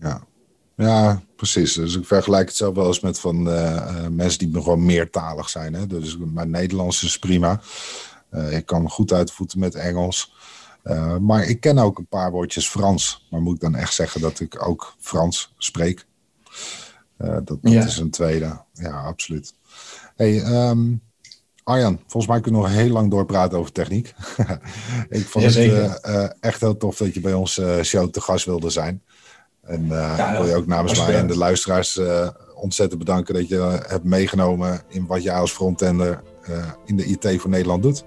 Ja. 0.00 0.24
Ja, 0.76 1.22
precies. 1.36 1.72
Dus 1.72 1.96
ik 1.96 2.06
vergelijk 2.06 2.48
het 2.48 2.56
zelf 2.56 2.74
wel 2.74 2.86
eens 2.86 3.00
met 3.00 3.20
van 3.20 3.42
mensen 4.14 4.38
die 4.38 4.52
gewoon 4.52 4.84
meertalig 4.84 5.48
zijn. 5.48 5.74
Hè? 5.74 5.86
Dus 5.86 6.16
mijn 6.18 6.50
Nederlands 6.50 7.02
is 7.02 7.18
prima. 7.18 7.60
ik 8.50 8.66
kan 8.66 8.90
goed 8.90 9.12
uitvoeten 9.12 9.58
met 9.58 9.74
Engels. 9.74 10.32
Uh, 10.84 11.16
maar 11.16 11.44
ik 11.44 11.60
ken 11.60 11.78
ook 11.78 11.98
een 11.98 12.06
paar 12.06 12.30
woordjes 12.30 12.68
Frans. 12.68 13.26
Maar 13.30 13.40
moet 13.40 13.54
ik 13.54 13.60
dan 13.60 13.74
echt 13.74 13.94
zeggen 13.94 14.20
dat 14.20 14.40
ik 14.40 14.66
ook 14.66 14.94
Frans 14.98 15.54
spreek? 15.58 16.06
Uh, 17.18 17.28
dat, 17.28 17.46
dat 17.46 17.58
ja. 17.62 17.84
is 17.84 17.98
een 17.98 18.10
tweede. 18.10 18.60
Ja, 18.72 19.02
absoluut. 19.02 19.54
Hey, 20.16 20.68
um, 20.68 21.02
Arjan, 21.64 22.00
volgens 22.06 22.32
mij 22.32 22.40
kunnen 22.40 22.60
we 22.60 22.68
nog 22.68 22.76
heel 22.76 22.90
lang 22.90 23.10
doorpraten 23.10 23.58
over 23.58 23.72
techniek. 23.72 24.14
ik 25.08 25.26
vond 25.26 25.44
het 25.44 25.56
uh, 25.56 26.24
echt 26.40 26.60
heel 26.60 26.76
tof 26.76 26.96
dat 26.96 27.14
je 27.14 27.20
bij 27.20 27.34
ons 27.34 27.60
show 27.82 28.10
te 28.10 28.20
gast 28.20 28.44
wilde 28.44 28.70
zijn. 28.70 29.02
En 29.62 29.86
ja, 29.86 30.32
wil 30.32 30.46
je 30.46 30.54
ook 30.54 30.66
namens 30.66 30.98
mij 30.98 31.14
en 31.14 31.26
de 31.26 31.36
luisteraars 31.36 32.00
ontzettend 32.54 32.98
bedanken 32.98 33.34
dat 33.34 33.48
je 33.48 33.80
hebt 33.86 34.04
meegenomen 34.04 34.82
in 34.88 35.06
wat 35.06 35.22
jij 35.22 35.34
als 35.34 35.52
frontender 35.52 36.22
in 36.84 36.96
de 36.96 37.04
IT 37.04 37.40
voor 37.40 37.50
Nederland 37.50 37.82
doet. 37.82 38.04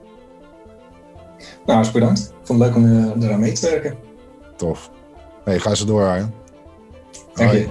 Nou, 1.66 1.80
is 1.80 1.92
bedankt. 1.92 2.20
Ik 2.20 2.48
vond 2.48 2.60
het 2.60 2.68
leuk 2.68 2.78
om 2.78 2.86
uh, 2.86 3.28
eraan 3.28 3.40
mee 3.40 3.52
te 3.52 3.70
werken. 3.70 3.96
Tof. 4.56 4.92
Hey, 5.44 5.60
ga 5.60 5.76
ze 5.76 5.86
door, 5.86 6.08
Arjen. 6.08 6.34
Dank 7.34 7.52
je. 7.52 7.68